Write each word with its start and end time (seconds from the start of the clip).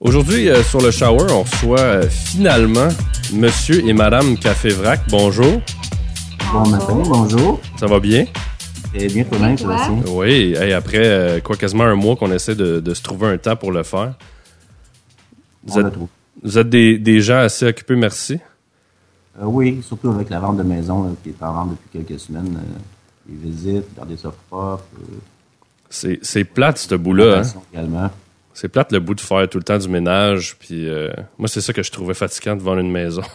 Aujourd'hui, 0.00 0.48
euh, 0.48 0.62
sur 0.62 0.80
le 0.80 0.90
shower, 0.90 1.26
on 1.30 1.42
reçoit 1.42 1.78
euh, 1.80 2.08
finalement 2.08 2.88
Monsieur 3.34 3.86
et 3.86 3.92
Madame 3.92 4.38
Café 4.38 4.70
Vrac. 4.70 5.02
Bonjour. 5.10 5.60
Bon 6.52 6.66
matin, 6.68 7.02
bonjour. 7.04 7.60
Ça 7.78 7.86
va 7.86 8.00
bien? 8.00 8.24
Très 8.94 9.08
bien, 9.08 9.24
toi-même? 9.24 9.58
Sébastien. 9.58 10.00
Oui. 10.08 10.54
Hey, 10.58 10.72
après 10.72 11.02
euh, 11.04 11.40
quoi 11.40 11.54
quasiment 11.56 11.84
un 11.84 11.96
mois 11.96 12.16
qu'on 12.16 12.32
essaie 12.32 12.54
de, 12.54 12.80
de 12.80 12.94
se 12.94 13.02
trouver 13.02 13.28
un 13.28 13.36
temps 13.36 13.56
pour 13.56 13.72
le 13.72 13.82
faire. 13.82 14.14
Vous 15.64 15.78
On 15.78 15.86
êtes, 15.86 15.92
trouve. 15.92 16.08
vous 16.42 16.58
êtes 16.58 16.70
des, 16.70 16.98
des 16.98 17.20
gens 17.20 17.38
assez 17.40 17.66
occupés, 17.66 17.94
merci. 17.96 18.38
Oui, 19.38 19.82
surtout 19.86 20.08
avec 20.10 20.30
la 20.30 20.40
vente 20.40 20.56
de 20.56 20.62
maison 20.62 21.04
là, 21.04 21.10
qui 21.22 21.28
est 21.28 21.42
en 21.42 21.52
vente 21.52 21.70
depuis 21.72 22.04
quelques 22.06 22.18
semaines. 22.20 22.58
les 23.28 23.36
visites, 23.50 23.84
garder 23.94 24.16
ça 24.16 24.32
propre. 24.48 24.82
C'est 25.90 26.44
plate, 26.44 26.78
ce 26.78 26.94
bout-là. 26.94 27.40
Hein? 27.42 27.60
également. 27.74 28.10
C'est 28.60 28.68
plate 28.68 28.92
le 28.92 29.00
bout 29.00 29.14
de 29.14 29.22
faire 29.22 29.48
tout 29.48 29.56
le 29.56 29.64
temps 29.64 29.78
du 29.78 29.88
ménage. 29.88 30.54
Puis 30.58 30.86
euh, 30.86 31.08
moi, 31.38 31.48
c'est 31.48 31.62
ça 31.62 31.72
que 31.72 31.82
je 31.82 31.90
trouvais 31.90 32.12
fatigant 32.12 32.54
de 32.54 32.60
vendre 32.60 32.80
une 32.80 32.90
maison. 32.90 33.22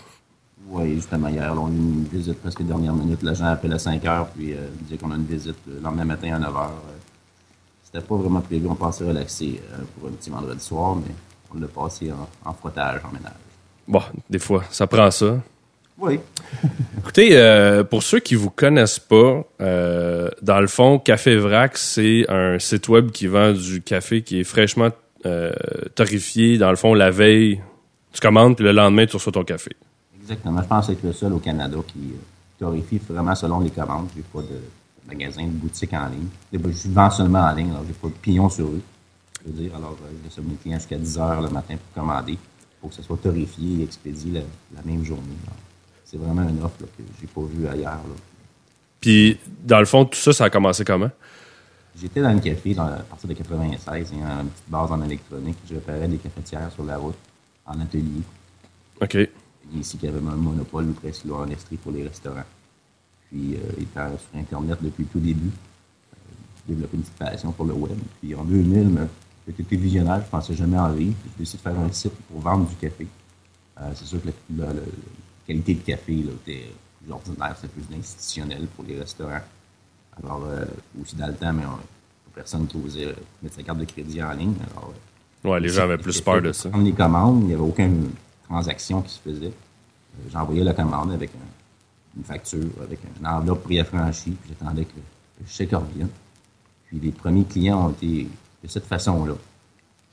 Oui, 0.67 0.95
justement, 0.95 1.27
hier, 1.27 1.53
là, 1.53 1.61
on 1.61 1.67
a 1.67 1.70
eu 1.70 1.75
une 1.75 2.07
visite 2.11 2.41
presque 2.41 2.63
dernière 2.63 2.93
minute. 2.93 3.21
L'agent 3.21 3.45
appelle 3.45 3.71
à 3.73 3.77
5 3.77 4.03
heures, 4.05 4.27
puis 4.30 4.53
euh, 4.53 4.57
disait 4.81 4.97
qu'on 4.97 5.11
a 5.11 5.16
une 5.16 5.25
visite 5.25 5.55
le 5.67 5.80
lendemain 5.80 6.05
matin 6.05 6.33
à 6.33 6.39
9 6.39 6.55
heures. 6.55 6.71
Euh, 6.71 6.97
C'était 7.83 8.03
pas 8.03 8.16
vraiment 8.16 8.41
prévu. 8.41 8.66
On 8.67 8.73
pensait 8.73 9.03
relaxer 9.03 9.61
euh, 9.71 9.77
pour 9.93 10.09
un 10.09 10.13
petit 10.13 10.31
vendredi 10.31 10.63
soir, 10.66 10.95
mais 10.95 11.13
on 11.53 11.59
l'a 11.59 11.67
passé 11.67 12.11
en, 12.11 12.49
en 12.49 12.53
frottage, 12.53 12.99
en 13.07 13.13
ménage. 13.13 13.33
Bon, 13.88 14.02
des 14.27 14.39
fois, 14.39 14.63
ça 14.71 14.88
prend 14.88 15.11
ça. 15.11 15.38
Oui. 15.97 16.19
Écoutez, 16.97 17.38
euh, 17.38 17.83
pour 17.83 18.03
ceux 18.03 18.19
qui 18.19 18.35
vous 18.35 18.49
connaissent 18.49 18.99
pas, 18.99 19.44
euh, 19.61 20.30
dans 20.41 20.59
le 20.59 20.67
fond, 20.67 20.99
Café 20.99 21.35
Vrac, 21.38 21.77
c'est 21.77 22.25
un 22.27 22.59
site 22.59 22.89
web 22.89 23.11
qui 23.11 23.28
vend 23.28 23.53
du 23.53 23.81
café 23.81 24.22
qui 24.23 24.39
est 24.39 24.44
fraîchement 24.44 24.89
euh, 25.26 25.52
torréfié. 25.95 26.58
Dans 26.58 26.70
le 26.70 26.76
fond, 26.76 26.94
la 26.94 27.12
veille, 27.12 27.62
tu 28.12 28.22
commandes, 28.22 28.56
puis 28.56 28.66
le 28.66 28.72
lendemain, 28.72 29.06
tu 29.06 29.16
reçois 29.16 29.31
ton 29.31 29.44
café. 29.44 29.72
Exactement. 30.22 30.62
Je 30.62 30.68
pense 30.68 30.90
être 30.90 31.04
le 31.04 31.14
seul 31.14 31.34
au 31.34 31.40
Canada 31.40 31.78
qui 31.88 32.00
euh, 32.00 32.18
torréfie 32.59 33.00
vraiment 33.08 33.36
selon 33.36 33.59
les 33.59 33.70
commandes. 33.70 34.08
J'ai 34.16 34.23
pas 34.23 34.42
de 34.42 34.59
magasin, 35.08 35.44
de 35.44 35.50
boutique 35.52 35.94
en 35.94 36.08
ligne. 36.08 36.28
Je 36.52 36.58
je 36.58 36.90
vends 36.90 37.12
seulement 37.12 37.40
en 37.42 37.53
ligne, 37.53 37.70
alors 37.72 37.84
j'ai 37.88 37.94
pas 37.94 38.08
de 38.08 38.14
pignon 38.14 38.50
sur 38.50 38.66
eux. 38.66 38.81
Je 39.46 39.52
veux 39.52 39.64
dire, 39.64 39.76
alors 39.76 39.98
euh, 40.03 40.09
je 40.20 40.23
laisse 40.23 40.38
mes 40.50 40.56
clients 40.56 40.78
jusqu'à 40.78 40.98
10 40.98 41.18
heures 41.20 41.42
le 41.42 41.50
matin 41.50 41.76
pour 41.76 42.03
commander. 42.03 42.38
pour 42.81 42.90
que 42.90 42.96
ce 42.96 43.03
soit 43.03 43.18
torréfié 43.22 43.81
et 43.81 43.84
expédié 43.84 44.31
la, 44.34 44.40
la 44.76 44.81
même 44.84 45.03
journée. 45.03 45.23
C'est 46.03 46.18
vraiment 46.18 46.48
une 46.48 46.64
offre 46.64 46.78
là, 46.81 46.88
que 46.98 47.03
j'ai 47.20 47.28
pas 47.28 47.42
vue 47.42 47.68
ailleurs. 47.68 47.92
là. 47.92 48.16
Puis, 49.02 49.38
dans 49.64 49.80
le 49.80 49.86
fond, 49.86 50.06
tout 50.06 50.18
ça, 50.18 50.34
ça 50.34 50.46
a 50.46 50.50
commencé 50.50 50.84
comment? 50.84 51.12
J'étais 51.97 52.21
dans 52.21 52.33
le 52.33 52.39
café 52.39 52.73
dans, 52.73 52.88
à 52.88 52.97
partir 52.99 53.29
de 53.29 53.33
96, 53.35 54.09
il 54.11 54.19
y 54.19 54.21
a 54.21 54.41
une 54.41 54.49
petite 54.49 54.69
base 54.69 54.91
en 54.91 55.01
électronique. 55.03 55.57
Je 55.69 55.75
réparais 55.75 56.07
des 56.07 56.17
cafetières 56.17 56.71
sur 56.71 56.83
la 56.83 56.97
route, 56.97 57.15
en 57.65 57.79
atelier. 57.79 58.21
OK. 59.01 59.13
Il 59.13 59.19
y 59.73 59.77
a 59.77 59.79
ici 59.79 59.97
qui 59.97 60.07
avait 60.07 60.17
un 60.19 60.35
monopole 60.35 60.91
presque 60.93 61.25
là, 61.25 61.35
en 61.35 61.49
Estrie 61.49 61.77
pour 61.77 61.91
les 61.93 62.03
restaurants. 62.03 62.43
Puis, 63.29 63.55
euh, 63.55 63.81
étant 63.81 64.09
sur 64.17 64.39
Internet 64.39 64.77
depuis 64.81 65.03
le 65.03 65.09
tout 65.09 65.19
début, 65.19 65.47
euh, 65.47 66.17
j'ai 66.67 66.73
développé 66.73 66.97
une 66.97 67.03
petite 67.03 67.16
passion 67.17 67.51
pour 67.51 67.66
le 67.66 67.73
web. 67.73 67.97
Puis, 68.21 68.35
en 68.35 68.43
2000, 68.43 68.89
me- 68.89 69.07
j'étais 69.47 69.75
visionnaire, 69.77 70.21
je 70.23 70.29
pensais 70.29 70.53
jamais 70.53 70.77
en 70.77 70.91
vivre. 70.91 71.16
J'ai 71.23 71.31
décidé 71.39 71.57
de 71.63 71.63
faire 71.69 71.79
un 71.79 71.91
site 71.91 72.13
pour 72.29 72.41
vendre 72.41 72.67
du 72.67 72.75
café. 72.75 73.07
Euh, 73.79 73.91
c'est 73.95 74.05
sûr 74.05 74.21
que 74.21 74.27
la- 74.55 74.73
la 74.73 74.81
qualité 75.47 75.73
de 75.75 75.79
café 75.81 76.13
là, 76.17 76.31
était 76.45 76.71
plus 77.01 77.11
ordinaire, 77.11 77.55
c'est 77.59 77.71
plus 77.71 77.83
institutionnel 77.97 78.67
pour 78.75 78.83
les 78.85 78.99
restaurants. 78.99 79.41
Alors, 80.23 80.44
euh, 80.47 80.66
aussi 81.02 81.16
dans 81.16 81.27
le 81.27 81.33
temps, 81.33 81.53
mais 81.53 81.63
on, 81.66 81.77
personne 82.33 82.67
qui 82.67 82.77
osait 82.85 83.16
mettre 83.41 83.55
sa 83.55 83.63
carte 83.63 83.77
de 83.80 83.85
crédit 83.85 84.22
en 84.22 84.31
ligne. 84.33 84.53
Alors, 84.72 84.91
euh, 85.45 85.49
Ouais, 85.49 85.59
les 85.59 85.69
gens 85.69 85.83
avaient 85.83 85.97
plus 85.97 86.19
peur 86.22 86.41
de 86.41 86.52
ça. 86.52 86.69
Prendre 86.69 86.83
les 86.85 86.91
commandes, 86.91 87.41
il 87.44 87.47
n'y 87.47 87.53
avait 87.53 87.62
aucune 87.62 88.09
transaction 88.50 89.01
qui 89.03 89.13
se 89.13 89.19
faisait. 89.19 89.45
Euh, 89.47 90.29
J'envoyais 90.34 90.63
la 90.63 90.73
commande 90.73 91.12
avec 91.13 91.29
un- 91.35 92.17
une 92.17 92.23
facture, 92.23 92.66
avec 92.84 93.00
une 93.19 93.28
enveloppe 93.28 93.63
préaffranchie, 93.63 94.31
puis 94.31 94.51
j'attendais 94.57 94.85
que 94.85 94.95
le 94.95 95.45
chèque 95.47 95.72
revienne. 95.72 96.09
Puis 96.88 97.00
les 97.00 97.11
premiers 97.11 97.44
clients 97.44 97.85
ont 97.88 97.90
été 97.91 98.28
de 98.63 98.67
cette 98.67 98.85
façon-là. 98.85 99.34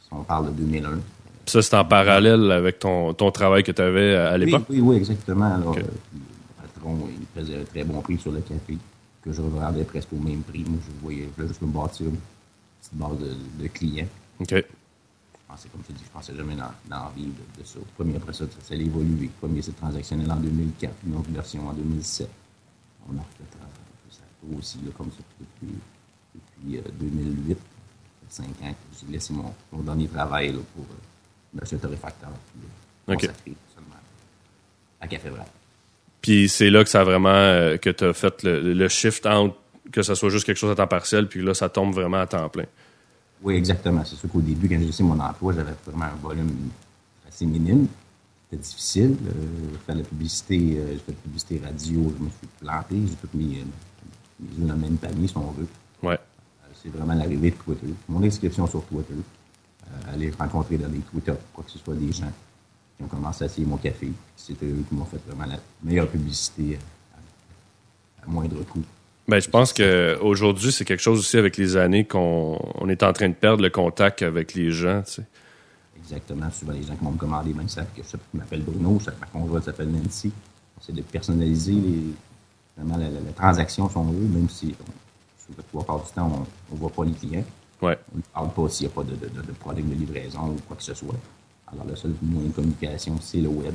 Si 0.02 0.08
on 0.12 0.22
parle 0.22 0.46
de 0.46 0.50
2001. 0.62 0.90
Puis 0.90 1.00
ça, 1.46 1.62
c'est 1.62 1.74
en 1.76 1.84
parallèle 1.84 2.50
avec 2.52 2.78
ton, 2.78 3.14
ton 3.14 3.30
travail 3.30 3.62
que 3.64 3.72
tu 3.72 3.80
avais 3.82 4.14
à, 4.16 4.30
à 4.30 4.34
Oui, 4.34 4.44
l'époque? 4.46 4.64
oui, 4.68 4.80
oui, 4.80 4.96
exactement. 4.96 5.54
Alors, 5.54 5.76
euh, 5.76 5.80
le 5.80 6.68
patron, 6.74 6.98
il 7.08 7.40
faisait 7.40 7.60
un 7.60 7.64
très 7.64 7.84
bon 7.84 8.00
prix 8.00 8.18
sur 8.18 8.30
le 8.32 8.40
café, 8.40 8.76
que 9.22 9.32
je 9.32 9.40
revendais 9.40 9.84
presque 9.84 10.12
au 10.12 10.16
même 10.18 10.42
prix. 10.42 10.64
Moi, 10.64 10.78
je 10.84 11.00
voyais, 11.00 11.24
je 11.24 11.34
voulais 11.36 11.48
juste 11.48 11.62
me 11.62 11.68
bâtir 11.68 12.06
une 12.08 12.16
petite 12.80 12.94
base 12.94 13.18
de, 13.18 13.62
de 13.62 13.68
clients. 13.68 14.08
OK. 14.40 14.50
Je 14.54 14.62
pensais, 15.48 15.68
comme 15.68 15.82
je 15.82 15.88
te 15.88 15.92
dis, 15.98 16.04
je 16.04 16.10
pensais 16.10 16.34
jamais 16.34 16.56
dans, 16.56 16.72
dans 16.88 17.08
vivre 17.10 17.32
de, 17.56 17.60
de 17.62 17.66
ça. 17.66 17.78
Premier 17.96 18.16
après 18.16 18.32
ça, 18.32 18.44
ça, 18.62 18.74
a 18.74 18.76
évolué. 18.76 19.30
Premier 19.40 19.62
site 19.62 19.76
transactionnel 19.76 20.30
en 20.32 20.36
2004, 20.36 20.94
une 21.06 21.16
autre 21.16 21.30
version 21.30 21.68
en 21.68 21.72
2007. 21.72 22.28
On 23.08 23.16
a 23.18 23.20
refait 23.20 23.42
euh, 23.56 24.10
ça 24.10 24.22
a 24.22 24.46
grossi 24.50 24.78
là, 24.84 24.90
comme 24.96 25.10
ça 25.10 25.18
depuis, 25.40 25.74
depuis 26.34 26.78
euh, 26.78 26.82
2008. 26.98 27.58
Ça 27.58 28.42
fait 28.42 28.42
cinq 28.42 28.66
ans 28.66 28.72
que 28.72 28.98
j'ai 29.06 29.12
laissé 29.12 29.32
mon, 29.34 29.52
mon 29.72 29.82
dernier 29.82 30.08
travail 30.08 30.52
là, 30.52 30.58
pour 30.74 30.84
euh, 30.84 31.60
monsieur 31.60 31.78
torréfacteur. 31.78 32.30
puis, 32.30 32.62
euh, 32.64 33.14
Ok. 33.14 33.20
consacré 33.20 33.54
seulement 33.74 33.96
à 35.00 35.08
Café. 35.08 35.30
Puis 36.22 36.48
c'est 36.48 36.70
là 36.70 36.84
que 36.84 36.90
ça 36.90 37.02
a 37.02 37.04
vraiment 37.04 37.28
euh, 37.30 37.76
que 37.76 37.90
tu 37.90 38.04
as 38.04 38.12
fait 38.12 38.42
le, 38.44 38.72
le 38.72 38.88
shift 38.88 39.26
entre 39.26 39.56
que 39.90 40.02
ça 40.02 40.14
soit 40.14 40.30
juste 40.30 40.46
quelque 40.46 40.56
chose 40.56 40.70
à 40.70 40.74
temps 40.74 40.86
partiel, 40.86 41.28
puis 41.28 41.42
là, 41.42 41.54
ça 41.54 41.68
tombe 41.68 41.94
vraiment 41.94 42.20
à 42.20 42.26
temps 42.26 42.48
plein. 42.48 42.64
Oui, 43.42 43.56
exactement. 43.56 44.04
C'est 44.04 44.16
sûr 44.16 44.28
qu'au 44.28 44.40
début, 44.40 44.68
quand 44.68 44.78
j'ai 44.78 44.86
laissé 44.86 45.02
mon 45.02 45.18
emploi, 45.18 45.52
j'avais 45.52 45.72
vraiment 45.84 46.06
un 46.06 46.22
volume 46.22 46.50
assez 47.28 47.44
minime. 47.44 47.88
C'était 48.44 48.62
difficile. 48.62 49.16
Euh, 49.26 49.32
j'ai 49.72 49.78
fait 49.78 49.94
la 49.94 50.04
publicité, 50.04 50.76
euh, 50.78 50.92
j'ai 50.92 50.98
fait 50.98 51.12
la 51.12 51.14
publicité 51.14 51.60
radio, 51.64 52.14
je 52.18 52.24
me 52.24 52.30
suis 52.30 52.48
planté. 52.60 52.96
J'ai 53.08 53.16
toutes 53.16 53.34
mes, 53.34 53.58
euh, 53.58 54.60
œufs 54.60 54.66
dans 54.68 54.74
le 54.74 54.80
même 54.80 54.96
panier, 54.96 55.26
si 55.26 55.36
on 55.36 55.50
veut. 55.50 55.66
Ouais. 56.02 56.18
C'est 56.82 56.90
vraiment 56.90 57.14
l'arrivée 57.14 57.50
de 57.50 57.56
Twitter. 57.56 57.94
Mon 58.08 58.22
inscription 58.22 58.66
sur 58.66 58.84
Twitter. 58.84 59.14
Aller 60.12 60.32
rencontrer 60.38 60.78
dans 60.78 60.88
les 60.88 61.00
Twitter, 61.00 61.34
quoi 61.52 61.64
que 61.64 61.70
ce 61.70 61.78
soit, 61.78 61.94
des 61.94 62.12
gens 62.12 62.32
qui 63.08 63.14
ont 63.14 63.16
commencé 63.16 63.44
à 63.44 63.46
essayer 63.46 63.66
mon 63.66 63.76
café. 63.76 64.10
C'était 64.36 64.66
eux 64.66 64.84
qui 64.88 64.94
m'ont 64.94 65.04
fait 65.04 65.20
vraiment 65.26 65.46
la 65.50 65.58
meilleure 65.82 66.08
publicité 66.08 66.78
à, 67.14 67.18
à 68.24 68.26
moindre 68.30 68.62
coût. 68.64 68.82
Ben, 69.28 69.40
je 69.40 69.48
pense 69.48 69.72
que 69.72 70.18
aujourd'hui 70.20 70.72
c'est 70.72 70.84
quelque 70.84 71.02
chose 71.02 71.18
aussi 71.20 71.36
avec 71.36 71.56
les 71.56 71.76
années 71.76 72.04
qu'on 72.04 72.58
on 72.74 72.88
est 72.88 73.02
en 73.02 73.12
train 73.12 73.28
de 73.28 73.34
perdre 73.34 73.62
le 73.62 73.70
contact 73.70 74.22
avec 74.22 74.54
les 74.54 74.70
gens. 74.70 75.02
tu 75.06 75.12
sais. 75.12 75.22
Exactement. 75.98 76.50
Souvent, 76.50 76.72
les 76.72 76.82
gens 76.82 76.96
qui 76.96 77.04
m'ont 77.04 77.12
commandé 77.12 77.54
même 77.54 77.68
savent 77.68 77.86
que 77.96 78.02
je 78.02 78.16
m'appelle 78.36 78.62
Bruno, 78.62 78.98
ça- 79.00 79.12
ma 79.20 79.26
conjointe 79.26 79.64
s'appelle 79.64 79.88
Nancy. 79.90 80.32
On 80.76 80.82
essaie 80.82 80.92
de 80.92 81.02
personnaliser 81.02 81.72
les, 81.72 82.02
vraiment 82.76 82.96
la, 82.96 83.08
la- 83.08 83.20
la 83.20 83.32
transaction, 83.32 83.88
si 83.88 83.96
on 83.96 84.04
veut, 84.04 84.26
même 84.26 84.48
si 84.48 84.74
on, 84.80 84.84
sur 85.40 85.56
le 85.56 85.62
trois 85.62 85.84
quarts 85.84 86.04
du 86.04 86.10
temps, 86.12 86.46
on 86.70 86.74
ne 86.74 86.80
voit 86.80 86.90
pas 86.90 87.04
les 87.04 87.12
clients. 87.12 87.44
Ouais. 87.80 87.96
On 88.12 88.16
ne 88.18 88.22
parle 88.34 88.50
pas 88.52 88.68
s'il 88.68 88.86
n'y 88.88 88.92
a 88.92 88.94
pas 88.96 89.04
de, 89.04 89.14
de, 89.14 89.28
de- 89.28 89.42
de 89.46 89.52
problème 89.52 89.88
de 89.90 89.94
livraison 89.94 90.48
ou 90.48 90.56
quoi 90.66 90.76
que 90.76 90.82
ce 90.82 90.94
soit. 90.94 91.14
Alors, 91.72 91.86
le 91.86 91.96
seul 91.96 92.12
moyen 92.22 92.48
de 92.48 92.54
communication, 92.54 93.16
c'est 93.20 93.40
le 93.40 93.48
web. 93.48 93.74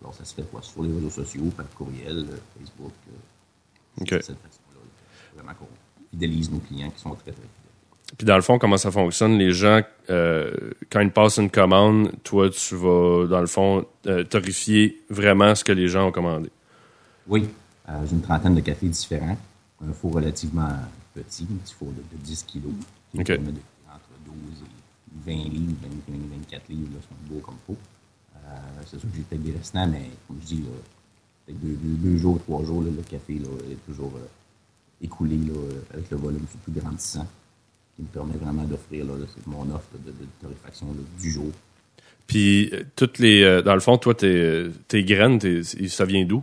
Alors, 0.00 0.14
ça 0.14 0.24
se 0.24 0.34
fait 0.34 0.42
quoi? 0.50 0.62
Sur 0.62 0.82
les 0.82 0.92
réseaux 0.92 1.10
sociaux, 1.10 1.44
par 1.56 1.68
courriel, 1.70 2.26
euh, 2.30 2.36
Facebook. 2.58 2.92
euh, 3.08 4.02
OK. 4.02 4.10
de 4.10 4.16
cette 4.16 4.38
façon-là. 4.38 4.80
là. 4.80 5.34
Vraiment 5.36 5.54
qu'on 5.58 5.66
fidélise 6.10 6.50
nos 6.50 6.58
clients 6.58 6.90
qui 6.90 7.00
sont 7.00 7.10
très, 7.10 7.32
très 7.32 7.32
fidèles. 7.32 7.68
Puis 8.16 8.26
dans 8.26 8.36
le 8.36 8.42
fond, 8.42 8.58
comment 8.58 8.78
ça 8.78 8.90
fonctionne? 8.90 9.36
Les 9.38 9.52
gens, 9.52 9.82
euh, 10.08 10.50
quand 10.90 11.00
ils 11.00 11.10
passent 11.10 11.38
une 11.38 11.50
commande, 11.50 12.12
toi, 12.24 12.48
tu 12.48 12.74
vas, 12.74 13.26
dans 13.26 13.40
le 13.40 13.46
fond, 13.46 13.84
euh, 14.06 14.24
vraiment 15.10 15.54
ce 15.54 15.62
que 15.62 15.72
les 15.72 15.88
gens 15.88 16.08
ont 16.08 16.12
commandé. 16.12 16.50
Oui, 17.26 17.48
euh, 17.88 17.92
j'ai 18.06 18.12
une 18.12 18.22
trentaine 18.22 18.54
de 18.54 18.60
cafés 18.60 18.88
différents. 18.88 19.36
Un 19.86 19.92
four 19.92 20.14
relativement 20.14 20.70
petit, 21.14 21.46
un 21.50 21.56
petit 21.56 21.74
four 21.74 21.88
de, 21.88 22.16
de 22.16 22.22
10 22.22 22.42
kilos, 22.44 22.72
qui 23.12 23.20
OK. 23.20 23.30
entre 23.30 23.38
12 23.38 24.34
et 24.62 24.77
20 25.26 25.32
livres, 25.32 25.74
20, 26.08 26.14
24 26.50 26.68
livres, 26.68 26.90
là, 26.94 27.00
sont 27.02 27.32
beaux 27.34 27.40
comme 27.40 27.56
faux. 27.66 27.76
Euh, 28.36 28.82
c'est 28.86 28.98
sûr 28.98 29.08
que 29.10 29.16
j'étais 29.16 29.52
restant, 29.56 29.86
mais 29.86 30.10
comme 30.26 30.38
je 30.42 30.46
dis, 30.46 30.64
deux, 31.48 31.76
deux, 31.82 32.16
jours, 32.16 32.38
trois 32.40 32.64
jours, 32.64 32.82
le 32.82 32.90
café 33.02 33.34
est 33.36 33.86
toujours 33.86 34.12
euh, 34.16 34.26
écoulé 35.02 35.38
euh, 35.50 35.80
avec 35.92 36.10
le 36.10 36.16
volume 36.16 36.44
surtout 36.50 36.80
grandissant, 36.80 37.26
qui 37.96 38.02
me 38.02 38.08
permet 38.08 38.36
vraiment 38.36 38.64
d'offrir 38.64 39.06
mon 39.46 39.62
offre 39.74 39.88
de, 40.04 40.10
de, 40.10 41.20
du 41.20 41.30
jour. 41.30 41.50
Puis, 42.26 42.70
toutes 42.94 43.18
les, 43.18 43.62
dans 43.62 43.74
le 43.74 43.80
fond, 43.80 43.96
toi, 43.96 44.14
tes, 44.14 44.70
tes 44.86 45.02
graines, 45.02 45.40
ça 45.62 46.04
vient 46.04 46.26
d'où? 46.26 46.42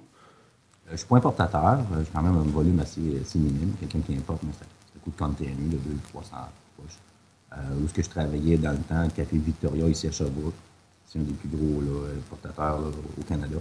Je 0.91 0.97
suis 0.97 1.05
pas 1.05 1.17
importateur. 1.17 1.79
J'ai 1.99 2.11
quand 2.11 2.23
même 2.23 2.37
un 2.37 2.51
volume 2.51 2.79
assez, 2.79 2.99
minime. 3.35 3.73
Quelqu'un 3.79 3.99
qui 3.99 4.15
importe, 4.15 4.41
mais 4.43 4.53
ça, 4.53 4.65
ça 4.65 4.99
coûte 5.03 5.15
31 5.15 5.45
000, 5.47 5.55
200, 5.69 5.79
300 6.09 6.37
où 7.51 7.85
est-ce 7.85 7.93
que 7.93 8.03
je 8.03 8.09
travaillais 8.09 8.57
dans 8.57 8.71
le 8.71 8.79
temps, 8.79 9.03
le 9.03 9.09
Café 9.09 9.37
Victoria 9.37 9.87
ici 9.87 10.07
à 10.07 10.11
Sherbrooke. 10.11 10.53
C'est 11.05 11.19
un 11.19 11.23
des 11.23 11.33
plus 11.33 11.49
gros 11.49 11.81
là, 11.81 12.09
importateurs 12.17 12.81
là, 12.81 12.87
au 13.17 13.23
Canada. 13.23 13.57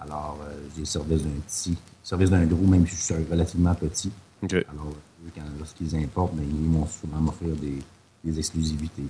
Alors, 0.00 0.38
euh, 0.42 0.54
j'ai 0.74 0.80
le 0.80 0.86
service 0.86 1.22
d'un 1.22 1.40
petit, 1.46 1.76
service 2.02 2.30
d'un 2.30 2.44
gros, 2.44 2.66
même 2.66 2.86
si 2.86 2.96
je 2.96 3.02
suis 3.02 3.14
relativement 3.30 3.74
petit. 3.74 4.10
OK. 4.42 4.52
Alors, 4.52 4.92
lorsqu'ils 5.58 5.96
importent, 5.96 6.34
ben, 6.34 6.44
ils 6.44 6.68
vont 6.68 6.86
souvent 6.86 7.18
m'offrir 7.18 7.54
des, 7.56 7.78
des 8.22 8.38
exclusivités. 8.38 9.06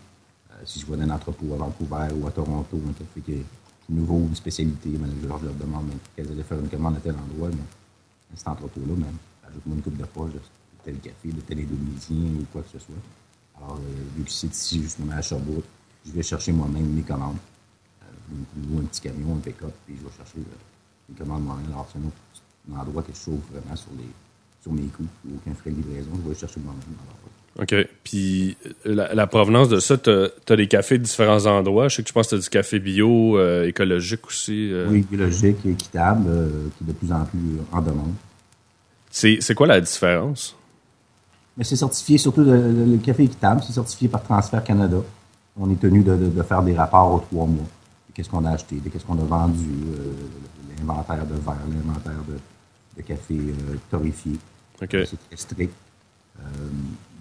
Euh, 0.50 0.54
si 0.64 0.80
je 0.80 0.86
vois 0.86 0.96
un 0.98 1.10
entrepôt 1.10 1.54
à 1.54 1.56
Vancouver 1.56 2.08
ou 2.14 2.26
à 2.26 2.30
Toronto, 2.30 2.80
un 2.88 2.92
café 2.92 3.20
qui 3.24 3.32
est 3.32 3.44
nouveau, 3.88 4.18
une 4.18 4.34
spécialité, 4.34 4.90
ben, 4.90 5.10
je, 5.20 5.26
leur 5.26 5.40
demande 5.40 5.90
qu'elles 6.14 6.30
allaient 6.30 6.42
faire 6.42 6.60
une 6.60 6.68
commande 6.68 6.96
à 6.96 7.00
tel 7.00 7.14
endroit, 7.14 7.48
mais 7.48 8.36
cet 8.36 8.48
entrepôt-là, 8.48 8.94
ben, 8.96 9.12
ajoute-moi 9.48 9.76
une 9.76 9.82
coupe 9.82 9.96
de 9.96 10.04
poche 10.04 10.32
de 10.32 10.40
tel 10.84 10.98
café, 10.98 11.28
de 11.28 11.40
tel 11.40 11.58
indonésien 11.58 12.40
ou 12.40 12.44
quoi 12.52 12.62
que 12.62 12.70
ce 12.70 12.78
soit. 12.78 12.94
Alors, 13.56 13.76
euh, 13.76 14.16
vu 14.16 14.24
que 14.24 14.30
c'est 14.30 14.48
ici, 14.48 14.82
justement, 14.82 15.12
à 15.12 15.22
Sherbrooke, 15.22 15.64
je 16.06 16.12
vais 16.12 16.22
chercher 16.22 16.52
moi-même 16.52 16.86
mes 16.86 17.02
commandes. 17.02 17.36
Euh, 18.02 18.78
un 18.80 18.84
petit 18.84 19.00
camion, 19.00 19.34
un 19.36 19.38
pick-up, 19.38 19.72
puis 19.86 19.96
je 19.98 20.04
vais 20.04 20.12
chercher 20.16 20.38
euh, 20.38 21.08
mes 21.08 21.16
commandes 21.16 21.44
moi-même. 21.44 21.72
Alors, 21.72 21.88
c'est 21.92 21.98
un, 21.98 22.78
endroit 22.78 23.02
que 23.02 23.12
je 23.12 23.18
sauve 23.18 23.40
vraiment 23.52 23.76
sur, 23.76 23.90
les, 23.98 24.08
sur 24.62 24.72
mes 24.72 24.88
coûts, 24.88 25.06
aucun 25.34 25.54
frais 25.54 25.70
de 25.70 25.76
livraison. 25.76 26.10
Je 26.24 26.28
vais 26.28 26.34
chercher 26.34 26.60
moi-même. 26.60 26.96
OK. 27.60 27.74
Puis 28.02 28.56
la, 28.84 29.26
provenance 29.26 29.68
de 29.68 29.78
ça, 29.78 29.96
tu 29.96 30.10
as, 30.10 30.56
des 30.56 30.66
cafés 30.66 30.98
de 30.98 31.04
différents 31.04 31.46
endroits. 31.46 31.88
Je 31.88 31.96
sais 31.96 32.02
que 32.02 32.08
tu 32.08 32.12
penses 32.12 32.26
que 32.26 32.36
tu 32.36 32.40
as 32.40 32.42
du 32.42 32.48
café 32.48 32.78
bio, 32.78 33.38
euh, 33.38 33.66
écologique 33.66 34.26
aussi. 34.26 34.72
Euh. 34.72 34.88
Oui, 34.90 35.06
biologique, 35.08 35.64
équitable, 35.64 36.24
euh, 36.28 36.48
qui 36.76 36.84
est 36.84 36.86
de 36.88 36.92
plus 36.92 37.12
en 37.12 37.24
plus 37.24 37.60
en 37.72 37.80
demande. 37.80 38.12
C'est 39.10 39.54
quoi 39.54 39.68
la 39.68 39.80
différence? 39.80 40.56
Mais 41.56 41.64
c'est 41.64 41.76
certifié, 41.76 42.18
surtout 42.18 42.42
le, 42.42 42.96
café 42.98 43.24
équitable, 43.24 43.62
c'est 43.64 43.72
certifié 43.72 44.08
par 44.08 44.22
Transfert 44.22 44.64
Canada. 44.64 44.98
On 45.58 45.70
est 45.70 45.78
tenu 45.80 46.02
de, 46.02 46.42
faire 46.42 46.62
des 46.62 46.74
rapports 46.74 47.14
aux 47.14 47.20
trois 47.20 47.46
mois. 47.46 47.64
Qu'est-ce 48.12 48.28
qu'on 48.28 48.44
a 48.44 48.50
acheté, 48.50 48.76
qu'est-ce 48.76 49.04
qu'on 49.04 49.18
a 49.18 49.24
vendu, 49.24 49.68
l'inventaire 50.78 51.24
de 51.26 51.34
verre, 51.34 51.56
l'inventaire 51.68 52.22
de, 52.28 53.02
café 53.02 53.38
torréfié. 53.90 54.32
C'est 54.78 54.88
très 54.88 55.36
strict. 55.36 55.72
Euh, 56.38 56.42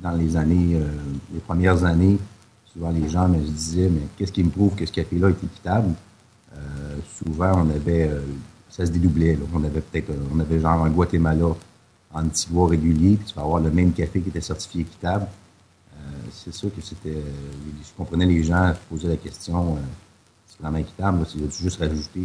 dans 0.02 0.12
les 0.12 0.36
années, 0.36 0.76
euh, 0.76 0.88
les 1.34 1.40
premières 1.40 1.84
années, 1.84 2.18
souvent 2.66 2.90
les 2.90 3.08
gens 3.10 3.28
me 3.28 3.40
disaient, 3.40 3.90
mais 3.90 4.02
qu'est-ce 4.18 4.32
qui 4.32 4.44
me 4.44 4.50
prouve 4.50 4.76
que 4.76 4.86
ce 4.86 4.92
café-là 4.92 5.30
est 5.30 5.44
équitable? 5.44 5.94
Euh, 6.56 6.98
souvent, 7.18 7.64
on 7.64 7.70
avait, 7.70 8.10
ça 8.70 8.86
se 8.86 8.92
dédoublait. 8.92 9.38
On 9.54 9.64
avait 9.64 9.82
peut-être, 9.82 10.12
on 10.34 10.40
avait 10.40 10.60
genre 10.60 10.84
un 10.84 10.90
Guatemala 10.90 11.56
en 12.14 12.26
Antigua 12.26 12.68
régulier, 12.68 13.16
puis 13.18 13.26
tu 13.26 13.34
vas 13.34 13.42
avoir 13.42 13.60
le 13.60 13.72
même 13.72 13.92
café 13.92 14.22
qui 14.22 14.30
était 14.30 14.42
certifié 14.42 14.82
équitable. 14.82 15.28
c'est 16.32 16.54
sûr 16.54 16.74
que 16.74 16.82
c'était, 16.82 17.24
je 17.82 17.90
comprenais 17.98 18.26
les 18.26 18.44
gens 18.44 18.74
qui 18.74 18.96
posaient 18.96 19.10
la 19.10 19.18
question, 19.18 19.78
c'est 20.48 20.62
vraiment 20.62 20.78
équitable, 20.78 21.26
c'est 21.28 21.64
juste 21.64 21.80
rajouter 21.80 22.22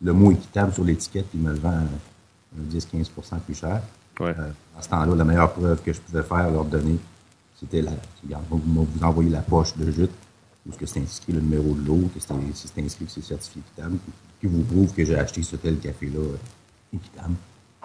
le, 0.00 0.12
mot 0.12 0.32
équitable 0.32 0.72
sur 0.72 0.84
l'étiquette, 0.84 1.26
puis 1.28 1.38
me 1.38 1.52
le 1.52 1.58
vend 1.58 1.82
10-15% 2.70 3.40
plus 3.40 3.54
cher? 3.54 3.82
Euh, 4.20 4.50
à 4.78 4.82
ce 4.82 4.88
temps-là, 4.88 5.14
la 5.14 5.24
meilleure 5.24 5.52
preuve 5.52 5.82
que 5.82 5.92
je 5.92 6.00
pouvais 6.00 6.22
faire, 6.22 6.50
leur 6.50 6.64
donner, 6.64 6.98
c'était 7.58 7.82
la. 7.82 7.92
vous, 8.50 8.60
vous 8.64 9.04
envoyez 9.04 9.30
la 9.30 9.40
poche 9.40 9.76
de 9.76 9.90
jute, 9.90 10.10
où 10.66 10.72
c'est 10.84 11.00
inscrit 11.00 11.32
le 11.32 11.40
numéro 11.40 11.74
de 11.74 11.86
l'eau, 11.86 12.10
que 12.14 12.20
c'est 12.20 12.32
inscrit 12.32 13.06
que 13.06 13.10
c'est 13.10 13.22
certifié 13.22 13.62
équitable, 13.66 13.96
qui 14.40 14.46
vous 14.46 14.62
prouve 14.62 14.92
que 14.92 15.04
j'ai 15.04 15.16
acheté 15.16 15.42
ce 15.42 15.56
tel 15.56 15.78
café-là 15.78 16.18
euh, 16.18 16.36
équitable. 16.94 17.34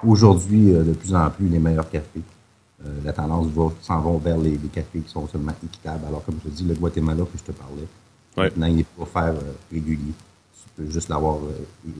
Aujourd'hui, 0.03 0.74
euh, 0.74 0.83
de 0.83 0.94
plus 0.94 1.13
en 1.15 1.30
plus, 1.30 1.47
les 1.47 1.59
meilleurs 1.59 1.89
cafés, 1.89 2.21
la 3.03 3.13
tendance 3.13 3.47
va 3.47 3.71
s'en 3.81 4.00
vont 4.00 4.18
vers 4.19 4.38
les, 4.38 4.57
cafés 4.71 5.00
qui 5.00 5.09
sont 5.09 5.27
seulement 5.27 5.53
équitables. 5.63 6.06
Alors, 6.07 6.24
comme 6.24 6.36
je 6.44 6.50
te 6.50 6.56
dis, 6.56 6.63
le 6.65 6.75
Guatemala 6.75 7.24
que 7.24 7.38
je 7.38 7.44
te 7.44 7.51
parlais, 7.51 7.88
maintenant, 8.38 8.68
il 8.68 8.75
n'est 8.75 8.83
pas 8.83 9.06
faire 9.06 9.33
régulier. 9.71 10.13
Tu 10.53 10.69
peux 10.83 10.92
juste 10.92 11.09
l'avoir 11.09 11.39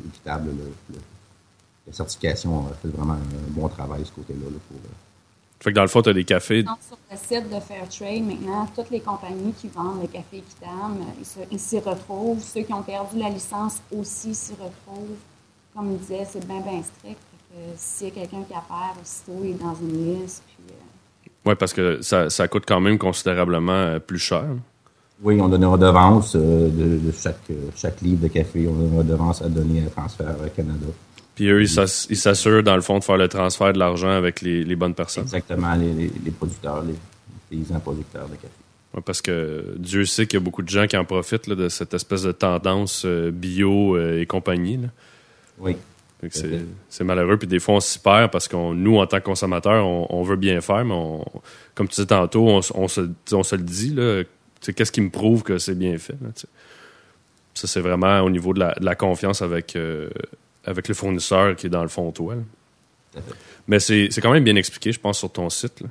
équitable, 0.08 0.50
le, 0.50 1.00
la 1.88 1.94
certification 1.94 2.68
a 2.68 2.74
fait 2.74 2.88
vraiment 2.88 3.14
un 3.14 3.52
bon 3.52 3.68
travail 3.68 4.04
ce 4.06 4.12
côté-là. 4.12 4.40
pour, 4.68 4.78
euh, 4.78 4.90
fait 5.60 5.72
que 5.72 5.76
dans 5.76 5.84
le 5.84 5.88
fond, 5.88 6.02
tu 6.02 6.10
as 6.10 6.14
des 6.14 6.26
cafés. 6.26 6.64
Sur 6.64 6.98
le 7.12 7.18
site 7.18 7.50
de 7.50 7.60
Fairtrade, 7.60 8.24
maintenant, 8.24 8.68
toutes 8.76 8.90
les 8.90 9.00
compagnies 9.00 9.54
qui 9.54 9.68
vendent 9.68 10.02
le 10.02 10.08
café 10.08 10.38
équitable, 10.38 11.00
ils 11.52 11.60
s'y 11.60 11.80
retrouvent. 11.80 12.44
Ceux 12.44 12.62
qui 12.62 12.74
ont 12.74 12.84
perdu 12.84 13.20
la 13.20 13.30
licence 13.30 13.82
aussi 13.96 14.36
s'y 14.36 14.54
retrouvent. 14.54 15.18
Comme 15.74 15.92
il 15.92 15.98
disait, 16.00 16.26
c'est 16.30 16.46
bien, 16.46 16.60
bien 16.62 16.82
strict. 16.84 17.18
S'il 17.78 18.08
y 18.08 18.12
a 18.12 18.14
quelqu'un 18.14 18.44
qui 18.44 18.54
a 18.54 18.64
peur, 18.68 18.96
aussitôt, 19.02 19.42
il 19.44 19.52
est 19.52 19.54
dans 19.54 19.76
une 19.76 20.22
liste. 20.22 20.44
Euh, 20.70 20.74
oui, 21.46 21.56
parce 21.56 21.74
que 21.74 22.02
ça, 22.02 22.30
ça, 22.30 22.48
coûte 22.48 22.64
quand 22.68 22.80
même 22.80 22.98
considérablement 22.98 23.72
euh, 23.72 24.00
plus 24.00 24.20
cher. 24.20 24.46
Oui, 25.22 25.40
on 25.40 25.48
donne 25.48 25.64
une 25.64 25.70
redevance 25.70 26.36
de, 26.36 26.70
de, 26.70 27.12
chaque, 27.18 27.40
chaque 27.76 28.02
livre 28.02 28.24
de 28.24 28.28
café. 28.28 28.68
On 28.68 28.80
a 28.80 28.84
une 28.84 28.98
redevance 28.98 29.42
à 29.42 29.48
donner 29.48 29.86
à 29.86 29.90
Transfert 29.90 30.36
Canada. 30.56 30.88
Puis 31.36 31.50
eux, 31.50 31.62
ils 31.62 32.18
s'assurent, 32.18 32.64
dans 32.64 32.76
le 32.76 32.82
fond, 32.82 33.00
de 33.00 33.04
faire 33.04 33.18
le 33.18 33.28
transfert 33.28 33.74
de 33.74 33.80
l'argent 33.80 34.10
avec 34.10 34.42
les, 34.42 34.76
bonnes 34.76 34.94
personnes. 34.94 35.24
Exactement, 35.24 35.76
les, 35.76 36.32
producteurs, 36.32 36.82
les 36.84 36.96
paysans 37.50 37.80
producteurs 37.80 38.28
de 38.30 38.36
café. 38.36 39.02
parce 39.06 39.22
que 39.22 39.76
Dieu 39.78 40.06
sait 40.06 40.28
qu'il 40.28 40.40
y 40.40 40.42
a 40.42 40.44
beaucoup 40.44 40.62
de 40.62 40.70
gens 40.70 40.88
qui 40.88 40.96
en 40.96 41.04
profitent 41.04 41.50
de 41.50 41.68
cette 41.68 41.94
espèce 41.94 42.24
de 42.24 42.32
tendance 42.32 43.04
euh, 43.06 43.32
bio 43.32 43.98
euh, 43.98 44.22
et 44.22 44.26
compagnie. 44.26 44.80
Oui. 45.60 45.76
C'est 46.90 47.04
malheureux. 47.04 47.38
Puis 47.38 47.48
des 47.48 47.60
fois, 47.60 47.76
on 47.76 47.80
s'y 47.80 48.00
perd 48.00 48.32
parce 48.32 48.48
que 48.48 48.56
nous, 48.74 48.98
en 48.98 49.08
tant 49.08 49.20
que 49.20 49.26
consommateurs, 49.26 49.86
on, 49.86 50.24
veut 50.24 50.36
bien 50.36 50.62
faire, 50.62 50.84
mais 50.86 50.96
comme 51.74 51.88
tu 51.88 51.96
disais 51.96 52.08
tantôt, 52.08 52.48
on, 52.48 52.62
se, 52.62 53.02
le 53.02 53.64
dit. 53.64 53.96
Qu'est-ce 54.76 54.92
qui 54.92 55.02
me 55.02 55.10
prouve 55.10 55.44
que 55.44 55.58
c'est 55.58 55.76
bien 55.76 55.98
fait? 55.98 56.16
ça, 57.54 57.68
c'est 57.68 57.80
vraiment 57.80 58.20
au 58.22 58.30
niveau 58.30 58.54
de 58.54 58.60
la, 58.60 58.96
confiance 58.96 59.42
avec, 59.42 59.76
euh, 59.76 60.10
avec 60.66 60.88
le 60.88 60.94
fournisseur 60.94 61.56
qui 61.56 61.68
est 61.68 61.70
dans 61.70 61.84
le 61.84 61.88
fond 61.88 62.12
toi. 62.12 62.36
Mais 63.68 63.80
c'est 63.80 64.10
quand 64.22 64.32
même 64.32 64.44
bien 64.44 64.56
expliqué, 64.56 64.92
je 64.92 65.00
pense, 65.00 65.20
sur 65.20 65.32
ton 65.32 65.50
site. 65.50 65.82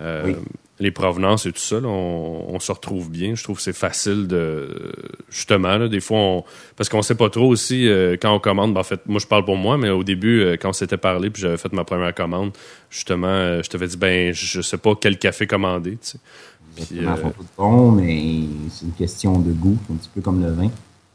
Euh, 0.00 0.34
les 0.80 0.90
provenances 0.90 1.46
et 1.46 1.52
tout 1.52 1.60
ça, 1.60 1.76
on, 1.76 2.58
se 2.58 2.72
retrouve 2.72 3.10
bien. 3.10 3.34
Je 3.34 3.44
trouve 3.44 3.56
que 3.56 3.62
c'est 3.62 3.76
facile 3.76 4.26
de. 4.26 4.92
Justement, 5.30 5.86
des 5.86 6.00
fois, 6.00 6.18
on, 6.18 6.44
parce 6.76 6.88
qu'on 6.88 7.02
sait 7.02 7.14
pas 7.14 7.30
trop 7.30 7.46
aussi 7.46 7.86
euh, 7.86 8.16
quand 8.20 8.34
on 8.34 8.40
commande. 8.40 8.74
Ben, 8.74 8.80
en 8.80 8.84
fait, 8.84 9.00
moi, 9.06 9.20
je 9.20 9.26
parle 9.26 9.44
pour 9.44 9.56
moi, 9.56 9.78
mais 9.78 9.90
au 9.90 10.02
début, 10.02 10.40
euh, 10.40 10.56
quand 10.60 10.70
on 10.70 10.72
s'était 10.72 10.96
parlé, 10.96 11.30
puis 11.30 11.42
j'avais 11.42 11.56
fait 11.56 11.72
ma 11.72 11.84
première 11.84 12.14
commande, 12.14 12.52
justement, 12.90 13.62
je 13.62 13.68
t'avais 13.68 13.86
dit, 13.86 13.96
ben, 13.96 14.32
je 14.32 14.60
sais 14.60 14.78
pas 14.78 14.94
quel 15.00 15.18
café 15.18 15.46
commander. 15.46 15.92
Tu 15.92 15.98
sais. 16.02 16.18
Puis, 16.74 17.00
bon, 17.56 17.92
mais 17.92 18.42
c'est 18.70 18.86
une 18.86 18.92
question 18.92 19.38
de 19.38 19.52
goût, 19.52 19.78
un 19.92 19.94
petit 19.94 20.10
peu 20.12 20.20
comme 20.20 20.42
le 20.42 20.50
vin. 20.50 20.70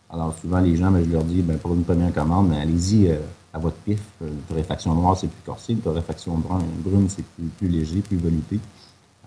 Alors, 0.09 0.35
souvent, 0.39 0.59
les 0.59 0.75
gens, 0.75 0.89
ben, 0.89 1.03
je 1.05 1.11
leur 1.11 1.23
dis, 1.23 1.41
ben, 1.41 1.57
pour 1.57 1.73
une 1.73 1.83
première 1.83 2.13
commande, 2.13 2.49
ben, 2.49 2.57
allez-y 2.57 3.07
euh, 3.07 3.17
à 3.53 3.59
votre 3.59 3.77
pif. 3.77 3.99
Euh, 4.21 4.27
une 4.27 4.41
torréfaction 4.47 4.95
noire, 4.95 5.17
c'est 5.17 5.27
plus 5.27 5.43
corsé. 5.45 5.73
Une 5.73 5.81
torréfaction 5.81 6.35
brune, 6.35 7.07
c'est 7.09 7.23
plus, 7.57 7.67
léger, 7.67 7.99
plus 8.01 8.17
velouté. 8.17 8.59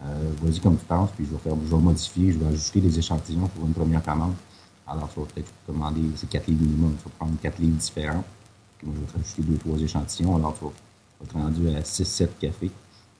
Euh, 0.04 0.32
Vas-y 0.42 0.60
comme 0.60 0.76
tu 0.76 0.84
penses, 0.84 1.10
puis 1.16 1.26
je 1.26 1.30
vais, 1.30 1.38
faire, 1.38 1.54
je 1.64 1.70
vais 1.70 1.82
modifier, 1.82 2.32
je 2.32 2.38
vais 2.38 2.46
ajouter 2.46 2.80
des 2.80 2.98
échantillons 2.98 3.46
pour 3.48 3.66
une 3.66 3.74
première 3.74 4.02
commande. 4.02 4.34
Alors, 4.86 5.08
tu 5.12 5.20
vas 5.20 5.26
peut-être 5.26 5.52
commander, 5.66 6.00
c'est 6.16 6.28
quatre 6.28 6.48
livres 6.48 6.62
minimum, 6.62 6.96
tu 6.98 7.04
vas 7.04 7.14
prendre 7.18 7.38
quatre 7.40 7.58
livres 7.58 7.76
différents. 7.76 8.24
Puis 8.78 8.88
moi, 8.88 8.96
je 8.96 9.00
vais 9.00 9.12
te 9.12 9.18
rajouter 9.18 9.42
deux, 9.42 9.58
trois 9.58 9.78
échantillons. 9.78 10.36
Alors, 10.36 10.58
tu 10.58 10.64
vas, 10.64 10.72
être 11.24 11.34
rendu 11.34 11.68
à 11.68 11.80
6-7 11.80 12.28
cafés 12.40 12.70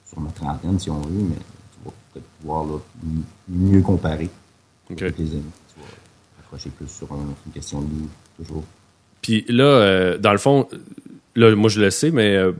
sur 0.05 0.19
ma 0.19 0.29
trentaine, 0.31 0.77
si 0.77 0.89
on 0.89 0.99
veut, 0.99 1.23
mais 1.23 1.35
tu 1.35 1.85
vas 1.85 1.91
peut-être 2.11 2.27
pouvoir 2.41 2.65
mieux 3.47 3.81
comparer 3.81 4.29
avec 4.89 5.17
les 5.17 5.31
amis 5.31 5.51
plus 6.57 6.87
sur 6.87 7.07
une 7.11 7.51
question 7.53 7.81
de 7.81 7.85
goût, 7.85 8.09
toujours. 8.37 8.63
Puis 9.21 9.45
là, 9.47 9.63
euh, 9.63 10.17
dans 10.17 10.31
le 10.31 10.37
fond, 10.37 10.67
là, 11.35 11.55
moi 11.55 11.69
je 11.69 11.79
le 11.79 11.89
sais, 11.89 12.11
mais 12.11 12.35
euh, 12.35 12.51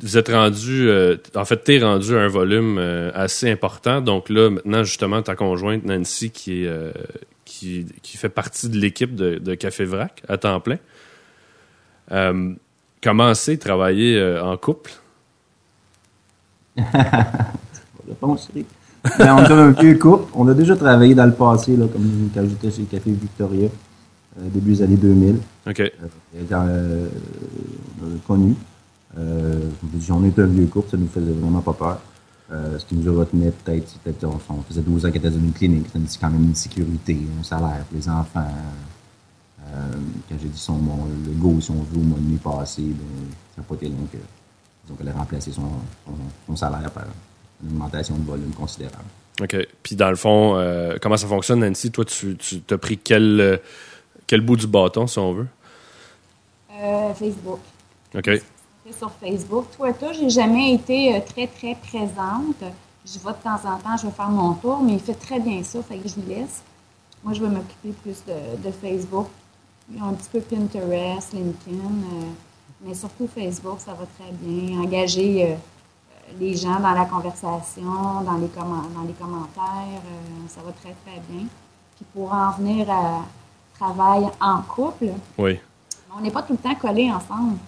vous 0.00 0.16
êtes 0.16 0.28
rendu, 0.28 0.88
euh, 0.88 1.16
en 1.34 1.44
fait, 1.44 1.64
tu 1.64 1.74
es 1.74 1.82
rendu 1.82 2.16
à 2.16 2.20
un 2.20 2.28
volume 2.28 2.78
assez 3.14 3.50
important. 3.50 4.00
Donc 4.00 4.28
là, 4.28 4.50
maintenant, 4.50 4.84
justement, 4.84 5.22
ta 5.22 5.34
conjointe 5.34 5.84
Nancy, 5.84 6.30
qui, 6.30 6.64
est, 6.64 6.92
qui, 7.44 7.86
qui, 8.02 8.16
fait 8.16 8.28
partie 8.28 8.68
de 8.68 8.76
l'équipe 8.76 9.14
de, 9.14 9.54
Café 9.54 9.84
Vrac 9.84 10.22
à 10.28 10.38
temps 10.38 10.60
plein, 10.60 10.78
comment 13.02 13.34
c'est 13.34 13.56
travailler 13.56 14.38
en 14.40 14.56
couple? 14.56 14.92
Ben, 19.18 19.34
on 19.34 19.44
a 19.44 19.54
un 19.54 19.70
vieux 19.70 19.96
couple. 19.96 20.30
On 20.34 20.48
a 20.48 20.54
déjà 20.54 20.76
travaillé 20.76 21.14
dans 21.14 21.26
le 21.26 21.32
passé, 21.32 21.76
là, 21.76 21.86
comme 21.86 22.30
quand 22.34 22.42
j'étais 22.48 22.70
chez 22.70 22.82
Café 22.82 23.10
Victoria, 23.10 23.68
euh, 24.38 24.48
début 24.52 24.72
des 24.72 24.82
années 24.82 24.96
2000. 24.96 25.36
OK. 25.66 25.80
Euh, 25.80 25.90
euh, 26.52 27.08
connu. 28.26 28.54
Euh, 29.16 29.70
on 30.10 30.24
est 30.24 30.38
un 30.38 30.46
vieux 30.46 30.66
couple, 30.66 30.90
ça 30.90 30.96
nous 30.96 31.08
faisait 31.08 31.32
vraiment 31.32 31.60
pas 31.60 31.72
peur. 31.72 32.00
ce 32.50 32.84
qui 32.84 32.96
nous 32.96 33.18
retenait 33.18 33.50
peut-être, 33.50 33.88
c'était 33.88 34.26
on, 34.26 34.38
on 34.50 34.62
faisait 34.62 34.82
12 34.82 35.06
ans 35.06 35.08
qu'il 35.08 35.18
était 35.18 35.30
dans 35.30 35.38
une 35.38 35.52
clinique, 35.52 35.86
c'était 35.92 36.18
quand 36.20 36.30
même 36.30 36.44
une 36.44 36.54
sécurité, 36.54 37.18
un 37.38 37.42
salaire 37.42 37.84
pour 37.88 37.96
les 37.96 38.08
enfants. 38.08 38.46
quand 40.28 40.36
j'ai 40.40 40.48
dit 40.48 40.58
son 40.58 40.76
bon, 40.76 40.98
le 41.26 41.32
go, 41.32 41.60
si 41.60 41.70
on 41.70 41.82
veut, 41.82 41.98
au 41.98 42.04
mois 42.04 42.18
de 42.18 42.30
mai 42.30 42.38
passé, 42.42 42.82
ben, 42.82 43.04
ça 43.54 43.62
n'a 43.62 43.64
pas 43.64 43.74
été 43.74 43.88
long 43.88 44.06
que, 44.12 44.18
disons, 44.84 44.96
qu'elle 44.96 45.08
a 45.08 45.12
remplacé 45.12 45.52
son, 45.52 45.62
son, 46.06 46.12
son 46.46 46.56
salaire 46.56 46.90
par 46.90 47.04
une 47.62 47.70
augmentation 47.70 48.16
de 48.16 48.24
volume 48.24 48.52
considérable. 48.52 49.04
OK. 49.40 49.56
Puis 49.82 49.96
dans 49.96 50.10
le 50.10 50.16
fond, 50.16 50.56
euh, 50.56 50.96
comment 51.00 51.16
ça 51.16 51.26
fonctionne, 51.26 51.60
Nancy? 51.60 51.90
Toi, 51.90 52.04
tu, 52.04 52.36
tu 52.36 52.62
as 52.70 52.78
pris 52.78 52.98
quel, 52.98 53.40
euh, 53.40 53.56
quel 54.26 54.40
bout 54.40 54.56
du 54.56 54.66
bâton, 54.66 55.06
si 55.06 55.18
on 55.18 55.32
veut? 55.32 55.46
Euh, 56.72 57.14
Facebook. 57.14 57.60
OK. 58.14 58.30
Sur 58.96 59.10
Facebook. 59.12 59.66
Twitter, 59.76 60.08
j'ai 60.14 60.30
jamais 60.30 60.72
été 60.72 61.22
très, 61.26 61.46
très 61.46 61.74
présente. 61.74 62.62
je 63.04 63.18
vais 63.18 63.32
de 63.32 63.42
temps 63.42 63.60
en 63.64 63.76
temps, 63.76 63.96
je 64.00 64.06
vais 64.06 64.12
faire 64.12 64.30
mon 64.30 64.54
tour, 64.54 64.80
mais 64.82 64.94
il 64.94 65.00
fait 65.00 65.14
très 65.14 65.38
bien 65.38 65.62
ça, 65.62 65.82
fait 65.82 65.98
que 65.98 66.08
je 66.08 66.14
lui 66.16 66.34
laisse. 66.34 66.62
Moi, 67.22 67.34
je 67.34 67.42
vais 67.42 67.48
m'occuper 67.48 67.90
plus 68.02 68.22
de, 68.26 68.70
Facebook, 68.70 69.26
un 70.00 70.12
petit 70.14 70.28
peu 70.30 70.40
Pinterest, 70.40 71.32
LinkedIn, 71.32 71.76
euh, 71.76 72.24
mais 72.80 72.94
surtout 72.94 73.28
Facebook, 73.28 73.78
ça 73.80 73.92
va 73.92 74.06
très 74.18 74.32
bien. 74.32 74.80
Engager 74.80 75.44
euh, 75.44 75.54
les 76.40 76.56
gens 76.56 76.80
dans 76.80 76.94
la 76.94 77.04
conversation, 77.04 78.22
dans 78.24 78.38
les, 78.38 78.48
dans 78.48 79.02
les 79.06 79.14
commentaires, 79.14 80.00
euh, 80.06 80.48
ça 80.48 80.60
va 80.64 80.72
très, 80.72 80.94
très 81.04 81.20
bien. 81.28 81.46
Puis 81.96 82.06
pour 82.14 82.32
en 82.32 82.52
venir 82.52 82.90
à 82.90 83.22
travail 83.78 84.28
en 84.40 84.62
couple, 84.62 85.10
oui. 85.36 85.58
on 86.16 86.20
n'est 86.20 86.30
pas 86.30 86.42
tout 86.42 86.54
le 86.54 86.58
temps 86.58 86.74
collés 86.74 87.10
ensemble. 87.10 87.58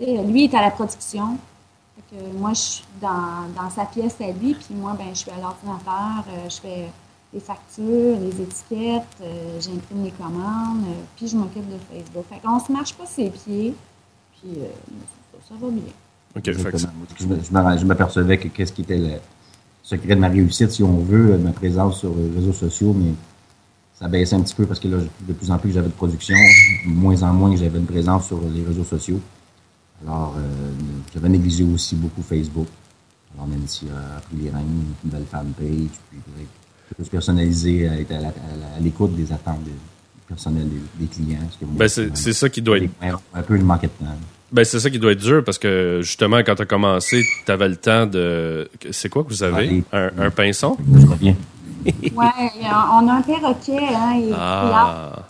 Lui 0.00 0.44
est 0.44 0.54
à 0.54 0.62
la 0.62 0.70
production, 0.70 1.38
moi, 2.36 2.52
je 2.54 2.60
suis 2.60 2.84
dans, 3.00 3.70
sa 3.70 3.84
pièce 3.84 4.16
à 4.20 4.32
lui, 4.32 4.54
puis 4.54 4.74
moi, 4.74 4.96
ben, 4.98 5.06
je 5.12 5.18
suis 5.18 5.30
à 5.30 5.40
l'ordinateur, 5.40 6.24
euh, 6.28 6.48
je 6.48 6.56
fais 6.60 6.88
les 7.32 7.40
factures, 7.40 8.18
les 8.18 8.42
étiquettes, 8.42 9.04
euh, 9.22 9.60
j'imprime 9.60 10.04
les 10.04 10.10
commandes, 10.10 10.84
euh, 10.86 11.02
puis 11.16 11.28
je 11.28 11.36
m'occupe 11.36 11.68
de 11.68 11.76
Facebook. 11.90 12.24
Fait 12.28 12.40
qu'on 12.40 12.58
se 12.58 12.72
marche 12.72 12.94
pas 12.94 13.06
ses 13.06 13.30
pieds, 13.30 13.74
puis 14.40 14.58
ça, 15.48 15.54
va 15.60 15.68
bien. 15.68 15.82
OK. 16.36 17.78
je 17.78 17.84
m'apercevais 17.84 18.38
que 18.38 18.48
qu'est-ce 18.48 18.72
qui 18.72 18.82
était 18.82 18.98
le 18.98 19.12
secret 19.82 20.16
de 20.16 20.20
ma 20.20 20.28
réussite, 20.28 20.70
si 20.72 20.82
on 20.82 20.98
veut, 20.98 21.38
ma 21.38 21.52
présence 21.52 22.00
sur 22.00 22.12
les 22.14 22.34
réseaux 22.34 22.52
sociaux, 22.52 22.92
mais 22.92 23.12
ça 23.94 24.08
baissait 24.08 24.34
un 24.34 24.40
petit 24.40 24.54
peu 24.54 24.66
parce 24.66 24.80
que 24.80 24.88
là, 24.88 24.96
de 25.20 25.32
plus 25.32 25.50
en 25.50 25.58
plus 25.58 25.68
que 25.68 25.74
j'avais 25.74 25.88
de 25.88 25.92
production, 25.92 26.36
de 26.86 26.90
moins 26.90 27.22
en 27.22 27.32
moins 27.32 27.50
que 27.50 27.58
j'avais 27.58 27.78
de 27.78 27.84
présence 27.84 28.26
sur 28.26 28.40
les 28.40 28.64
réseaux 28.64 28.84
sociaux. 28.84 29.20
Alors, 30.06 30.34
euh, 30.38 30.70
j'avais 31.12 31.28
négligé 31.28 31.64
aussi 31.64 31.94
beaucoup 31.94 32.22
Facebook. 32.22 32.68
Alors, 33.34 33.48
Nancy 33.48 33.86
a 33.88 34.20
pris 34.20 34.36
les 34.36 34.50
rênes, 34.50 34.84
une 35.04 35.10
belle 35.10 35.26
fanpage, 35.30 35.90
puis 36.10 36.46
plus 36.96 37.08
personnalisé, 37.08 37.88
à 37.88 38.00
être 38.00 38.12
à 38.12 38.80
l'écoute 38.80 39.14
des 39.14 39.32
attentes 39.32 39.62
du 39.62 39.70
personnel 40.26 40.68
des, 40.98 41.06
clients. 41.06 41.38
Ben, 41.62 41.88
c'est 41.88 42.32
ça 42.32 42.48
qui 42.48 42.62
doit 42.62 42.78
être... 42.78 42.90
Un 43.34 43.42
peu, 43.42 43.56
le 43.56 43.64
manque 43.64 43.82
de 43.82 43.86
temps. 43.88 44.16
Ben, 44.52 44.64
c'est 44.64 44.80
ça 44.80 44.90
qui 44.90 44.98
doit 44.98 45.12
être 45.12 45.20
dur 45.20 45.44
parce 45.44 45.58
que 45.58 46.00
justement, 46.02 46.38
quand 46.38 46.56
tu 46.56 46.62
as 46.62 46.66
commencé, 46.66 47.24
tu 47.46 47.52
avais 47.52 47.68
le 47.68 47.76
temps 47.76 48.06
de. 48.06 48.68
C'est 48.90 49.08
quoi 49.08 49.22
que 49.22 49.28
vous 49.28 49.44
avez? 49.44 49.84
Un, 49.92 50.10
un, 50.18 50.30
pinson 50.30 50.76
Je 50.92 51.06
reviens. 51.06 51.36
oui, 51.84 51.92
on 52.12 53.08
a 53.08 53.12
un 53.12 53.22
perroquet. 53.22 53.78
Hein, 53.78 54.20
ah. 54.34 55.12
Euh, 55.14 55.20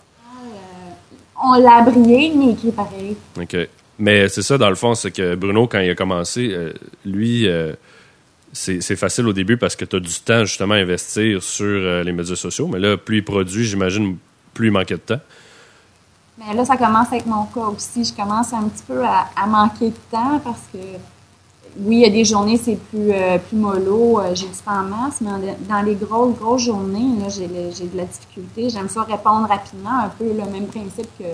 on 1.43 1.53
l'a 1.59 1.81
brillé, 1.83 2.33
mais 2.35 2.53
écrit 2.53 2.71
pareil. 2.71 3.15
OK. 3.39 3.57
Mais 4.01 4.27
c'est 4.29 4.41
ça, 4.41 4.57
dans 4.57 4.69
le 4.69 4.75
fond, 4.75 4.95
c'est 4.95 5.11
que 5.11 5.35
Bruno, 5.35 5.67
quand 5.67 5.79
il 5.79 5.91
a 5.91 5.93
commencé, 5.93 6.49
euh, 6.51 6.73
lui, 7.05 7.47
euh, 7.47 7.73
c'est 8.51 8.95
facile 8.95 9.27
au 9.27 9.33
début 9.33 9.57
parce 9.57 9.75
que 9.75 9.85
tu 9.85 9.95
as 9.95 9.99
du 9.99 10.19
temps 10.21 10.43
justement 10.43 10.73
à 10.73 10.77
investir 10.77 11.43
sur 11.43 11.67
euh, 11.67 12.03
les 12.03 12.11
médias 12.11 12.35
sociaux. 12.35 12.67
Mais 12.67 12.79
là, 12.79 12.97
plus 12.97 13.17
il 13.17 13.23
produit, 13.23 13.63
j'imagine, 13.63 14.17
plus 14.55 14.69
il 14.69 14.71
manquait 14.71 14.95
de 14.95 15.01
temps. 15.01 15.19
Mais 16.39 16.51
là, 16.55 16.65
ça 16.65 16.77
commence 16.77 17.09
avec 17.09 17.27
mon 17.27 17.45
cas 17.45 17.67
aussi. 17.67 18.03
Je 18.03 18.11
commence 18.11 18.51
un 18.53 18.69
petit 18.69 18.81
peu 18.87 19.03
à, 19.05 19.45
manquer 19.45 19.89
de 19.89 19.99
temps 20.09 20.41
parce 20.43 20.63
que, 20.73 20.79
oui, 21.77 21.97
il 21.97 22.01
y 22.01 22.05
a 22.05 22.09
des 22.09 22.25
journées, 22.25 22.57
c'est 22.57 22.79
plus, 22.89 23.11
plus 23.47 23.57
mollo, 23.57 24.19
j'ai 24.33 24.47
du 24.47 24.57
temps 24.65 24.79
en 24.79 24.83
masse, 24.83 25.21
mais 25.21 25.55
dans 25.69 25.83
les 25.83 25.93
grosses, 25.93 26.35
grosses 26.39 26.63
journées, 26.63 27.29
j'ai 27.29 27.47
de 27.47 27.97
la 27.97 28.05
difficulté. 28.05 28.67
J'aime 28.71 28.89
ça 28.89 29.03
répondre 29.03 29.47
rapidement, 29.47 29.99
un 30.05 30.09
peu 30.09 30.25
le 30.25 30.51
même 30.51 30.65
principe 30.65 31.07
que, 31.19 31.25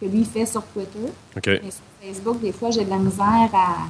que 0.00 0.06
lui 0.06 0.24
fait 0.24 0.46
sur 0.46 0.62
Twitter. 0.62 1.12
Mais 1.46 1.70
sur 1.70 1.82
Facebook, 2.00 2.40
des 2.40 2.52
fois, 2.52 2.70
j'ai 2.70 2.84
de 2.84 2.90
la 2.90 2.98
misère 2.98 3.50
à, 3.52 3.88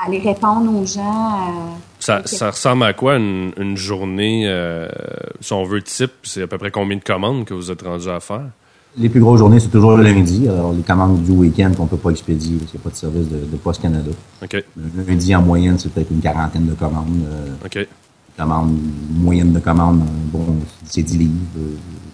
à 0.00 0.06
aller 0.06 0.18
répondre 0.18 0.72
aux 0.74 0.86
gens. 0.86 1.34
Euh, 1.34 1.76
ça, 1.98 2.22
ça, 2.24 2.50
ressemble 2.50 2.84
à 2.84 2.92
quoi 2.92 3.16
une, 3.16 3.76
journée, 3.76 4.44
euh, 4.46 4.88
si 5.40 5.52
on 5.52 5.64
veut 5.64 5.82
type, 5.82 6.12
c'est 6.22 6.42
à 6.42 6.46
peu 6.46 6.58
près 6.58 6.70
combien 6.70 6.96
de 6.96 7.02
commandes 7.02 7.44
que 7.44 7.54
vous 7.54 7.70
êtes 7.70 7.82
rendu 7.82 8.08
à 8.08 8.20
faire? 8.20 8.46
Les 8.96 9.08
plus 9.08 9.20
grosses 9.20 9.38
journées, 9.38 9.60
c'est 9.60 9.68
toujours 9.68 9.96
le 9.96 10.02
lundi. 10.02 10.48
Alors, 10.48 10.72
les 10.72 10.82
commandes 10.82 11.22
du 11.22 11.30
week-end 11.30 11.72
qu'on 11.76 11.84
ne 11.84 11.88
peut 11.88 11.96
pas 11.96 12.10
expédier 12.10 12.56
parce 12.56 12.70
qu'il 12.72 12.80
n'y 12.80 12.82
a 12.82 12.84
pas 12.84 12.90
de 12.90 12.96
service 12.96 13.28
de, 13.28 13.38
de 13.38 13.56
Poste 13.56 13.82
Canada. 13.82 14.10
Le 14.50 15.04
lundi, 15.06 15.34
en 15.34 15.42
moyenne, 15.42 15.78
c'est 15.78 15.92
peut-être 15.92 16.10
une 16.10 16.20
quarantaine 16.20 16.66
de 16.66 16.74
commandes. 16.74 17.22
Euh, 17.24 17.66
OK. 17.66 17.86
Commande, 18.36 18.76
moyenne 19.10 19.52
de 19.52 19.58
commandes, 19.58 20.02
bon, 20.32 20.46
c'est 20.86 21.02
10 21.02 21.18
livres. 21.18 21.32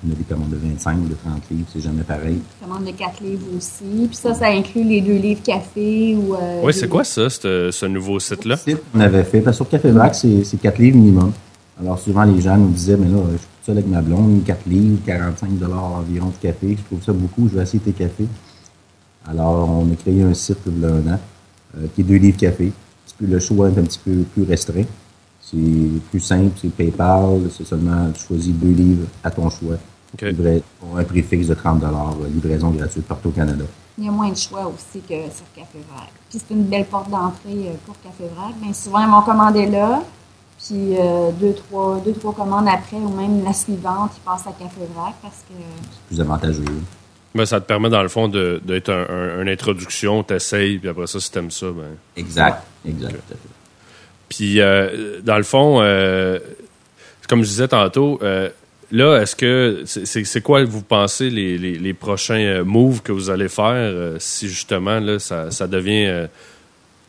On 0.07 0.13
a 0.13 0.15
des 0.15 0.25
commandes 0.25 0.51
de 0.51 0.57
25 0.57 0.99
ou 0.99 1.09
de 1.09 1.15
30 1.15 1.43
livres, 1.51 1.67
c'est 1.73 1.81
jamais 1.81 2.03
pareil. 2.03 2.39
Commande 2.63 2.85
de 2.85 2.93
4 2.93 3.21
livres 3.23 3.47
aussi. 3.57 4.07
Puis 4.07 4.17
ça, 4.17 4.35
ça 4.35 4.47
inclut 4.47 4.85
les 4.85 5.01
deux 5.01 5.17
livres 5.17 5.43
café 5.43 6.15
ou. 6.17 6.35
Euh, 6.35 6.61
oui, 6.63 6.73
c'est 6.73 6.89
quoi 6.89 7.03
ça, 7.03 7.29
ce 7.29 7.87
nouveau 7.87 8.21
site-là? 8.21 8.57
site 8.57 8.79
qu'on 8.93 9.01
avait 9.01 9.25
fait. 9.25 9.41
Parce 9.41 9.57
que 9.57 9.65
sur 9.65 9.69
Café 9.69 9.91
Vrac, 9.91 10.15
c'est 10.15 10.61
4 10.61 10.79
livres 10.79 10.97
minimum. 10.97 11.33
Alors 11.81 11.99
souvent, 11.99 12.25
les 12.25 12.41
gens 12.41 12.57
nous 12.57 12.71
disaient, 12.71 12.97
mais 12.97 13.09
là, 13.09 13.19
je 13.33 13.37
suis 13.37 13.47
seul 13.65 13.79
avec 13.79 13.89
ma 13.89 14.01
blonde, 14.01 14.43
4 14.45 14.67
livres, 14.67 14.99
45 15.05 15.51
environ 15.73 16.29
de 16.29 16.41
café. 16.41 16.77
Je 16.79 16.83
trouve 16.85 17.03
ça 17.03 17.13
beaucoup, 17.13 17.49
je 17.49 17.57
vais 17.57 17.63
essayer 17.63 17.81
tes 17.81 17.93
cafés. 17.93 18.29
Alors, 19.29 19.69
on 19.69 19.93
a 19.93 19.97
créé 19.97 20.23
un 20.23 20.35
site 20.35 20.59
il 20.67 20.81
y 20.81 20.85
a 20.85 20.89
un 20.89 21.15
an, 21.15 21.21
euh, 21.77 21.87
qui 21.95 22.01
est 22.01 22.05
deux 22.05 22.17
livres 22.17 22.39
café. 22.39 22.73
Le 23.21 23.39
choix 23.39 23.69
est 23.69 23.79
un 23.79 23.83
petit 23.83 24.01
peu 24.05 24.23
plus 24.35 24.45
restreint. 24.45 24.85
C'est 25.43 25.57
plus 26.11 26.21
simple, 26.21 26.53
c'est 26.61 26.71
PayPal, 26.71 27.41
c'est 27.57 27.67
seulement, 27.67 28.11
tu 28.13 28.27
choisis 28.27 28.55
deux 28.55 28.73
livres 28.73 29.07
à 29.23 29.31
ton 29.31 29.49
choix. 29.51 29.77
Okay. 30.17 30.63
pour 30.81 30.99
un 30.99 31.05
prix 31.05 31.23
fixe 31.23 31.49
de 31.49 31.55
30 31.55 31.83
euh, 31.85 32.29
livraison 32.29 32.71
gratuite 32.71 33.07
partout 33.07 33.29
au 33.29 33.33
Canada. 33.33 33.65
Il 33.99 34.05
y 34.05 34.09
a 34.09 34.11
moins 34.11 34.31
de 34.31 34.37
choix 34.37 34.67
aussi 34.67 35.01
que 35.01 35.15
sur 35.15 35.45
Café 35.55 35.79
Vrac. 35.91 36.09
Puis 36.31 36.39
c'est 36.39 36.55
une 36.55 36.65
belle 36.65 36.87
porte 36.87 37.11
d'entrée 37.11 37.69
euh, 37.69 37.75
pour 37.85 38.01
Café 38.01 38.25
Vrac. 38.35 38.55
Bien 38.57 38.73
souvent, 38.73 39.05
ils 39.05 39.11
vont 39.11 39.21
commander 39.21 39.67
là, 39.67 40.03
puis 40.59 40.97
euh, 40.97 41.31
deux, 41.33 41.53
trois, 41.53 42.01
deux, 42.03 42.15
trois 42.15 42.33
commandes 42.33 42.67
après, 42.67 42.97
ou 42.97 43.11
même 43.11 43.45
la 43.45 43.53
suivante, 43.53 44.13
ils 44.17 44.21
passent 44.25 44.47
à 44.47 44.53
Café 44.53 44.81
Vrac 44.95 45.15
parce 45.21 45.45
que... 45.49 45.55
C'est 45.83 46.15
plus 46.15 46.21
avantageux. 46.23 46.65
Ben, 47.35 47.45
ça 47.45 47.61
te 47.61 47.67
permet, 47.67 47.91
dans 47.91 48.03
le 48.03 48.09
fond, 48.09 48.29
d'être 48.29 48.91
un, 48.91 49.43
une 49.43 49.49
introduction, 49.51 50.23
t'essayes, 50.23 50.79
puis 50.79 50.89
après 50.89 51.07
ça, 51.07 51.21
si 51.21 51.31
t'aimes 51.31 51.51
ça, 51.51 51.67
ben... 51.67 51.97
Exact, 52.17 52.63
exact. 52.89 53.21
Puis, 54.31 54.61
dans 55.23 55.37
le 55.37 55.43
fond, 55.43 55.81
comme 57.29 57.43
je 57.43 57.49
disais 57.49 57.69
tantôt, 57.69 58.19
Là, 58.93 59.21
est-ce 59.21 59.35
que 59.35 59.83
c'est 59.85 60.41
quoi 60.43 60.65
vous 60.65 60.83
pensez 60.83 61.29
les, 61.29 61.59
les, 61.59 61.95
prochains 61.95 62.39
euh, 62.39 62.65
moves 62.65 63.03
que 63.03 63.11
vous 63.11 63.31
allez 63.31 63.49
faire 63.49 63.73
euh, 63.75 64.17
si 64.21 64.49
justement 64.49 65.01
là 65.01 65.19
ça, 65.19 65.51
ça 65.51 65.67
devient 65.67 66.07
euh, 66.07 66.27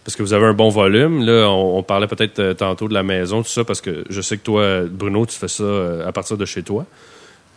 parce 0.03 0.15
que 0.15 0.23
vous 0.23 0.33
avez 0.33 0.47
un 0.47 0.53
bon 0.53 0.69
volume 0.69 1.23
là 1.23 1.47
on, 1.49 1.83
parlait 1.83 2.07
peut-être 2.07 2.53
tantôt 2.53 2.87
de 2.87 2.95
la 2.95 3.03
maison 3.03 3.43
tout 3.43 3.49
ça 3.49 3.63
parce 3.63 3.81
que 3.81 4.05
je 4.09 4.21
sais 4.21 4.37
que 4.37 4.43
toi 4.43 4.85
Bruno 4.89 5.27
tu 5.27 5.37
fais 5.37 5.47
ça 5.47 5.63
à 6.07 6.11
partir 6.11 6.35
de 6.35 6.45
chez 6.45 6.63
toi. 6.63 6.85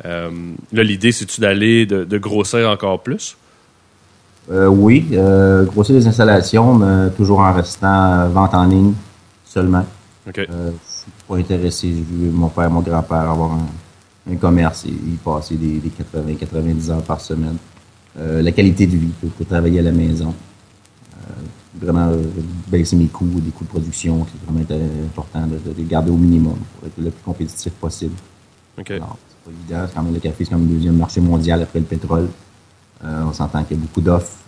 là 0.05 0.29
l'idée 0.73 1.13
c'est-tu 1.13 1.41
d'aller 1.41 1.87
de, 1.87 2.19
grossir 2.19 2.69
encore 2.69 3.01
plus? 3.01 3.37
oui, 4.51 5.07
grossir 5.67 5.95
les 5.95 6.07
installations, 6.07 6.75
mais 6.75 7.11
toujours 7.11 7.39
en 7.39 7.53
restant 7.55 8.29
vente 8.29 8.53
en 8.53 8.65
ligne 8.65 8.95
seulement. 9.47 9.87
Ok. 10.29 10.41
je 10.41 10.45
suis 10.85 11.13
pas 11.29 11.37
intéressé. 11.37 11.89
J'ai 11.89 12.03
vu 12.03 12.31
mon 12.31 12.49
père, 12.49 12.69
mon 12.69 12.81
grand-père 12.81 13.31
avoir 13.31 13.53
un 13.53 13.67
un 14.31 14.37
commerce 14.37 14.85
et 14.87 14.91
y 14.91 15.17
passer 15.23 15.57
des, 15.57 15.81
80-90 15.81 16.91
heures 16.91 17.03
par 17.03 17.21
semaine. 17.21 17.57
Euh, 18.19 18.43
la 18.43 18.53
qualité 18.53 18.87
de 18.87 18.97
vie 18.97 19.13
pour, 19.21 19.47
travailler 19.47 19.81
à 19.81 19.83
la 19.83 19.93
maison. 19.93 20.35
Euh, 21.15 21.33
vraiment 21.81 22.09
euh, 22.09 22.23
baisser 22.69 22.97
mes 22.97 23.07
coûts, 23.07 23.27
des 23.41 23.51
coûts 23.51 23.65
de 23.65 23.69
production, 23.69 24.27
c'est 24.27 24.45
vraiment 24.45 24.65
important 25.07 25.47
de, 25.47 25.59
les 25.77 25.85
garder 25.85 26.11
au 26.11 26.17
minimum 26.17 26.57
pour 26.75 26.89
être 26.89 26.99
le 26.99 27.11
plus 27.11 27.23
compétitif 27.23 27.73
possible. 27.75 28.15
OK. 28.79 28.91
Alors, 28.91 29.17
c'est 29.29 29.51
pas 29.51 29.57
évident. 29.57 29.93
Quand 29.95 30.03
même, 30.03 30.15
le 30.15 30.21
café, 30.21 30.45
c'est 30.45 30.51
comme 30.51 30.67
le 30.67 30.75
deuxième 30.75 30.97
marché 30.97 31.21
mondial 31.21 31.63
après 31.63 31.79
le 31.79 31.85
pétrole. 31.85 32.29
on 33.03 33.33
s'entend 33.33 33.63
qu'il 33.65 33.77
y 33.77 33.81
a 33.81 33.83
beaucoup 33.83 34.01
d'offres, 34.01 34.39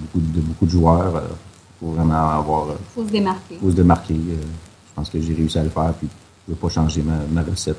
beaucoup, 0.00 0.20
de, 0.20 0.40
beaucoup 0.40 0.66
de 0.66 0.70
joueurs. 0.70 1.22
Il 1.22 1.86
faut 1.86 1.92
vraiment 1.92 2.30
avoir. 2.30 2.68
Il 2.70 2.94
faut 2.94 3.06
se 3.06 3.12
démarquer. 3.12 3.56
faut 3.60 3.70
se 3.70 3.76
démarquer. 3.76 4.14
je 4.14 4.94
pense 4.94 5.10
que 5.10 5.20
j'ai 5.20 5.34
réussi 5.34 5.58
à 5.58 5.64
le 5.64 5.70
faire. 5.70 5.92
Puis 5.94 6.08
je 6.46 6.52
ne 6.52 6.56
veux 6.56 6.60
pas 6.60 6.68
changer 6.68 7.02
ma, 7.02 7.42
recette. 7.42 7.78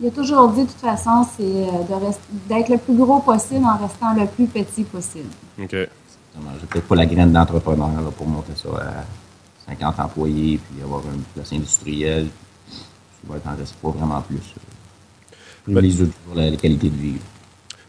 Il 0.00 0.08
a 0.08 0.10
toujours 0.10 0.48
dit, 0.50 0.62
de 0.62 0.66
toute 0.66 0.80
façon, 0.80 1.26
c'est 1.36 1.42
euh, 1.42 2.12
d'être 2.48 2.70
le 2.70 2.78
plus 2.78 2.96
gros 2.96 3.20
possible 3.20 3.64
en 3.64 3.76
restant 3.76 4.14
le 4.14 4.26
plus 4.26 4.46
petit 4.46 4.84
possible. 4.84 5.28
OK. 5.60 5.70
J'ai 5.70 6.66
peut-être 6.68 6.88
pas 6.88 6.94
la 6.94 7.06
graine 7.06 7.32
d'entrepreneur 7.32 8.12
pour 8.16 8.26
monter 8.26 8.52
ça 8.54 8.68
à 9.68 9.70
50 9.70 10.00
employés 10.00 10.58
puis 10.58 10.82
avoir 10.82 11.02
une 11.12 11.22
place 11.34 11.52
industrielle. 11.52 12.28
Je 13.22 13.32
vais 13.32 13.38
être 13.38 13.48
en 13.48 13.56
reste 13.56 13.74
pas 13.74 13.90
vraiment 13.90 14.22
plus. 14.22 14.38
Je 15.68 15.74
ben, 15.74 15.82
toujours 15.82 16.08
la, 16.34 16.50
la, 16.50 16.56
qualité 16.56 16.88
de 16.88 16.96
vie. 16.96 17.14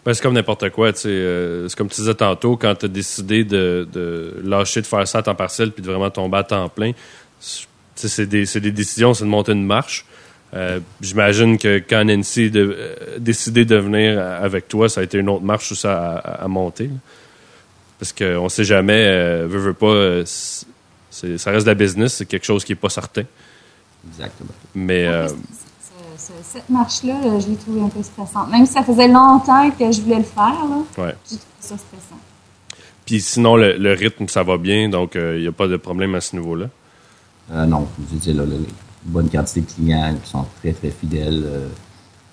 Ben, 0.03 0.13
c'est 0.13 0.21
comme 0.21 0.33
n'importe 0.33 0.69
quoi. 0.71 0.91
Euh, 1.05 1.67
c'est 1.67 1.77
comme 1.77 1.89
tu 1.89 2.01
disais 2.01 2.15
tantôt, 2.15 2.57
quand 2.57 2.75
tu 2.75 2.85
as 2.85 2.89
décidé 2.89 3.43
de, 3.43 3.87
de, 3.91 4.41
lâcher 4.43 4.81
de 4.81 4.87
faire 4.87 5.07
ça 5.07 5.19
à 5.19 5.21
temps 5.21 5.35
partiel 5.35 5.71
puis 5.71 5.83
de 5.83 5.87
vraiment 5.87 6.09
tomber 6.09 6.37
à 6.37 6.43
temps 6.43 6.69
plein, 6.69 6.93
c'est 7.39 8.25
des, 8.25 8.45
des, 8.45 8.71
décisions, 8.71 9.13
c'est 9.13 9.25
de 9.25 9.29
monter 9.29 9.51
une 9.51 9.65
marche. 9.65 10.05
Euh, 10.53 10.79
j'imagine 11.01 11.57
que 11.57 11.77
quand 11.79 12.05
Nancy 12.05 12.49
a 12.53 12.57
euh, 12.57 12.95
décidé 13.19 13.65
de 13.65 13.75
venir 13.75 14.19
avec 14.19 14.67
toi, 14.67 14.87
ça 14.87 15.01
a 15.01 15.03
été 15.03 15.17
une 15.17 15.29
autre 15.29 15.43
marche 15.43 15.73
ça 15.73 16.17
à, 16.17 16.47
monter. 16.47 16.89
Parce 17.99 18.13
qu'on 18.13 18.43
ne 18.45 18.49
sait 18.49 18.63
jamais, 18.63 19.05
euh, 19.07 19.47
veut, 19.49 19.59
veut 19.59 19.73
pas, 19.73 20.23
ça 20.25 21.51
reste 21.51 21.65
de 21.65 21.71
la 21.71 21.75
business, 21.75 22.13
c'est 22.15 22.25
quelque 22.25 22.45
chose 22.45 22.63
qui 22.63 22.71
n'est 22.71 22.77
pas 22.77 22.89
certain. 22.89 23.23
Exactement. 24.09 24.51
Mais 24.75 25.05
euh, 25.05 25.27
Ce- 25.27 25.33
ce- 26.17 26.31
cette 26.43 26.69
marche-là, 26.69 27.15
là, 27.25 27.39
je 27.39 27.47
l'ai 27.49 27.55
trouvée 27.57 27.81
un 27.81 27.89
peu 27.89 28.01
stressante. 28.01 28.49
Même 28.49 28.65
si 28.65 28.73
ça 28.73 28.83
faisait 28.83 29.07
longtemps 29.07 29.69
que 29.71 29.91
je 29.91 30.01
voulais 30.01 30.17
le 30.17 30.23
faire, 30.23 30.55
là, 30.69 31.03
ouais. 31.03 31.15
j'ai 31.29 31.37
trouvé 31.37 31.51
ça 31.59 31.75
stressant. 31.77 32.19
Puis 33.05 33.19
sinon, 33.21 33.55
le, 33.57 33.77
le 33.77 33.93
rythme, 33.93 34.27
ça 34.27 34.43
va 34.43 34.57
bien, 34.57 34.87
donc 34.89 35.15
il 35.15 35.41
n'y 35.41 35.47
a 35.47 35.51
pas 35.51 35.67
de 35.67 35.77
problème 35.77 36.15
à 36.15 36.21
ce 36.21 36.35
niveau-là. 36.35 36.67
Euh, 37.51 37.65
non, 37.65 37.87
je 38.11 38.15
dis 38.17 38.33
là, 38.33 38.43
une 38.43 38.65
bonne 39.07 39.29
quantité 39.29 39.61
de 39.61 39.65
clients 39.71 40.15
qui 40.23 40.29
sont 40.29 40.45
très, 40.61 40.73
très 40.73 40.91
fidèles. 40.91 41.43
euh, 41.45 41.67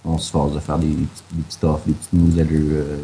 on 0.05 0.19
se 0.19 0.31
force 0.31 0.53
de 0.53 0.59
faire 0.61 0.79
des, 0.79 0.89
des 0.89 1.07
petites, 1.49 1.65
offres, 1.65 1.87
des 1.87 1.95
petites 1.95 2.13
newsletters. 2.13 2.59
euh, 2.61 2.99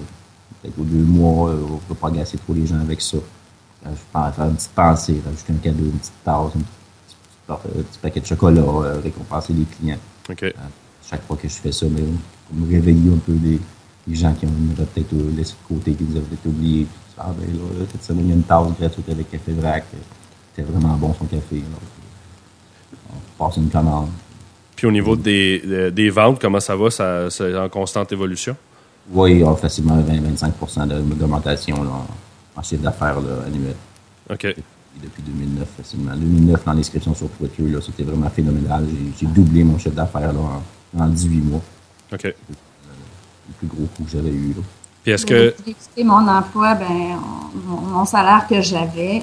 peut-être 0.63 0.79
aux 0.79 0.85
deux 0.85 1.03
mois, 1.05 1.51
euh, 1.51 1.63
on 1.71 1.75
ne 1.75 1.79
peut 1.89 1.95
pas 1.95 2.09
agacer 2.09 2.37
trop 2.37 2.53
les 2.53 2.67
gens 2.67 2.79
avec 2.81 3.01
ça. 3.01 3.17
Je 3.83 3.89
pense 4.13 4.35
faire 4.35 4.45
une 4.45 4.57
petite 4.57 4.71
pensée, 4.73 5.21
rajouter 5.25 5.53
un 5.55 5.57
cadeau, 5.57 5.85
une 5.85 5.93
petite 5.99 6.13
tasse, 6.23 6.37
un 6.37 6.49
petit, 6.51 7.17
petit- 7.47 7.53
un 7.53 7.83
petit 7.83 7.99
paquet 8.03 8.21
de 8.21 8.27
chocolat, 8.27 8.63
récompenser 9.03 9.55
les 9.55 9.65
clients. 9.65 9.97
Chaque 11.09 11.27
fois 11.27 11.37
que 11.37 11.49
je 11.49 11.55
fais 11.55 11.73
ça, 11.73 11.87
mais 11.91 12.03
pour 12.49 12.57
me 12.59 12.71
réveiller 12.71 13.11
un 13.15 13.19
peu 13.19 13.33
des, 13.33 13.59
des 14.07 14.15
gens 14.15 14.35
qui 14.35 14.45
ont 14.45 14.51
peut-être 14.77 15.15
laissé 15.35 15.55
de 15.55 15.75
côté, 15.75 15.95
qui 15.95 16.05
nous 16.05 16.17
avaient 16.17 16.27
peut-être 16.27 16.47
oubliés. 16.47 16.87
Ah 17.17 17.33
ben 17.39 17.47
là, 17.47 17.87
cette 17.91 18.05
semaine, 18.05 18.27
il 18.27 18.29
y 18.29 18.33
a 18.33 18.35
une 18.37 18.43
tasse 18.43 18.67
gratuite 18.79 19.09
avec 19.09 19.31
Café 19.31 19.53
Vrac. 19.53 19.85
C'était 20.55 20.71
vraiment 20.71 20.95
bon 20.97 21.15
son 21.15 21.25
café. 21.25 21.63
On 23.39 23.45
passe 23.47 23.57
une 23.57 23.69
commande. 23.71 24.09
Puis 24.77 24.87
au 24.87 24.91
niveau 24.93 25.15
des, 25.17 25.61
de- 25.61 25.91
des 25.91 26.11
ventes, 26.11 26.41
comment 26.41 26.61
ça 26.61 26.75
va? 26.77 26.91
Ça, 26.91 27.29
c'est 27.31 27.55
en 27.57 27.69
constante 27.69 28.13
évolution? 28.13 28.57
Oui, 29.13 29.33
il 29.33 29.39
y 29.41 29.45
a 29.45 29.55
facilement 29.55 29.97
20-25 30.01 30.87
de- 30.87 31.01
d'augmentation 31.15 31.83
là, 31.83 31.91
en, 31.91 32.61
en 32.61 32.63
chiffre 32.63 32.83
d'affaires 32.83 33.21
là, 33.21 33.45
annuel. 33.47 33.75
OK. 34.31 34.45
Et 34.45 34.55
depuis 35.03 35.23
2009, 35.23 35.69
facilement. 35.77 36.13
2009, 36.17 36.65
dans 36.65 36.73
l'inscription 36.73 37.15
sur 37.15 37.29
Twitter, 37.31 37.63
là, 37.65 37.79
c'était 37.81 38.03
vraiment 38.05 38.31
phénoménal. 38.31 38.85
J'ai- 38.89 39.13
J'ai 39.21 39.27
doublé 39.27 39.65
mon 39.65 39.79
chiffre 39.79 39.95
d'affaires 39.95 40.33
là, 40.33 40.41
en, 40.97 41.01
en 41.03 41.07
18 41.09 41.41
mois. 41.43 41.61
OK. 42.13 42.25
Le 42.25 42.35
plus 43.59 43.67
gros 43.69 43.87
coup 43.97 44.05
que 44.05 44.11
j'avais 44.11 44.31
eu. 44.31 44.55
Là. 44.57 44.63
Puis 45.03 45.13
est-ce 45.13 45.27
que. 45.27 45.55
mon 46.03 46.27
emploi, 46.29 46.75
ben, 46.75 46.87
on- 46.89 47.59
mon, 47.71 47.81
mon 47.81 48.05
salaire 48.05 48.47
que 48.49 48.61
j'avais 48.61 49.23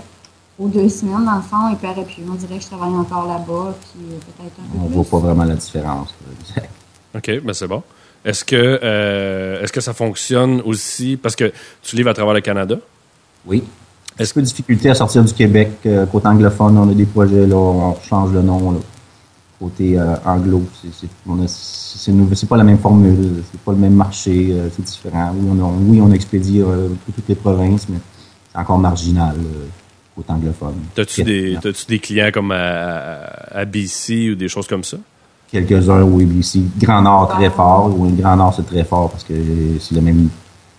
aux 0.59 0.67
deux 0.67 0.89
semaines, 0.89 1.25
dans 1.25 1.35
le 1.35 1.41
fond, 1.41 1.75
paraît 1.81 2.03
plus. 2.03 2.23
On 2.29 2.33
dirait 2.35 2.57
que 2.57 2.63
je 2.63 2.67
travaille 2.69 2.95
encore 2.95 3.27
là-bas, 3.27 3.75
puis 3.81 3.99
euh, 4.11 4.17
peut-être 4.37 4.53
un 4.59 4.71
peu 4.73 4.79
On 4.83 4.85
plus. 4.87 4.95
voit 4.95 5.03
pas 5.05 5.17
vraiment 5.27 5.43
la 5.43 5.55
différence. 5.55 6.13
Exact. 6.41 6.69
OK, 7.15 7.41
ben 7.43 7.53
c'est 7.53 7.67
bon. 7.67 7.83
Est-ce 8.25 8.43
que, 8.43 8.79
euh, 8.83 9.61
est-ce 9.63 9.71
que 9.71 9.81
ça 9.81 9.93
fonctionne 9.93 10.61
aussi? 10.65 11.15
Parce 11.17 11.35
que 11.35 11.51
tu 11.81 11.95
livres 11.95 12.09
à 12.09 12.13
travers 12.13 12.33
le 12.33 12.41
Canada? 12.41 12.75
Oui. 13.45 13.63
Est-ce 14.19 14.33
que 14.33 14.39
difficulté 14.39 14.89
à 14.89 14.95
sortir 14.95 15.23
du 15.23 15.31
Québec 15.33 15.71
euh, 15.85 16.05
côté 16.07 16.27
anglophone? 16.27 16.77
On 16.77 16.89
a 16.89 16.93
des 16.93 17.05
projets, 17.05 17.45
là, 17.45 17.55
on 17.55 17.95
change 18.01 18.31
le 18.31 18.41
nom. 18.41 18.71
Là. 18.71 18.79
Côté 19.59 19.97
euh, 19.97 20.15
anglo, 20.25 20.63
c'est, 20.81 20.89
c'est, 20.93 21.07
on 21.27 21.41
a- 21.43 21.47
c'est, 21.47 22.11
nouveau- 22.11 22.35
c'est 22.35 22.47
pas 22.49 22.57
la 22.57 22.63
même 22.63 22.77
formule, 22.79 23.43
c'est 23.51 23.59
pas 23.61 23.71
le 23.71 23.77
même 23.77 23.93
marché, 23.95 24.49
euh, 24.51 24.69
c'est 24.75 24.83
différent. 24.83 25.31
Oui, 25.35 25.47
on, 25.51 25.63
a, 25.65 25.71
oui, 25.87 26.01
on 26.01 26.11
expédie 26.11 26.61
euh, 26.61 26.89
pour 27.05 27.13
toutes 27.15 27.27
les 27.29 27.35
provinces, 27.35 27.87
mais 27.89 27.97
c'est 28.51 28.59
encore 28.59 28.77
marginal 28.79 29.35
euh, 29.37 29.65
côté 30.17 30.31
anglophone. 30.31 30.75
T'as-tu 30.95 31.23
des, 31.23 31.99
clients 31.99 32.31
comme 32.33 32.51
à, 32.51 33.65
BC 33.65 34.31
ou 34.31 34.35
des 34.35 34.47
choses 34.47 34.67
comme 34.67 34.83
ça? 34.83 34.97
Quelques-uns, 35.51 36.01
oui, 36.03 36.25
ici. 36.39 36.65
Grand 36.77 37.01
Nord 37.01 37.29
très 37.29 37.49
fort. 37.49 37.89
Oui, 37.97 38.11
Grand 38.13 38.35
Nord, 38.35 38.53
c'est 38.55 38.65
très 38.65 38.83
fort 38.83 39.11
parce 39.11 39.23
que 39.23 39.33
c'est 39.79 39.95
la 39.95 40.01
même 40.01 40.29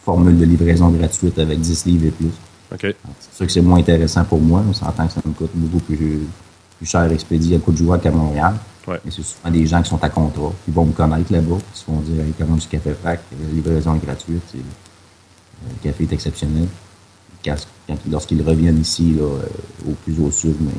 formule 0.05 0.39
de 0.39 0.45
livraison 0.45 0.91
gratuite 0.91 1.39
avec 1.39 1.61
10 1.61 1.87
livres 1.87 2.07
et 2.07 2.11
plus. 2.11 2.33
OK. 2.73 2.81
C'est 3.21 3.37
sûr 3.37 3.47
que 3.47 3.53
c'est 3.53 3.61
moins 3.63 3.79
intéressant 3.79 4.25
pour 4.25 4.41
moi. 4.41 4.63
On 4.69 4.73
s'entend 4.75 5.07
que 5.07 5.13
ça 5.13 5.21
me 5.25 5.33
coûte 5.33 5.53
beaucoup 5.55 5.81
plus, 5.81 6.21
plus 6.77 6.87
cher 6.87 7.01
à 7.01 7.09
expédier 7.09 7.57
à 7.57 7.59
Côte-Joueur 7.61 8.01
qu'à 8.01 8.11
Montréal. 8.11 8.55
Ouais. 8.87 9.01
Mais 9.05 9.11
c'est 9.11 9.23
souvent 9.23 9.51
des 9.51 9.67
gens 9.67 9.83
qui 9.83 9.91
sont 9.91 10.03
à 10.03 10.09
contrat, 10.09 10.53
qui 10.65 10.71
vont 10.71 10.87
me 10.87 10.93
connaître 10.93 11.33
là-bas, 11.33 11.57
qui 11.73 11.79
se 11.79 11.85
font 11.85 12.01
dire 12.01 12.23
hey, 12.25 12.33
commande 12.33 12.59
du 12.59 12.67
café 12.67 12.93
frac, 12.95 13.21
la 13.39 13.55
livraison 13.55 13.95
est 13.95 14.05
gratuite, 14.05 14.43
euh, 14.55 14.59
le 15.69 15.83
café 15.83 16.05
est 16.05 16.13
exceptionnel. 16.13 16.69
Lorsqu'ils 18.11 18.43
reviennent 18.43 18.81
ici, 18.81 19.15
là, 19.15 19.23
euh, 19.25 19.91
au 19.91 19.93
plus 20.05 20.21
au 20.21 20.31
sud, 20.31 20.57
mais 20.61 20.73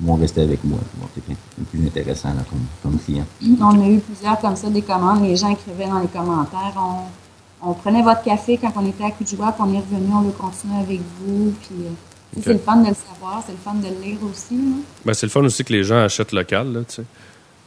ils 0.00 0.06
vont 0.06 0.14
rester 0.14 0.42
avec 0.42 0.64
moi. 0.64 0.78
Peu 1.14 1.62
plus 1.70 1.86
intéressant 1.86 2.30
là, 2.30 2.42
comme, 2.48 2.60
comme 2.82 2.98
client. 2.98 3.26
On 3.60 3.80
a 3.80 3.88
eu 3.88 3.98
plusieurs 3.98 4.38
comme 4.40 4.56
ça, 4.56 4.68
des 4.68 4.82
commandes. 4.82 5.22
Les 5.22 5.36
gens 5.36 5.50
écrivaient 5.50 5.88
dans 5.88 6.00
les 6.00 6.08
commentaires. 6.08 6.74
On, 6.76 7.70
on 7.70 7.74
prenait 7.74 8.02
votre 8.02 8.22
café 8.22 8.58
quand 8.58 8.72
on 8.76 8.86
était 8.86 9.04
à 9.04 9.10
puis 9.10 9.24
on 9.36 9.72
est 9.74 9.78
revenu, 9.78 10.12
on 10.14 10.22
veut 10.22 10.32
continuer 10.32 10.80
avec 10.80 11.00
vous. 11.20 11.52
Puis, 11.62 11.76
euh, 11.80 12.40
c'est 12.42 12.52
le 12.52 12.58
fun 12.58 12.76
de 12.76 12.88
le 12.88 12.94
savoir, 12.94 13.42
c'est 13.46 13.52
le 13.52 13.58
fun 13.58 13.74
de 13.74 13.86
le 13.86 14.04
lire 14.04 14.18
aussi. 14.28 14.54
là. 14.56 14.76
Ben, 15.04 15.14
c'est 15.14 15.26
le 15.26 15.30
fun 15.30 15.42
aussi 15.42 15.64
que 15.64 15.72
les 15.72 15.84
gens 15.84 15.98
achètent 15.98 16.32
local, 16.32 16.72
là, 16.72 16.80
tu 16.80 16.96
sais. 16.96 17.04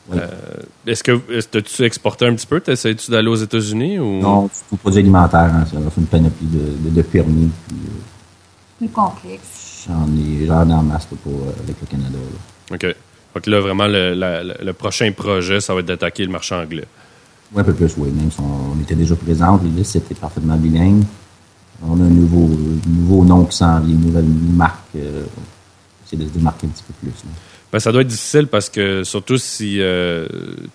Oui. 0.09 0.17
Euh, 0.21 0.61
est-ce 0.85 1.03
que 1.03 1.11
que 1.17 1.59
tu 1.59 1.83
exporté 1.83 2.25
un 2.25 2.33
petit 2.33 2.47
peu? 2.47 2.61
T'essayes-tu 2.61 3.11
d'aller 3.11 3.27
aux 3.27 3.35
États-Unis 3.35 3.99
ou? 3.99 4.21
Non, 4.21 4.49
c'est 4.53 4.63
tout 4.69 4.77
produit 4.77 4.99
alimentaire, 4.99 5.53
hein, 5.53 5.65
ça 5.69 5.77
offre 5.85 5.97
une 5.99 6.05
panoplie 6.05 6.47
de, 6.47 6.89
de, 6.89 6.95
de 6.95 7.01
permis. 7.01 7.49
Puis, 7.67 7.77
euh, 7.77 7.89
Plus 8.77 8.89
complexe. 8.89 9.85
j'en 9.87 10.05
ai, 10.17 10.45
j'en 10.45 10.69
ai 10.69 10.73
en 10.73 10.83
masse 10.83 11.07
là, 11.11 11.17
pour, 11.23 11.33
euh, 11.33 11.51
avec 11.63 11.75
le 11.81 11.87
Canada. 11.87 12.17
là. 12.17 12.75
OK. 12.75 12.95
Donc 13.35 13.45
là, 13.47 13.59
vraiment, 13.59 13.87
le, 13.87 14.13
la- 14.13 14.43
la- 14.43 14.57
le 14.63 14.73
prochain 14.73 15.11
projet, 15.11 15.59
ça 15.61 15.73
va 15.73 15.79
être 15.81 15.85
d'attaquer 15.87 16.23
le 16.25 16.31
marché 16.31 16.55
anglais. 16.55 16.85
Oui, 17.53 17.61
un 17.61 17.63
peu 17.63 17.73
plus, 17.73 17.93
oui. 17.97 18.09
Même 18.11 18.31
si 18.31 18.39
on, 18.39 18.73
on 18.77 18.81
était 18.81 18.95
déjà 18.95 19.15
présents, 19.15 19.59
les 19.63 19.69
listes 19.69 19.95
étaient 19.95 20.15
parfaitement 20.15 20.57
bilingues. 20.57 21.03
On 21.83 21.99
a 22.01 22.03
un 22.03 22.09
nouveau, 22.09 22.49
euh, 22.53 22.77
nouveau 22.87 23.23
nom 23.23 23.45
qui 23.45 23.55
s'en 23.57 23.79
vient, 23.79 23.93
une 23.95 24.01
nouvelle 24.05 24.25
marque. 24.25 24.79
Euh, 24.95 25.23
c'est 26.05 26.17
de 26.17 26.25
se 26.25 26.29
démarquer 26.31 26.67
un 26.67 26.69
petit 26.69 26.83
peu 26.83 26.93
plus. 27.01 27.11
Ben, 27.71 27.79
ça 27.79 27.91
doit 27.91 28.01
être 28.01 28.07
difficile 28.07 28.47
parce 28.47 28.69
que, 28.69 29.03
surtout 29.03 29.37
si, 29.37 29.77
euh, 29.81 30.27
tu 30.27 30.67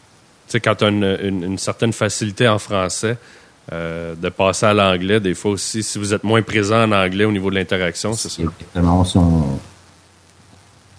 sais, 0.47 0.61
quand 0.61 0.75
tu 0.77 0.85
as 0.85 0.89
une, 0.89 1.19
une- 1.23 1.45
une 1.45 1.59
certaine 1.59 1.93
facilité 1.93 2.47
en 2.49 2.59
français, 2.59 3.17
euh, 3.71 4.15
de 4.17 4.29
passer 4.29 4.67
à 4.67 4.75
l'anglais, 4.75 5.21
des 5.21 5.35
fois 5.35 5.53
aussi, 5.53 5.83
si 5.83 5.99
vous 5.99 6.13
êtes 6.13 6.25
moins 6.25 6.43
présent 6.43 6.83
en 6.83 6.93
anglais 6.93 7.25
au 7.25 7.33
niveau 7.33 7.51
de 7.51 7.55
l'interaction, 7.55 8.13
c'est 8.15 8.29
ça. 8.29 8.43
Exactement. 8.43 9.05
Si 9.05 9.19
on, 9.19 9.59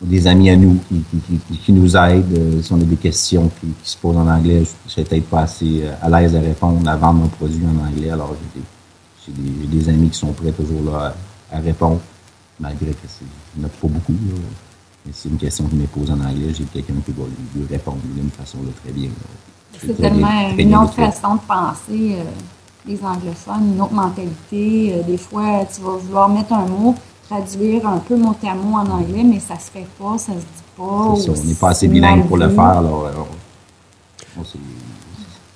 des 0.03 0.27
amis 0.27 0.49
à 0.49 0.55
nous 0.55 0.79
qui, 0.87 1.03
qui, 1.57 1.71
nous 1.71 1.95
aident, 1.95 2.37
euh, 2.37 2.61
si 2.61 2.73
on 2.73 2.77
a 2.77 2.83
des 2.83 2.95
questions 2.95 3.49
qui, 3.59 3.73
se 3.83 3.97
posent 3.97 4.17
en 4.17 4.27
anglais, 4.27 4.63
je 4.85 4.91
serais 4.91 5.03
peut-être 5.03 5.29
pas 5.29 5.41
assez 5.41 5.83
euh, 5.83 5.93
à 6.01 6.09
l'aise 6.09 6.35
à 6.35 6.39
répondre, 6.39 6.87
à 6.89 6.95
vendre 6.95 7.21
mon 7.21 7.27
produit 7.27 7.63
en 7.65 7.85
anglais. 7.85 8.09
Alors, 8.09 8.35
j'ai 9.25 9.33
des, 9.33 9.89
amis 9.89 10.09
qui 10.09 10.17
sont 10.17 10.33
prêts 10.33 10.51
toujours 10.51 10.83
là 10.91 11.15
à, 11.51 11.59
répondre, 11.59 12.01
malgré 12.59 12.91
que 12.91 13.07
c'est, 13.07 13.25
n'y 13.57 13.65
pas 13.65 13.69
beaucoup. 13.81 14.13
Mais 15.05 15.11
c'est 15.13 15.29
une 15.29 15.37
question 15.37 15.65
qui 15.65 15.75
m'est 15.75 15.87
posée 15.87 16.11
en 16.11 16.19
anglais, 16.19 16.53
j'ai 16.53 16.65
quelqu'un 16.65 16.93
qui 17.05 17.11
va 17.11 17.23
lui, 17.25 17.65
répondre 17.69 17.99
d'une 18.15 18.29
façon 18.29 18.57
très 18.83 18.91
bien. 18.93 19.09
C'est 19.87 19.97
tellement 20.01 20.49
une 20.57 20.75
autre 20.75 20.93
façon 20.93 21.35
de 21.35 21.39
penser, 21.47 22.15
euh, 22.17 22.23
les 22.87 22.99
anglophones, 23.03 23.73
une 23.75 23.81
autre 23.81 23.93
mentalité. 23.93 24.93
Euh, 24.95 25.03
des 25.03 25.17
fois, 25.17 25.65
tu 25.73 25.81
vas 25.81 25.91
vouloir 25.97 26.29
mettre 26.29 26.53
un 26.53 26.65
mot, 26.65 26.95
traduire 27.29 27.87
un 27.87 27.97
peu 27.99 28.15
mot 28.15 28.35
à 28.43 28.53
mot 28.55 28.75
en 28.77 28.89
anglais, 28.89 29.23
mais 29.23 29.39
ça 29.39 29.55
se 29.59 29.71
fait 29.71 29.87
pas, 29.99 30.17
ça 30.17 30.33
se 30.33 30.37
dit 30.39 30.63
pas. 30.77 31.13
C'est 31.15 31.21
ça, 31.23 31.31
ou 31.31 31.35
on 31.41 31.43
n'est 31.47 31.53
pas 31.55 31.69
assez 31.69 31.87
bilingue 31.87 32.27
pour 32.27 32.37
le 32.37 32.49
faire. 32.49 32.59
Alors, 32.63 33.07
alors, 33.07 33.27
bon, 34.35 34.43
c'est 34.43 34.59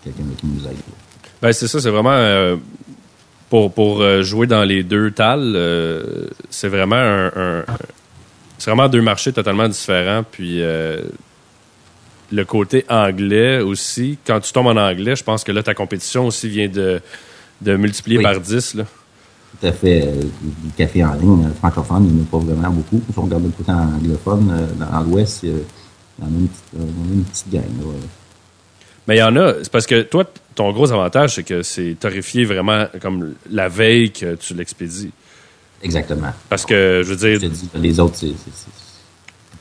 quelqu'un 0.04 0.24
qui 0.38 0.48
nous 0.48 0.62
aide. 0.66 0.72
là. 0.74 1.30
Ben, 1.42 1.54
c'est 1.54 1.68
ça, 1.68 1.80
c'est 1.80 1.90
vraiment 1.92 2.12
euh, 2.14 2.56
pour, 3.50 3.72
pour 3.72 4.02
jouer 4.24 4.48
dans 4.48 4.64
les 4.64 4.84
deux 4.84 5.12
tales, 5.12 5.54
euh, 5.56 6.28
c'est 6.50 6.68
vraiment 6.70 6.96
un, 6.96 7.28
un- 7.28 7.64
c'est 8.58 8.72
vraiment 8.72 8.90
deux 8.90 9.02
marchés 9.04 9.32
totalement 9.32 9.68
différents. 9.68 10.24
Puis 10.30 10.64
euh, 10.64 11.02
le 12.32 12.44
côté 12.46 12.86
anglais 12.90 13.60
aussi, 13.60 14.18
quand 14.26 14.40
tu 14.40 14.52
tombes 14.52 14.68
en 14.68 14.76
anglais, 14.78 15.16
je 15.16 15.24
pense 15.24 15.44
que 15.44 15.52
là, 15.52 15.64
ta 15.64 15.74
compétition 15.74 16.28
aussi 16.28 16.50
vient 16.50 16.68
de, 16.68 17.02
de 17.62 17.76
multiplier 17.78 18.18
Oui. 18.18 18.24
par 18.24 18.40
10. 18.40 18.76
Là. 18.76 18.84
Tout 19.60 19.68
à 19.68 19.72
fait. 19.72 20.04
euh, 20.06 20.22
du 20.64 20.72
café 20.78 21.04
en 21.04 21.14
ligne 21.14 21.46
euh, 21.46 21.54
francophone, 21.56 22.06
il 22.10 22.14
n'y 22.16 22.22
en 22.22 22.24
a 22.24 22.28
pas 22.28 22.38
vraiment 22.40 22.70
beaucoup. 22.70 23.02
Si 23.12 23.18
on 23.18 23.24
regarde 23.24 23.44
le 23.44 23.50
côté 23.50 23.72
anglophone, 23.72 24.50
euh, 24.52 24.86
dans 24.86 25.00
l'Ouest, 25.04 25.44
euh, 25.46 25.60
il 26.20 26.26
y 26.26 26.28
en 26.28 26.32
a 26.32 26.38
une 26.40 26.48
petite, 27.24 27.46
une 27.54 27.60
gang. 27.60 27.64
là, 27.80 27.86
ouais. 27.88 27.94
Mais 29.08 29.16
il 29.16 29.20
y 29.20 29.24
en 29.24 29.36
a, 29.38 29.54
c'est 29.64 29.72
parce 29.72 29.88
que 29.88 30.02
toi, 30.02 30.26
ton 30.54 30.74
gros 30.74 30.92
avantage, 30.92 31.36
c'est 31.36 31.44
que 31.44 31.64
c'est 31.64 31.96
torréfié 31.98 32.44
vraiment 32.44 32.88
comme 33.02 33.36
la 33.50 33.70
veille 33.70 34.12
que 34.12 34.36
tu 34.36 34.54
l'expédies. 34.54 35.12
Exactement. 35.82 36.34
Parce 36.50 36.66
que, 36.66 37.04
je 37.06 37.14
veux 37.14 37.18
Je 37.18 37.40
te 37.40 37.40
dire, 37.46 37.50
dis, 37.50 37.70
les 37.76 38.00
autres, 38.02 38.16
c'est 38.18 38.34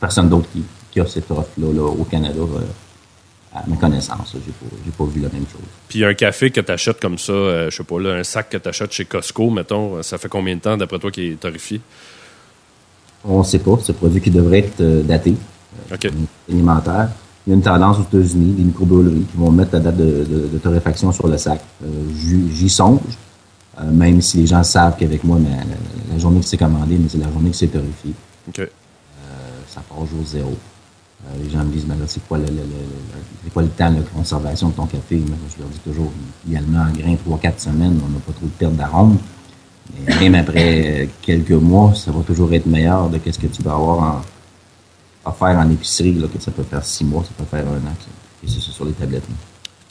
personne 0.01 0.29
d'autre 0.29 0.49
qui, 0.53 0.65
qui 0.97 1.01
a 1.01 1.07
cette 1.07 1.31
offre-là 1.31 1.73
là, 1.75 1.83
au 1.83 2.05
Canada, 2.05 2.41
euh, 2.41 2.61
à 3.55 3.63
ma 3.67 3.77
connaissance. 3.77 4.35
J'ai 4.35 4.53
pas, 4.53 5.05
pas 5.05 5.11
vu 5.11 5.21
la 5.21 5.29
même 5.29 5.45
chose. 5.53 5.61
Puis 5.89 6.03
un 6.05 6.15
café 6.15 6.51
que 6.51 6.61
tu 6.63 6.73
achètes 6.73 7.01
comme 7.01 7.19
ça, 7.19 7.33
euh, 7.33 7.71
je 7.71 7.77
sais 7.77 7.85
pas, 7.85 8.01
là, 8.01 8.15
un 8.15 8.25
sac 8.25 8.49
que 8.49 8.57
tu 8.57 8.67
achètes 8.69 8.93
chez 8.93 9.05
Costco, 9.05 9.51
mettons, 9.51 10.03
ça 10.03 10.17
fait 10.17 10.29
combien 10.29 10.55
de 10.57 10.61
temps 10.61 10.77
d'après 10.79 10.99
toi 10.99 11.11
qu'il 11.11 11.33
est 11.33 11.37
torréfié? 11.41 11.81
On 13.25 13.41
ne 13.41 13.45
sait 13.45 13.59
pas. 13.59 13.77
C'est 13.83 13.93
un 13.93 13.95
produit 13.97 14.21
qui 14.23 14.31
devrait 14.31 14.61
être 14.61 14.81
euh, 14.81 15.03
daté. 15.03 15.35
OK. 15.93 16.09
alimentaire. 16.51 17.11
Il 17.47 17.51
y 17.51 17.53
a 17.53 17.57
une 17.57 17.63
tendance 17.63 17.99
aux 17.99 18.03
États-Unis, 18.17 18.53
des 18.55 18.63
microbrûleries 18.65 19.27
qui 19.31 19.37
vont 19.37 19.51
mettre 19.51 19.75
la 19.75 19.81
date 19.81 19.97
de, 19.99 20.25
de- 20.25 20.49
de 20.49 20.59
torréfaction 20.59 21.13
sur 21.13 21.29
le 21.29 21.37
sac. 21.37 21.61
Euh, 21.85 21.87
j'y- 22.55 22.71
songe, 22.71 23.01
euh, 23.81 23.91
même 23.91 24.21
si 24.23 24.39
les 24.39 24.47
gens 24.47 24.63
savent 24.65 24.97
qu'avec 24.99 25.23
moi, 25.25 25.39
mais 25.39 25.51
la, 25.51 26.15
la 26.15 26.19
journée 26.19 26.41
que 26.41 26.47
c'est 26.47 26.57
commandé, 26.57 26.97
mais 26.99 27.09
c'est 27.11 27.19
la 27.19 27.31
journée 27.31 27.51
que 27.51 27.57
c'est 27.57 27.67
torréfié. 27.69 28.13
Euh, 28.59 28.63
ça 29.69 29.83
part 29.89 29.99
jour 30.07 30.25
zéro. 30.25 30.57
Euh, 31.27 31.43
les 31.43 31.51
gens 31.51 31.65
me 31.65 31.73
disent, 31.73 31.87
ben 31.87 31.99
là, 31.99 32.05
c'est 32.07 32.27
quoi 32.27 32.39
le, 32.39 32.45
le, 32.45 33.51
quoi 33.53 33.63
le 33.63 33.69
temps 33.69 33.91
de 33.91 34.03
conservation 34.15 34.69
de 34.69 34.75
ton 34.75 34.87
café? 34.87 35.17
Moi, 35.17 35.37
je 35.55 35.61
leur 35.61 35.71
dis 35.71 35.79
toujours, 35.81 36.13
idéalement, 36.47 36.81
en 36.83 36.93
grain, 36.93 37.17
3-4 37.39 37.59
semaines, 37.59 38.01
on 38.05 38.09
n'a 38.09 38.19
pas 38.21 38.33
trop 38.33 38.47
de 38.47 38.51
perte 38.51 38.75
d'arôme. 38.75 39.19
Mais 40.07 40.17
même 40.17 40.35
après 40.35 41.09
quelques 41.23 41.51
mois, 41.53 41.95
ça 41.95 42.11
va 42.11 42.21
toujours 42.23 42.53
être 42.53 42.67
meilleur 42.67 43.09
de 43.09 43.19
ce 43.25 43.39
que 43.39 43.47
tu 43.47 43.63
vas 43.63 43.75
avoir 43.75 43.99
en, 43.99 44.23
à 45.29 45.33
faire 45.33 45.59
en 45.59 45.71
épicerie, 45.71 46.15
là, 46.15 46.29
que 46.33 46.41
ça 46.41 46.51
peut 46.51 46.63
faire 46.63 46.85
6 46.85 47.05
mois, 47.05 47.25
ça 47.25 47.31
peut 47.37 47.45
faire 47.45 47.67
un 47.67 47.77
an. 47.79 47.95
Et 48.45 48.49
c'est 48.49 48.61
sur 48.61 48.85
les 48.85 48.93
tablettes. 48.93 49.25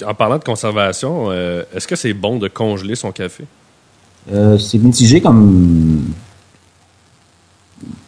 En 0.05 0.13
parlant 0.13 0.37
de 0.37 0.43
conservation, 0.43 1.31
euh, 1.31 1.63
est-ce 1.73 1.87
que 1.87 1.95
c'est 1.95 2.13
bon 2.13 2.37
de 2.37 2.47
congeler 2.47 2.95
son 2.95 3.11
café? 3.11 3.45
Euh, 4.31 4.57
c'est 4.57 4.77
mitigé 4.77 5.21
comme. 5.21 6.13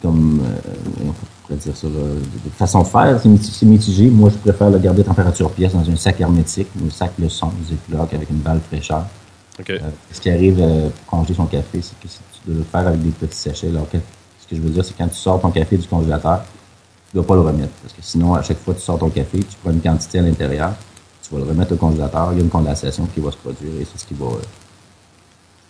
Comme. 0.02 0.42
Euh, 0.44 1.12
dire 1.56 1.76
ça, 1.76 1.86
de 1.86 2.50
façon 2.56 2.82
de 2.82 2.86
faire, 2.86 3.20
c'est 3.20 3.66
mitigé. 3.66 4.10
Moi, 4.10 4.30
je 4.30 4.36
préfère 4.36 4.70
le 4.70 4.78
garder 4.78 5.02
à 5.02 5.04
température 5.04 5.50
pièce 5.50 5.72
dans 5.72 5.88
un 5.88 5.96
sac 5.96 6.20
hermétique, 6.20 6.68
un 6.84 6.90
sac 6.90 7.12
leçon, 7.18 7.50
Ziploc, 7.66 8.12
avec 8.12 8.28
une 8.30 8.38
balle 8.38 8.60
fraîcheur. 8.60 9.04
Okay. 9.60 9.74
Euh, 9.74 9.90
ce 10.12 10.20
qui 10.20 10.30
arrive 10.30 10.60
euh, 10.60 10.88
pour 10.88 11.18
congeler 11.18 11.34
son 11.34 11.46
café, 11.46 11.82
c'est 11.82 11.98
que 11.98 12.06
si 12.06 12.18
tu 12.32 12.50
dois 12.50 12.58
le 12.58 12.64
faire 12.64 12.86
avec 12.86 13.02
des 13.02 13.10
petits 13.10 13.36
sachets. 13.36 13.70
Là, 13.70 13.80
ce 13.92 14.46
que 14.46 14.56
je 14.56 14.60
veux 14.60 14.70
dire, 14.70 14.84
c'est 14.84 14.96
quand 14.96 15.08
tu 15.08 15.16
sors 15.16 15.40
ton 15.40 15.50
café 15.50 15.76
du 15.76 15.86
congélateur, 15.86 16.42
tu 17.10 17.16
ne 17.16 17.22
dois 17.22 17.26
pas 17.26 17.34
le 17.34 17.40
remettre. 17.40 17.72
Parce 17.82 17.92
que 17.92 18.02
sinon, 18.02 18.34
à 18.34 18.42
chaque 18.42 18.58
fois 18.58 18.74
que 18.74 18.78
tu 18.78 18.84
sors 18.84 18.98
ton 18.98 19.10
café, 19.10 19.38
tu 19.38 19.56
prends 19.62 19.72
une 19.72 19.80
quantité 19.80 20.20
à 20.20 20.22
l'intérieur, 20.22 20.74
tu 21.22 21.34
vas 21.34 21.40
le 21.40 21.48
remettre 21.48 21.72
au 21.72 21.76
congélateur, 21.76 22.32
il 22.32 22.38
y 22.38 22.40
a 22.40 22.44
une 22.44 22.50
condensation 22.50 23.06
qui 23.06 23.20
va 23.20 23.32
se 23.32 23.36
produire 23.36 23.80
et 23.80 23.84
c'est 23.84 23.98
ce 23.98 24.06
qui 24.06 24.14
va, 24.14 24.26
euh, 24.26 24.42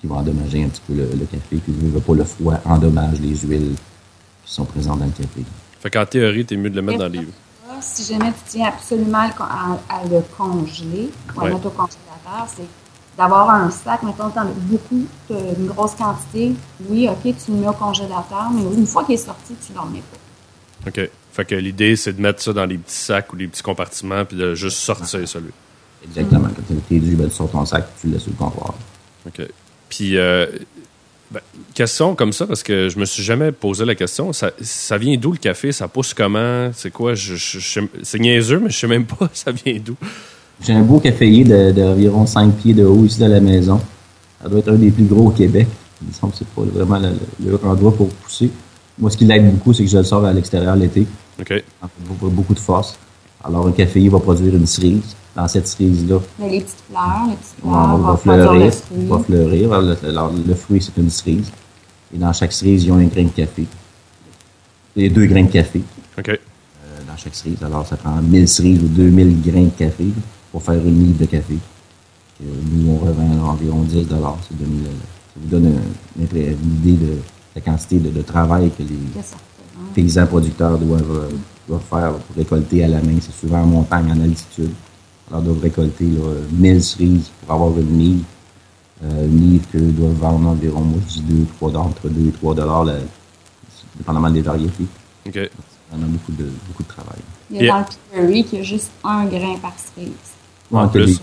qui 0.01 0.07
va 0.07 0.17
endommager 0.17 0.65
un 0.65 0.69
petit 0.69 0.83
peu 0.87 0.95
le, 0.95 1.05
le 1.05 1.25
café. 1.25 1.57
Puis 1.57 1.73
ne 1.81 1.91
veut 1.91 2.01
pas 2.01 2.15
le 2.15 2.25
froid 2.25 2.55
endommage 2.67 3.21
les 3.21 3.37
huiles 3.37 3.75
qui 4.45 4.53
sont 4.53 4.65
présentes 4.65 4.99
dans 4.99 5.07
le 5.07 5.13
café. 5.13 5.45
Fait 5.81 5.91
qu'en 5.91 6.07
théorie, 6.07 6.45
tu 6.45 6.55
es 6.55 6.57
mieux 6.57 6.71
de 6.71 6.77
le 6.77 6.83
mettre 6.83 6.99
dans 6.99 7.09
les. 7.09 7.27
Si 7.81 8.13
jamais 8.13 8.31
tu 8.33 8.39
tiens 8.47 8.69
absolument 8.69 9.29
à, 9.39 9.79
à 9.89 10.05
le 10.05 10.21
congeler, 10.37 11.11
ou 11.37 11.41
à 11.41 11.45
ouais. 11.45 11.53
mettre 11.53 11.67
au 11.67 11.71
congélateur, 11.71 12.47
c'est 12.49 12.67
d'avoir 13.17 13.51
un 13.51 13.71
sac, 13.71 14.03
mettons, 14.03 14.31
t'en 14.31 14.43
as 14.43 14.45
beaucoup, 14.45 15.07
une 15.31 15.67
grosse 15.67 15.95
quantité. 15.95 16.53
Oui, 16.89 17.09
OK, 17.09 17.23
tu 17.23 17.53
le 17.53 17.59
mets 17.59 17.69
au 17.69 17.73
congélateur, 17.73 18.51
mais 18.53 18.63
une 18.63 18.87
fois 18.87 19.05
qu'il 19.05 19.15
est 19.15 19.19
sorti, 19.19 19.55
tu 19.65 19.73
ne 19.73 19.79
le 19.79 19.83
remets 19.83 20.03
pas. 20.03 20.89
OK. 20.89 21.11
Fait 21.33 21.45
que 21.45 21.55
l'idée, 21.55 21.97
c'est 21.97 22.15
de 22.15 22.21
mettre 22.21 22.43
ça 22.43 22.53
dans 22.53 22.67
des 22.67 22.79
petits 22.79 22.95
sacs 22.95 23.33
ou 23.33 23.37
des 23.37 23.47
petits 23.47 23.63
compartiments 23.63 24.25
puis 24.25 24.37
de 24.37 24.55
juste 24.55 24.79
sortir 24.79 25.29
celui. 25.29 25.53
Exactement. 26.05 26.49
Quand 26.49 26.75
tu 26.89 26.97
es 26.97 26.99
dû, 27.01 27.17
ben, 27.17 27.29
tu 27.29 27.35
sors 27.35 27.51
ton 27.51 27.65
sac 27.65 27.87
tu 28.01 28.07
le 28.07 28.15
laisses 28.15 28.23
sur 28.23 28.33
le 28.33 28.37
comptoir. 28.37 28.75
OK. 29.27 29.43
Puis, 29.89 30.17
euh, 30.17 30.47
ben, 31.31 31.41
question 31.75 32.15
comme 32.15 32.33
ça, 32.33 32.47
parce 32.47 32.63
que 32.63 32.89
je 32.89 32.99
me 32.99 33.05
suis 33.05 33.23
jamais 33.23 33.53
posé 33.53 33.85
la 33.85 33.95
question. 33.95 34.33
Ça, 34.33 34.51
ça 34.61 34.97
vient 34.97 35.17
d'où 35.17 35.33
le 35.33 35.39
café? 35.39 35.73
Ça 35.73 35.87
pousse 35.87 36.15
comment? 36.15 36.71
C'est 36.73 36.91
quoi? 36.91 37.15
Je, 37.15 37.35
je, 37.37 37.81
c'est 38.03 38.19
niaiseux, 38.19 38.59
mais 38.59 38.71
je 38.71 38.79
sais 38.79 38.87
même 38.87 39.05
pas 39.05 39.29
ça 39.35 39.53
vient 39.53 39.79
d'où. 39.85 39.95
J'ai 40.65 40.73
un 40.73 40.83
beau 40.83 40.99
caféier 40.99 41.45
d'environ 41.45 42.25
de, 42.25 42.29
5 42.29 42.57
pieds 42.57 42.75
de 42.75 42.85
haut 42.85 43.05
ici 43.05 43.21
dans 43.21 43.29
la 43.29 43.41
maison. 43.41 43.81
Ça 44.43 44.49
doit 44.49 44.61
être 44.61 44.71
un 44.71 44.77
des 44.77 44.91
plus 44.91 45.05
gros 45.05 45.29
au 45.29 45.31
Québec. 45.31 45.69
Il 46.01 46.09
me 46.09 46.13
semble 46.13 46.33
que 46.33 46.39
c'est 46.39 46.49
pas 46.49 46.63
vraiment 46.63 46.99
le, 46.99 47.13
le, 47.45 47.61
endroit 47.65 47.95
pour 47.95 48.09
pousser. 48.09 48.51
Moi, 48.99 49.11
ce 49.11 49.17
qui 49.17 49.25
l'aide 49.25 49.51
beaucoup, 49.53 49.73
c'est 49.73 49.85
que 49.85 49.91
je 49.91 49.99
le 49.99 50.05
sors 50.05 50.25
à 50.25 50.33
l'extérieur 50.33 50.75
l'été. 50.77 51.07
OK. 51.41 51.63
Beaucoup 52.23 52.55
de 52.55 52.59
force. 52.59 52.99
Alors, 53.45 53.67
un 53.67 53.73
caféier 53.73 54.09
va 54.09 54.19
produire 54.19 54.55
une 54.55 54.67
cerise. 54.67 55.15
Dans 55.37 55.47
cette 55.47 55.69
cerise-là. 55.69 56.19
Mais 56.41 56.51
les 56.51 56.61
petites 56.63 56.83
fleurs, 56.91 57.27
les 57.29 57.37
petites 57.37 57.61
fleurs. 57.61 57.95
On 57.95 57.99
va, 57.99 58.17
fleurir. 58.17 58.73
Va 59.09 59.19
fleurir. 59.21 59.73
Alors, 59.73 60.33
le, 60.33 60.43
le, 60.45 60.55
fruit, 60.55 60.83
c'est 60.83 61.01
une 61.01 61.11
cerise. 61.11 61.53
Et 62.13 62.19
dans 62.19 62.33
chaque 62.33 62.53
cerise, 62.53 62.83
il 62.83 62.89
y 62.89 62.91
a 62.91 62.95
un 62.95 63.05
grain 63.05 63.23
de 63.23 63.29
café. 63.29 63.65
A 64.97 65.09
deux 65.09 65.27
grains 65.27 65.45
de 65.45 65.51
café. 65.51 65.81
OK. 66.19 66.29
Euh, 66.29 66.37
dans 67.07 67.17
chaque 67.17 67.37
cerise. 67.37 67.63
Alors, 67.63 67.87
ça 67.87 67.97
prend 67.97 68.21
1000 68.21 68.49
cerises 68.49 68.83
ou 68.83 68.89
2000 68.89 69.41
grains 69.43 69.65
de 69.65 69.71
café 69.79 70.07
pour 70.51 70.61
faire 70.63 70.75
une 70.85 71.05
livre 71.05 71.21
de 71.21 71.27
café. 71.27 71.55
Et 72.43 72.47
nous, 72.73 72.93
on 72.93 72.99
revend 72.99 73.49
environ 73.51 73.83
10 73.83 73.93
Ça, 73.93 74.09
donne, 74.09 74.33
ça 74.43 75.35
vous 75.37 75.49
donne 75.49 75.79
une, 76.19 76.37
une 76.37 76.75
idée 76.83 77.07
de 77.07 77.19
la 77.55 77.61
quantité 77.61 77.99
de, 77.99 78.11
de 78.11 78.23
travail 78.23 78.73
que 78.77 78.83
les 78.83 79.23
paysans 79.95 80.27
producteurs 80.27 80.79
doivent, 80.79 81.29
doivent, 81.69 81.83
faire 81.89 82.13
pour 82.15 82.37
récolter 82.37 82.85
à 82.85 82.89
la 82.89 83.01
main. 83.01 83.19
C'est 83.21 83.35
souvent 83.35 83.63
en 83.63 83.67
montagne, 83.67 84.11
en 84.11 84.21
altitude. 84.21 84.71
Alors, 85.29 85.43
ils 85.43 85.47
doivent 85.47 85.61
récolter 85.61 86.05
là, 86.07 86.21
1000 86.53 86.83
cerises 86.83 87.31
pour 87.41 87.55
avoir 87.55 87.79
une 87.79 87.99
livre. 87.99 88.25
Euh, 89.05 89.27
une 89.27 89.53
livre 89.53 89.65
qu'eux 89.71 89.93
doivent 89.93 90.15
vendre 90.15 90.49
environ, 90.49 90.81
moi 90.81 90.99
je 91.07 91.21
dis 91.21 91.23
2, 91.23 91.47
3 91.59 91.71
dollars, 91.71 91.87
entre 91.87 92.09
2 92.09 92.29
et 92.29 92.33
3 92.33 92.55
dollars, 92.55 92.87
dépendamment 93.97 94.31
des 94.31 94.43
variétés. 94.43 94.87
OK. 95.27 95.35
Ça 95.35 95.97
en 95.97 96.03
a 96.03 96.07
beaucoup 96.07 96.33
de, 96.33 96.51
beaucoup 96.67 96.83
de 96.83 96.89
travail. 96.89 97.21
Il 97.51 97.63
y 97.63 97.69
a 97.69 97.73
dans 97.73 97.79
le 97.79 97.85
Peaberry 98.13 98.45
qu'il 98.45 98.59
y 98.59 98.61
a 98.61 98.65
juste 98.65 98.91
un 99.05 99.25
grain 99.27 99.57
par 99.63 99.73
cerise. 99.79 100.11
En 100.73 100.83
Donc, 100.83 100.93
plus. 100.93 101.07
Des, 101.07 101.21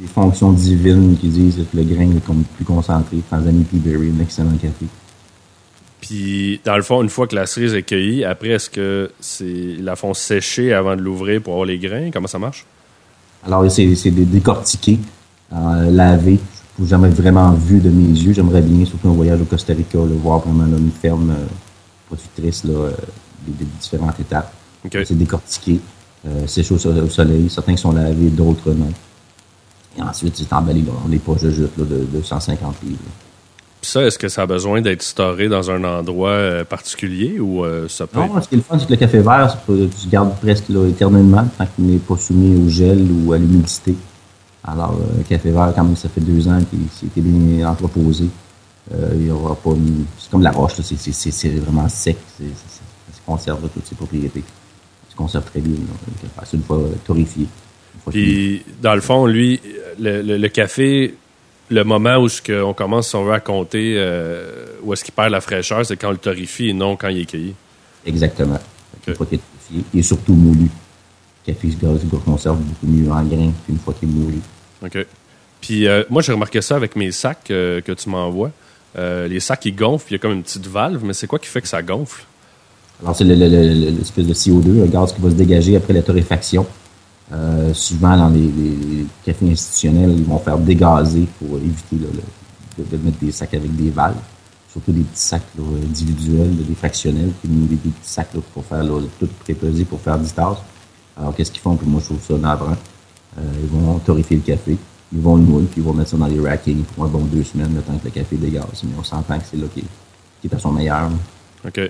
des, 0.00 0.06
fonctions 0.08 0.52
divines 0.52 1.16
qui 1.16 1.28
disent 1.28 1.64
que 1.70 1.76
le 1.76 1.84
grain 1.84 2.10
est 2.10 2.24
comme 2.26 2.42
plus 2.42 2.64
concentré. 2.64 3.18
Tanzanie 3.30 3.64
Peaberry, 3.64 4.10
un 4.10 4.20
excellent 4.20 4.56
café. 4.60 4.86
Puis, 6.02 6.60
dans 6.64 6.76
le 6.76 6.82
fond, 6.82 7.00
une 7.00 7.08
fois 7.08 7.28
que 7.28 7.36
la 7.36 7.46
cerise 7.46 7.74
est 7.74 7.84
cueillie, 7.84 8.24
après, 8.24 8.48
est-ce 8.48 8.68
que 8.68 9.12
c'est 9.20 9.76
la 9.80 9.94
font 9.94 10.14
sécher 10.14 10.74
avant 10.74 10.96
de 10.96 11.00
l'ouvrir 11.00 11.40
pour 11.40 11.52
avoir 11.52 11.66
les 11.66 11.78
grains? 11.78 12.10
Comment 12.10 12.26
ça 12.26 12.40
marche? 12.40 12.66
Alors, 13.46 13.70
c'est 13.70 14.10
décortiqué, 14.10 14.98
euh, 15.52 15.90
lavé. 15.90 16.40
Je 16.76 16.82
n'ai 16.82 16.88
jamais 16.88 17.08
vraiment 17.08 17.52
vu 17.52 17.78
de 17.78 17.88
mes 17.88 18.08
yeux. 18.08 18.32
J'aimerais 18.32 18.62
bien, 18.62 18.84
surtout 18.84 19.10
un 19.10 19.12
voyage 19.12 19.40
au 19.42 19.44
Costa 19.44 19.72
Rica, 19.74 19.98
le 19.98 20.16
voir 20.16 20.40
vraiment 20.40 20.64
là, 20.64 20.76
une 20.76 20.90
ferme 20.90 21.30
euh, 21.30 21.46
productrice 22.08 22.64
là, 22.64 22.72
euh, 22.72 22.90
des, 23.46 23.64
des, 23.64 23.70
différentes 23.80 24.18
étapes. 24.18 24.52
Okay. 24.84 25.04
C'est 25.04 25.16
décortiqué, 25.16 25.78
euh, 26.26 26.48
séché 26.48 26.74
au, 26.74 26.84
au, 26.84 27.08
soleil. 27.10 27.48
Certains 27.48 27.76
sont 27.76 27.92
lavés, 27.92 28.28
d'autres 28.28 28.72
non. 28.72 28.90
Et 29.96 30.02
ensuite, 30.02 30.36
c'est 30.36 30.52
emballé 30.52 30.80
dans 30.80 31.06
les 31.08 31.18
poches 31.18 31.42
de 31.42 31.50
jute 31.50 31.76
là, 31.78 31.84
de 31.84 32.06
250 32.06 32.74
livres. 32.82 32.98
Ça, 33.82 34.02
est-ce 34.04 34.18
que 34.18 34.28
ça 34.28 34.42
a 34.42 34.46
besoin 34.46 34.80
d'être 34.80 35.02
storé 35.02 35.48
dans 35.48 35.70
un 35.70 35.82
endroit 35.82 36.30
euh, 36.30 36.64
particulier 36.64 37.40
ou 37.40 37.64
euh, 37.64 37.88
ça 37.88 38.06
peut 38.06 38.18
Non, 38.18 38.40
ce 38.40 38.48
qui 38.48 38.54
est 38.54 38.58
le 38.58 38.62
fun, 38.62 38.78
c'est 38.78 38.86
que 38.86 38.92
le 38.92 38.96
café 38.96 39.18
vert, 39.18 39.56
tu 39.66 40.08
gardes 40.08 40.34
presque 40.40 40.68
là, 40.68 40.86
éternellement 40.88 41.46
tant 41.58 41.66
qu'il 41.66 41.86
n'est 41.86 41.98
pas 41.98 42.16
soumis 42.16 42.56
au 42.64 42.68
gel 42.68 43.06
ou 43.10 43.32
à 43.32 43.38
l'humidité. 43.38 43.94
Alors, 44.64 44.92
euh, 44.92 45.18
le 45.18 45.24
café 45.24 45.50
vert, 45.50 45.72
quand 45.74 45.84
même, 45.84 45.96
ça 45.96 46.08
fait 46.08 46.20
deux 46.20 46.46
ans 46.46 46.60
qu'il 46.70 47.08
été 47.08 47.20
bien 47.20 47.68
entreposé. 47.68 48.26
Euh, 48.92 49.10
il 49.14 49.26
y 49.26 49.30
aura 49.30 49.56
pas 49.56 49.70
une... 49.70 50.04
C'est 50.18 50.30
comme 50.30 50.42
la 50.42 50.52
roche, 50.52 50.74
c'est 50.80 51.48
vraiment 51.56 51.88
sec. 51.88 52.16
Ça 52.38 53.20
conserve 53.26 53.68
toutes 53.74 53.86
ses 53.86 53.94
propriétés. 53.96 54.44
Ça 55.08 55.16
conserve 55.16 55.44
très 55.44 55.60
bien. 55.60 55.74
C'est 56.44 56.56
une 56.56 56.62
fois 56.62 56.80
torréfié. 57.04 57.46
Puis, 58.10 58.64
dans 58.80 58.94
le 58.94 59.00
fond, 59.00 59.26
lui, 59.26 59.60
le, 60.00 60.22
le, 60.22 60.38
le 60.38 60.48
café, 60.48 61.14
le 61.72 61.84
moment 61.84 62.18
où 62.18 62.28
ce 62.28 62.62
on 62.62 62.74
commence, 62.74 63.08
si 63.08 63.16
on 63.16 63.24
veut, 63.24 63.32
à 63.32 63.40
compter 63.40 63.94
euh, 63.96 64.66
où 64.82 64.92
est-ce 64.92 65.04
qu'il 65.04 65.14
perd 65.14 65.30
la 65.30 65.40
fraîcheur, 65.40 65.84
c'est 65.84 65.96
quand 65.96 66.08
on 66.08 66.12
le 66.12 66.18
torréfie 66.18 66.68
et 66.68 66.72
non 66.74 66.96
quand 66.96 67.08
il 67.08 67.20
est 67.20 67.24
cueilli. 67.24 67.54
Exactement. 68.06 68.58
Okay. 69.00 69.10
Une 69.10 69.14
fois 69.14 69.26
qu'il 69.26 69.38
est 69.38 69.40
torréfié, 69.40 69.84
il 69.94 70.00
est 70.00 70.02
surtout 70.02 70.34
moulu. 70.34 70.68
Le 71.46 71.52
café 71.52 71.70
se 71.70 72.16
conserve 72.16 72.58
beaucoup 72.58 72.86
mieux 72.86 73.10
en 73.10 73.22
grain 73.24 73.50
qu'une 73.66 73.78
fois 73.78 73.94
qu'il 73.94 74.08
est 74.08 74.12
moulu. 74.12 74.38
OK. 74.84 75.06
Puis 75.60 75.86
euh, 75.86 76.04
moi, 76.10 76.22
j'ai 76.22 76.32
remarqué 76.32 76.60
ça 76.60 76.76
avec 76.76 76.94
mes 76.94 77.10
sacs 77.10 77.50
euh, 77.50 77.80
que 77.80 77.92
tu 77.92 78.08
m'envoies. 78.08 78.50
Les 78.96 79.40
sacs, 79.40 79.64
ils 79.64 79.74
gonflent, 79.74 80.08
il 80.10 80.12
y 80.12 80.16
a 80.16 80.18
comme 80.18 80.32
une 80.32 80.42
petite 80.42 80.66
valve, 80.66 81.02
mais 81.02 81.14
c'est 81.14 81.26
quoi 81.26 81.38
qui 81.38 81.46
fait 81.46 81.62
que 81.62 81.68
ça 81.68 81.82
gonfle? 81.82 82.24
Alors, 83.02 83.16
c'est 83.16 83.24
l'espèce 83.24 84.26
de 84.26 84.34
CO2, 84.34 84.80
le 84.80 84.86
gaz 84.86 85.14
qui 85.14 85.20
va 85.22 85.30
se 85.30 85.34
dégager 85.34 85.76
après 85.76 85.94
la 85.94 86.02
torréfaction. 86.02 86.66
Euh, 87.32 87.72
souvent, 87.72 88.16
dans 88.16 88.28
les, 88.28 88.40
les, 88.40 89.06
cafés 89.24 89.50
institutionnels, 89.50 90.14
ils 90.18 90.24
vont 90.24 90.38
faire 90.38 90.58
dégazer 90.58 91.26
pour 91.38 91.56
éviter 91.56 91.96
là, 91.96 92.08
de, 92.78 92.96
de, 92.96 93.02
mettre 93.02 93.18
des 93.18 93.32
sacs 93.32 93.54
avec 93.54 93.74
des 93.74 93.90
valves. 93.90 94.16
Surtout 94.70 94.92
des 94.92 95.02
petits 95.02 95.20
sacs 95.20 95.42
là, 95.56 95.64
individuels, 95.82 96.54
des 96.56 96.74
fractionnels, 96.74 97.30
puis 97.40 97.48
des, 97.48 97.76
des 97.76 97.90
petits 97.90 97.92
sacs 98.02 98.34
là, 98.34 98.40
pour 98.52 98.64
faire 98.64 98.84
tout 99.18 99.28
prépeser 99.40 99.84
pour 99.84 100.00
faire 100.00 100.18
10 100.18 100.34
tasses. 100.34 100.58
Alors, 101.16 101.34
qu'est-ce 101.34 101.50
qu'ils 101.50 101.60
font? 101.60 101.76
Puis 101.76 101.86
moi, 101.86 102.00
je 102.00 102.06
trouve 102.06 102.22
ça 102.22 102.34
navrant. 102.34 102.76
Euh, 103.38 103.42
ils 103.62 103.68
vont 103.68 103.98
torréfier 103.98 104.36
le 104.36 104.42
café, 104.42 104.76
ils 105.12 105.20
vont 105.20 105.36
le 105.36 105.42
moule, 105.42 105.64
puis 105.64 105.80
ils 105.80 105.84
vont 105.84 105.94
mettre 105.94 106.10
ça 106.10 106.16
dans 106.18 106.26
les 106.26 106.40
rackings 106.40 106.82
pour 106.84 107.04
un 107.04 107.08
bon 107.08 107.20
deux 107.20 107.44
semaines, 107.44 107.74
le 107.74 107.80
temps 107.80 107.96
que 107.96 108.04
le 108.04 108.10
café 108.10 108.36
dégaze. 108.36 108.82
Mais 108.84 108.92
on 108.98 109.04
s'entend 109.04 109.38
que 109.38 109.44
c'est 109.50 109.56
là 109.56 109.66
qui 109.72 109.80
est, 109.80 109.84
qui 110.40 110.48
est 110.48 110.54
à 110.54 110.58
son 110.58 110.72
meilleur. 110.72 111.10
OK. 111.66 111.80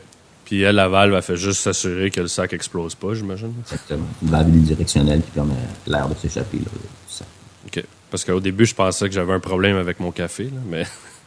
Puis 0.52 0.60
elle, 0.60 0.76
la 0.76 0.86
valve, 0.86 1.14
elle 1.14 1.22
fait 1.22 1.38
juste 1.38 1.62
s'assurer 1.62 2.10
que 2.10 2.20
le 2.20 2.28
sac 2.28 2.52
explose 2.52 2.94
pas, 2.94 3.14
j'imagine. 3.14 3.54
Exactement. 3.62 4.04
Une 4.22 4.28
valve 4.28 4.48
unidirectionnelle 4.50 5.22
qui 5.22 5.30
permet 5.30 5.54
l'air 5.86 6.06
de 6.10 6.14
s'échapper 6.14 6.58
du 6.58 6.64
sac. 7.08 7.26
OK. 7.66 7.82
Parce 8.10 8.22
qu'au 8.22 8.38
début, 8.38 8.66
je 8.66 8.74
pensais 8.74 9.08
que 9.08 9.14
j'avais 9.14 9.32
un 9.32 9.40
problème 9.40 9.78
avec 9.78 9.98
mon 9.98 10.12
café, 10.12 10.44
là, 10.44 10.60
mais. 10.68 10.84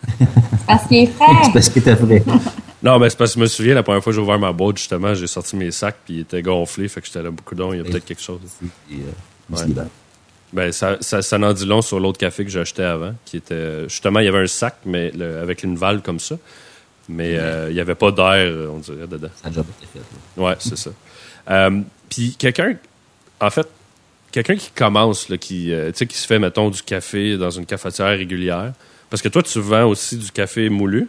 parce 0.67 0.85
qu'il 0.85 0.97
est 0.97 1.07
frais. 1.07 1.25
c'est 1.43 1.53
parce 1.53 1.69
qu'il 1.69 1.81
était 1.81 1.95
frais. 1.95 2.23
non, 2.83 2.99
mais 2.99 3.09
c'est 3.09 3.17
parce 3.17 3.31
que 3.31 3.39
je 3.39 3.41
me 3.41 3.47
souviens, 3.47 3.73
la 3.73 3.81
première 3.81 4.03
fois 4.03 4.13
que 4.13 4.15
j'ai 4.15 4.21
ouvert 4.21 4.37
ma 4.37 4.53
boîte, 4.53 4.77
justement, 4.77 5.15
j'ai 5.15 5.25
sorti 5.25 5.55
mes 5.55 5.71
sacs, 5.71 5.97
puis 6.05 6.17
ils 6.17 6.19
étaient 6.19 6.43
gonflés, 6.43 6.87
fait 6.87 7.01
que 7.01 7.07
j'étais 7.07 7.23
là 7.23 7.31
beaucoup 7.31 7.55
d'eau, 7.55 7.73
il 7.73 7.77
y 7.77 7.81
a 7.81 7.83
peut-être 7.83 8.05
quelque 8.05 8.21
chose. 8.21 8.41
Et, 8.91 8.97
euh, 8.97 9.55
ouais. 9.57 9.85
Ben, 10.53 10.71
ça, 10.71 10.97
ça, 11.01 11.23
ça 11.23 11.37
en 11.39 11.51
dit 11.51 11.65
long 11.65 11.81
sur 11.81 11.99
l'autre 11.99 12.19
café 12.19 12.45
que 12.45 12.51
j'ai 12.51 12.59
acheté 12.59 12.83
avant, 12.83 13.15
qui 13.25 13.37
était. 13.37 13.89
Justement, 13.89 14.19
il 14.19 14.25
y 14.25 14.29
avait 14.29 14.43
un 14.43 14.47
sac, 14.47 14.75
mais 14.85 15.09
le, 15.17 15.39
avec 15.39 15.63
une 15.63 15.77
valve 15.77 16.03
comme 16.03 16.19
ça. 16.19 16.35
Mais 17.07 17.33
il 17.33 17.39
euh, 17.39 17.71
n'y 17.71 17.79
avait 17.79 17.95
pas 17.95 18.11
d'air, 18.11 18.51
on 18.73 18.77
dirait, 18.79 19.07
dedans. 19.07 19.29
Ça 19.41 19.47
a 19.47 19.49
déjà 19.49 19.61
été 19.61 19.87
fait. 19.93 19.99
Oui, 20.37 20.51
c'est 20.59 20.77
ça. 20.77 20.89
Euh, 21.51 21.81
Puis 22.09 22.35
quelqu'un, 22.37 22.75
en 23.39 23.49
fait, 23.49 23.67
quelqu'un 24.31 24.55
qui 24.55 24.71
commence, 24.71 25.29
là, 25.29 25.37
qui, 25.37 25.71
euh, 25.71 25.91
tu 25.91 25.99
sais, 25.99 26.07
qui 26.07 26.17
se 26.17 26.25
fait, 26.25 26.39
mettons, 26.39 26.69
du 26.69 26.81
café 26.81 27.37
dans 27.37 27.51
une 27.51 27.65
cafetière 27.65 28.07
régulière, 28.07 28.73
parce 29.09 29.21
que 29.21 29.29
toi, 29.29 29.43
tu 29.43 29.59
vends 29.59 29.85
aussi 29.85 30.17
du 30.17 30.31
café 30.31 30.67
moulu. 30.69 31.07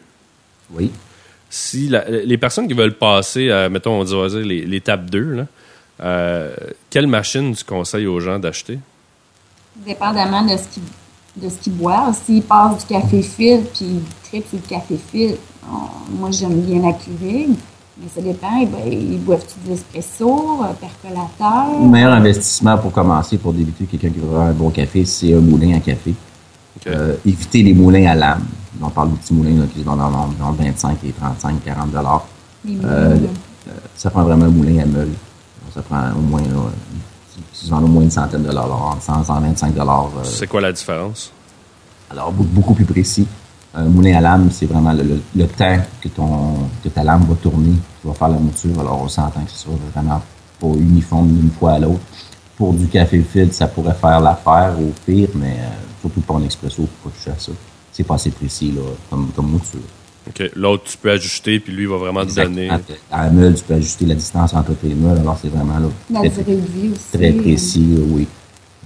Oui. 0.70 0.90
Si 1.48 1.88
la- 1.88 2.08
les 2.10 2.36
personnes 2.36 2.68
qui 2.68 2.74
veulent 2.74 2.98
passer 2.98 3.50
à, 3.50 3.68
mettons, 3.68 4.00
on 4.00 4.04
va 4.04 4.28
dire 4.28 4.38
les- 4.40 4.66
l'étape 4.66 5.08
2, 5.08 5.32
là, 5.32 5.46
euh, 6.02 6.54
quelle 6.90 7.06
machine 7.06 7.54
tu 7.54 7.64
conseilles 7.64 8.06
aux 8.06 8.20
gens 8.20 8.38
d'acheter? 8.38 8.78
Dépendamment 9.76 10.42
de 10.42 10.56
ce 10.58 10.68
qu'ils 10.68 10.82
de 11.36 11.50
ce 11.50 11.56
qu'ils 11.56 11.74
boivent. 11.74 12.18
S'ils 12.24 12.42
passent 12.42 12.78
du 12.86 12.94
café 12.94 13.20
filtre 13.22 13.70
puis 13.74 13.84
ils 13.84 14.02
trippent 14.26 14.48
sur 14.48 14.58
le 14.58 14.68
café 14.68 14.96
filtre, 15.12 15.38
on- 15.72 16.16
moi 16.20 16.30
j'aime 16.30 16.60
bien 16.60 16.80
la 16.82 16.92
Keurig, 16.92 17.50
mais 17.98 18.06
ça 18.14 18.20
dépend. 18.20 18.56
Ils, 18.60 18.68
bo- 18.68 18.76
ils 18.90 19.18
boivent-tu 19.20 19.54
de 19.64 19.70
l'espresso, 19.70 20.60
euh, 20.62 20.72
percolateur? 20.80 21.80
Le 21.82 21.88
meilleur 21.88 22.12
investissement 22.12 22.78
pour 22.78 22.92
commencer, 22.92 23.38
pour 23.38 23.52
débuter, 23.52 23.84
quelqu'un 23.86 24.10
qui 24.10 24.18
veut 24.18 24.28
avoir 24.28 24.46
un 24.48 24.52
bon 24.52 24.70
café, 24.70 25.04
c'est 25.04 25.32
un 25.34 25.40
moulin 25.40 25.76
à 25.76 25.80
café. 25.80 26.14
Euh, 26.88 27.16
éviter 27.26 27.62
les 27.62 27.72
moulins 27.74 28.06
à 28.06 28.14
lame. 28.14 28.44
On 28.80 28.90
parle 28.90 29.10
de 29.12 29.16
petits 29.16 29.32
moulins 29.34 29.58
là, 29.60 29.66
qui 29.72 29.80
se 29.80 29.84
vendent 29.84 29.98
dans, 29.98 30.10
dans, 30.10 30.28
dans 30.38 30.52
25 30.52 30.98
et 31.04 31.12
35, 31.12 31.64
40 31.64 31.90
dollars. 31.90 32.26
Euh, 32.68 33.16
euh, 33.68 33.70
ça 33.96 34.10
prend 34.10 34.22
vraiment 34.22 34.44
un 34.44 34.50
moulin 34.50 34.82
à 34.82 34.86
meule. 34.86 35.10
Ça 35.74 35.82
prend 35.82 36.10
au 36.16 36.20
moins, 36.20 36.42
là, 36.42 36.48
ils 37.36 37.42
se 37.66 37.70
vendent 37.70 37.84
au 37.84 37.88
moins 37.88 38.02
une 38.02 38.10
centaine 38.10 38.42
de 38.42 38.48
dollars, 38.48 38.68
là, 38.68 38.96
100, 39.00 39.24
125 39.24 39.74
dollars. 39.74 40.10
euh, 40.18 40.20
C'est 40.24 40.46
quoi 40.46 40.60
la 40.60 40.72
différence? 40.72 41.32
alors, 42.10 42.30
beaucoup 42.32 42.74
plus 42.74 42.84
précis. 42.84 43.26
Un 43.76 43.84
moulin 43.84 44.16
à 44.16 44.20
lame, 44.22 44.48
c'est 44.50 44.66
vraiment 44.66 44.92
le, 44.94 45.02
le- 45.02 45.20
le 45.36 45.46
temps 45.46 45.76
que, 46.00 46.08
ton, 46.08 46.54
que 46.82 46.88
ta 46.88 47.04
lame 47.04 47.24
va 47.28 47.34
tourner, 47.36 47.74
tu 48.00 48.08
vas 48.08 48.14
faire 48.14 48.28
la 48.28 48.38
mouture. 48.38 48.80
Alors, 48.80 49.02
on 49.02 49.08
s'entend 49.08 49.42
que 49.44 49.50
ce 49.50 49.58
soit 49.58 49.74
vraiment 49.94 50.22
pas 50.58 50.66
uniforme 50.68 51.28
d'une 51.28 51.50
fois 51.50 51.72
à 51.72 51.78
l'autre. 51.78 52.00
Pour 52.56 52.72
du 52.72 52.86
café 52.86 53.20
filtre, 53.20 53.54
ça 53.54 53.66
pourrait 53.66 53.94
faire 54.00 54.18
l'affaire 54.20 54.74
au 54.80 54.90
pire, 55.04 55.28
mais 55.34 55.56
euh, 55.58 55.68
surtout 56.00 56.20
pour 56.22 56.38
un 56.38 56.44
expresso, 56.44 56.82
faut 57.02 57.10
pas 57.10 57.14
toucher 57.14 57.30
à 57.30 57.38
ça. 57.38 57.52
C'est 57.92 58.04
pas 58.04 58.14
assez 58.14 58.30
précis 58.30 58.72
là, 58.72 58.80
comme, 59.10 59.28
comme 59.36 59.50
mouture. 59.50 59.80
OK. 60.28 60.50
L'autre, 60.56 60.84
tu 60.84 60.96
peux 60.96 61.10
ajuster, 61.10 61.60
puis 61.60 61.72
lui, 61.74 61.82
il 61.82 61.88
va 61.88 61.98
vraiment 61.98 62.24
te 62.24 62.34
donner. 62.34 62.70
À 63.12 63.24
la 63.24 63.30
meule, 63.30 63.54
tu 63.54 63.62
peux 63.62 63.74
ajuster 63.74 64.06
la 64.06 64.14
distance 64.14 64.54
entre 64.54 64.72
tes 64.74 64.94
meules. 64.94 65.18
Alors, 65.18 65.38
c'est 65.40 65.48
vraiment 65.48 65.78
là, 65.78 65.88
La 66.10 66.20
très, 66.20 66.42
durée 66.42 66.56
de 66.56 66.66
vie 66.66 66.88
aussi. 66.92 67.18
très 67.18 67.32
précis, 67.32 67.86
là, 67.94 68.00
oui. 68.08 68.26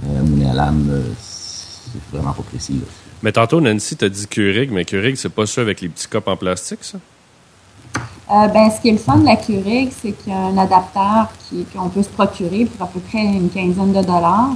Euh, 0.04 0.22
moulin 0.24 0.50
à 0.50 0.54
lame, 0.54 0.88
euh, 0.90 1.02
c'est 1.20 1.90
vraiment 2.12 2.32
pas 2.32 2.42
précis. 2.42 2.72
Là. 2.74 2.80
Mais 3.22 3.32
tantôt, 3.32 3.60
Nancy 3.60 3.96
t'a 3.96 4.08
dit 4.08 4.26
Keurig, 4.26 4.70
mais 4.70 4.84
Keurig, 4.84 5.16
c'est 5.16 5.28
pas 5.28 5.46
ça 5.46 5.60
avec 5.60 5.80
les 5.80 5.88
petits 5.88 6.08
cups 6.08 6.26
en 6.26 6.36
plastique, 6.36 6.82
ça? 6.82 6.98
Euh, 8.32 8.46
ben, 8.48 8.70
ce 8.70 8.80
qui 8.80 8.88
est 8.88 8.92
le 8.92 8.98
fun 8.98 9.16
de 9.18 9.26
la 9.26 9.36
Keurig, 9.36 9.90
c'est 10.00 10.12
qu'il 10.12 10.32
y 10.32 10.34
a 10.34 10.38
un 10.38 10.56
adapteur 10.56 11.28
qui- 11.48 11.64
qu'on 11.64 11.88
peut 11.88 12.02
se 12.02 12.08
procurer 12.08 12.64
pour 12.64 12.86
à 12.86 12.88
peu 12.88 13.00
près 13.00 13.22
une 13.24 13.50
quinzaine 13.50 13.92
de 13.92 14.02
dollars. 14.02 14.50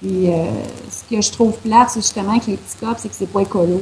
Puis, 0.00 0.30
euh, 0.30 0.44
ce 0.90 1.14
que 1.14 1.20
je 1.20 1.30
trouve 1.32 1.52
plate, 1.58 1.90
c'est 1.90 2.00
justement 2.00 2.30
avec 2.32 2.46
les 2.46 2.56
petits 2.56 2.76
cups, 2.78 2.96
c'est 2.98 3.08
que 3.08 3.14
c'est 3.14 3.26
pas 3.30 3.40
écolo. 3.40 3.80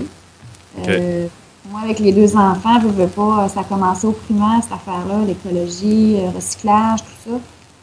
Euh, 0.89 1.27
Moi, 1.71 1.83
avec 1.85 1.99
les 1.99 2.11
deux 2.13 2.35
enfants, 2.37 2.81
je 2.81 2.89
veux 2.89 3.07
pas, 3.07 3.47
ça 3.51 3.61
a 3.61 3.65
commencé 3.65 4.07
au 4.07 4.13
primaire, 4.13 4.61
cette 4.63 4.73
affaire-là, 4.73 5.25
l'écologie, 5.27 6.17
le 6.17 6.35
recyclage, 6.35 7.01
tout 7.05 7.31
ça. 7.31 7.37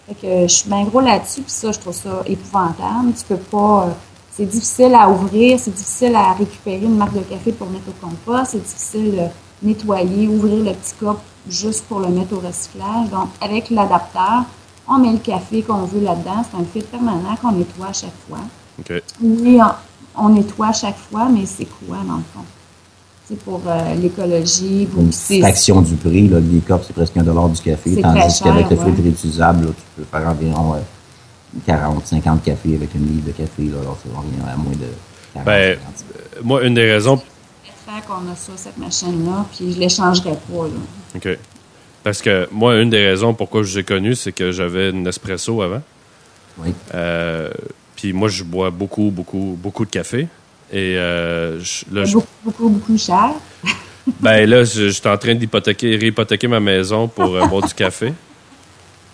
Fait 0.07 0.15
que 0.15 0.41
je 0.47 0.53
suis 0.53 0.67
bien 0.69 0.83
gros 0.83 0.99
là-dessus, 0.99 1.41
puis 1.41 1.51
ça, 1.51 1.71
je 1.71 1.77
trouve 1.79 1.93
ça 1.93 2.23
épouvantable. 2.25 3.13
Tu 3.15 3.23
peux 3.25 3.37
pas... 3.37 3.89
c'est 4.37 4.45
difficile 4.45 4.93
à 4.93 5.09
ouvrir, 5.09 5.59
c'est 5.59 5.73
difficile 5.73 6.15
à 6.15 6.33
récupérer 6.33 6.83
une 6.83 6.95
marque 6.95 7.15
de 7.15 7.21
café 7.21 7.51
pour 7.51 7.67
mettre 7.71 7.89
au 7.89 8.05
compost, 8.05 8.51
c'est 8.51 8.63
difficile 8.63 9.15
de 9.15 9.67
nettoyer, 9.67 10.27
ouvrir 10.27 10.63
le 10.63 10.73
petit 10.73 10.93
cup 10.99 11.17
juste 11.49 11.85
pour 11.85 12.01
le 12.01 12.09
mettre 12.09 12.33
au 12.33 12.39
recyclage. 12.39 13.09
Donc, 13.09 13.29
avec 13.41 13.71
l'adapteur, 13.71 14.43
on 14.87 14.99
met 14.99 15.11
le 15.11 15.17
café 15.17 15.63
qu'on 15.63 15.85
veut 15.85 16.01
là-dedans. 16.01 16.43
C'est 16.49 16.55
un 16.55 16.65
filtre 16.71 16.89
permanent 16.89 17.35
qu'on 17.41 17.53
nettoie 17.53 17.87
à 17.87 17.93
chaque 17.93 18.13
fois. 18.29 18.37
OK. 18.79 19.01
Oui, 19.23 19.57
on, 20.15 20.25
on 20.25 20.29
nettoie 20.29 20.67
à 20.67 20.73
chaque 20.73 20.97
fois, 20.97 21.27
mais 21.33 21.47
c'est 21.47 21.65
quoi, 21.65 21.97
dans 22.07 22.17
le 22.17 22.23
fond? 22.31 22.45
C'est 23.27 23.39
pour 23.39 23.61
euh, 23.65 23.95
l'écologie, 23.95 24.85
pour 24.85 25.01
une 25.01 25.09
du 25.81 25.95
prix. 25.95 26.27
Là, 26.27 26.39
les 26.39 26.59
cups, 26.59 26.85
c'est 26.85 26.93
presque 26.93 27.17
un 27.17 27.23
dollar 27.23 27.49
du 27.49 27.59
café. 27.59 27.95
C'est 27.95 28.01
Tandis 28.01 28.39
qu'avec 28.41 28.69
le 28.69 28.75
filtre 28.75 28.99
ouais. 28.99 29.03
réutilisable, 29.03 29.65
là, 29.65 29.71
tu 29.75 29.83
peux 29.95 30.03
faire 30.03 30.29
environ 30.29 30.75
euh, 30.75 30.77
40, 31.65 32.05
50 32.05 32.43
cafés 32.43 32.75
avec 32.75 32.93
une 32.95 33.07
livre 33.07 33.27
de 33.27 33.31
café. 33.31 33.63
Là, 33.63 33.79
alors, 33.81 33.97
ça 34.03 34.09
revient 34.17 34.41
à 34.51 34.55
moins 34.57 34.73
de 34.73 34.87
40, 35.33 35.45
Ben, 35.45 35.77
50. 35.79 36.05
Euh, 36.15 36.39
Moi, 36.43 36.63
une 36.65 36.73
des 36.73 36.91
raisons. 36.91 37.17
fait 37.17 38.05
qu'on 38.07 38.31
a 38.31 38.35
ça, 38.35 38.51
cette 38.55 38.77
machine-là, 38.77 39.45
puis 39.55 39.73
je 39.73 39.79
l'échangerai 39.79 40.31
pas, 40.31 40.63
là. 40.65 41.15
OK. 41.15 41.37
Parce 42.03 42.21
que 42.21 42.47
moi, 42.51 42.75
une 42.79 42.89
des 42.89 43.05
raisons 43.05 43.33
pourquoi 43.33 43.63
je 43.63 43.71
vous 43.71 43.79
ai 43.79 43.83
connu, 43.83 44.15
c'est 44.15 44.31
que 44.31 44.51
j'avais 44.51 44.91
une 44.91 45.05
espresso 45.07 45.61
avant. 45.61 45.81
Oui. 46.59 46.73
Euh, 46.93 47.49
puis 47.95 48.13
moi, 48.13 48.29
je 48.29 48.43
bois 48.43 48.69
beaucoup, 48.69 49.09
beaucoup, 49.11 49.57
beaucoup 49.61 49.85
de 49.85 49.89
café. 49.91 50.27
Et 50.71 50.97
euh, 50.97 51.59
je- 51.59 51.85
là, 51.93 52.03
je, 52.05 52.13
Beaucoup, 52.13 52.27
beaucoup, 52.43 52.69
beaucoup 52.69 52.97
cher. 52.97 53.31
ben 54.21 54.49
là, 54.49 54.63
je, 54.63 54.87
je 54.87 54.89
suis 54.89 55.07
en 55.07 55.17
train 55.17 55.35
d'hypothéquer, 55.35 55.95
réhypothéquer 55.97 56.47
ma 56.47 56.59
maison 56.59 57.07
pour 57.07 57.35
euh, 57.35 57.45
boire 57.47 57.65
du 57.67 57.73
café. 57.73 58.13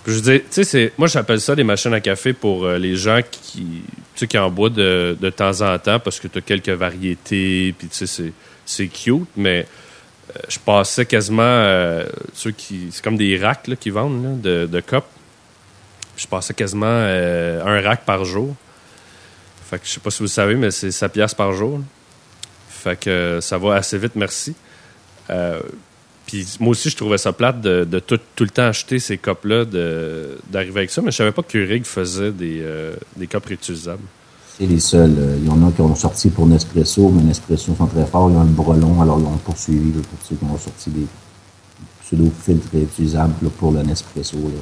Je 0.05 0.11
veux 0.11 0.43
tu 0.51 0.63
sais, 0.63 0.93
moi 0.97 1.07
j'appelle 1.07 1.39
ça 1.39 1.55
des 1.55 1.63
machines 1.63 1.93
à 1.93 2.01
café 2.01 2.33
pour 2.33 2.65
euh, 2.65 2.77
les 2.77 2.95
gens 2.95 3.21
qui, 3.29 3.83
qui 4.15 4.37
en 4.37 4.49
boivent 4.49 4.73
de, 4.73 5.17
de 5.19 5.29
temps 5.29 5.61
en 5.61 5.77
temps 5.79 5.99
parce 5.99 6.19
que 6.19 6.27
tu 6.27 6.39
as 6.39 6.41
quelques 6.41 6.69
variétés, 6.69 7.73
puis 7.77 7.87
tu 7.87 8.05
sais, 8.05 8.33
c'est, 8.65 8.87
cute, 8.87 9.27
mais 9.35 9.65
euh, 10.29 10.39
je 10.49 10.59
passais 10.59 11.05
quasiment, 11.05 11.41
euh, 11.43 12.05
ceux 12.33 12.51
qui, 12.51 12.89
c'est 12.91 13.03
comme 13.03 13.17
des 13.17 13.37
racks 13.37 13.67
là, 13.67 13.75
qui 13.75 13.89
vendent 13.89 14.23
là, 14.23 14.29
de, 14.35 14.65
de 14.67 14.79
cups. 14.81 15.03
Je 16.15 16.27
passais 16.27 16.53
quasiment 16.53 16.85
euh, 16.87 17.63
un 17.63 17.81
rack 17.81 18.05
par 18.05 18.23
jour. 18.25 18.55
Fait 19.69 19.79
que 19.79 19.85
je 19.85 19.91
sais 19.91 19.99
pas 19.99 20.11
si 20.11 20.19
vous 20.19 20.25
le 20.25 20.29
savez, 20.29 20.55
mais 20.55 20.71
c'est 20.71 20.91
7 20.91 21.11
piastres 21.11 21.37
par 21.37 21.53
jour. 21.53 21.79
Fait 22.69 22.99
que 22.99 23.39
ça 23.41 23.57
va 23.57 23.75
assez 23.75 23.97
vite, 23.97 24.15
merci. 24.15 24.53
Puis 26.33 26.47
moi 26.59 26.71
aussi, 26.71 26.89
je 26.89 26.97
trouvais 26.97 27.19
ça 27.19 27.31
plate 27.31 27.61
de, 27.61 27.83
de 27.83 27.99
tout, 27.99 28.17
tout 28.35 28.43
le 28.43 28.49
temps 28.49 28.63
acheter 28.63 28.97
ces 28.97 29.19
copes-là, 29.19 29.65
d'arriver 30.49 30.79
avec 30.79 30.89
ça, 30.89 31.03
mais 31.03 31.11
je 31.11 31.17
savais 31.17 31.31
pas 31.31 31.43
que 31.43 31.51
Keurig 31.51 31.85
faisait 31.85 32.31
des, 32.31 32.59
euh, 32.63 32.95
des 33.15 33.27
copes 33.27 33.45
réutilisables. 33.45 34.01
C'est 34.57 34.65
les 34.65 34.79
seuls. 34.79 35.13
euh, 35.15 35.37
Il 35.39 35.45
y 35.47 35.49
en 35.51 35.67
a 35.67 35.71
qui 35.71 35.81
ont 35.81 35.93
sorti 35.95 36.31
pour 36.31 36.47
Nespresso, 36.47 37.09
mais 37.09 37.21
Nespresso 37.21 37.75
sont 37.75 37.85
très 37.85 38.07
forts. 38.07 38.31
Ils 38.31 38.35
ont 38.37 38.45
le 38.45 38.49
bras 38.49 38.75
long, 38.75 38.99
alors 38.99 39.19
ils 39.19 39.25
ont 39.27 39.37
poursuivi 39.45 39.91
là, 39.91 40.01
pour 40.09 40.27
ceux 40.27 40.35
qui 40.35 40.43
ont 40.43 40.57
sorti 40.57 40.89
des 40.89 41.05
pseudo-filtres 42.03 42.67
réutilisables 42.73 43.33
là, 43.43 43.49
pour 43.57 43.71
le 43.71 43.83
Nespresso. 43.83 44.37
là. 44.37 44.61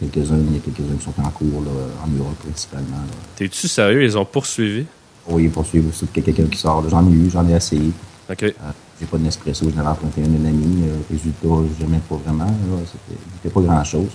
Il 0.00 0.06
y 0.06 0.08
a 0.08 0.12
quelques-uns, 0.12 0.38
il 0.38 0.54
y 0.54 0.56
a 0.56 0.60
quelques-uns 0.60 0.96
qui 0.98 1.04
sont 1.04 1.14
en 1.20 1.30
cours 1.30 1.64
en 2.04 2.08
Europe 2.16 2.36
principalement. 2.46 2.96
T'es-tu 3.34 3.66
sérieux? 3.66 4.04
Ils 4.04 4.16
ont 4.16 4.24
poursuivi? 4.24 4.86
Oui, 5.28 5.48
poursuivre 5.48 5.88
aussi 5.88 6.06
qu'il 6.06 6.24
y 6.24 6.30
a 6.30 6.32
quelqu'un 6.32 6.48
qui 6.48 6.58
sort. 6.58 6.88
J'en 6.88 7.04
ai 7.10 7.12
eu, 7.12 7.28
j'en 7.28 7.46
ai 7.48 7.54
essayé. 7.54 7.90
OK. 8.30 8.42
Euh, 8.44 8.50
j'ai 9.02 9.08
pas 9.08 9.18
de 9.18 9.24
Nespresso, 9.24 9.68
je 9.68 9.76
l'avais 9.76 9.88
emprunté 9.88 10.22
à 10.22 10.24
un 10.24 10.44
ami. 10.46 10.84
Euh, 10.86 10.94
résultat, 11.10 11.48
je 11.76 11.84
n'aimais 11.84 12.00
pas 12.08 12.14
vraiment. 12.24 12.44
Là. 12.44 12.78
C'était, 12.86 13.20
c'était 13.34 13.52
pas 13.52 13.60
grand-chose. 13.60 14.10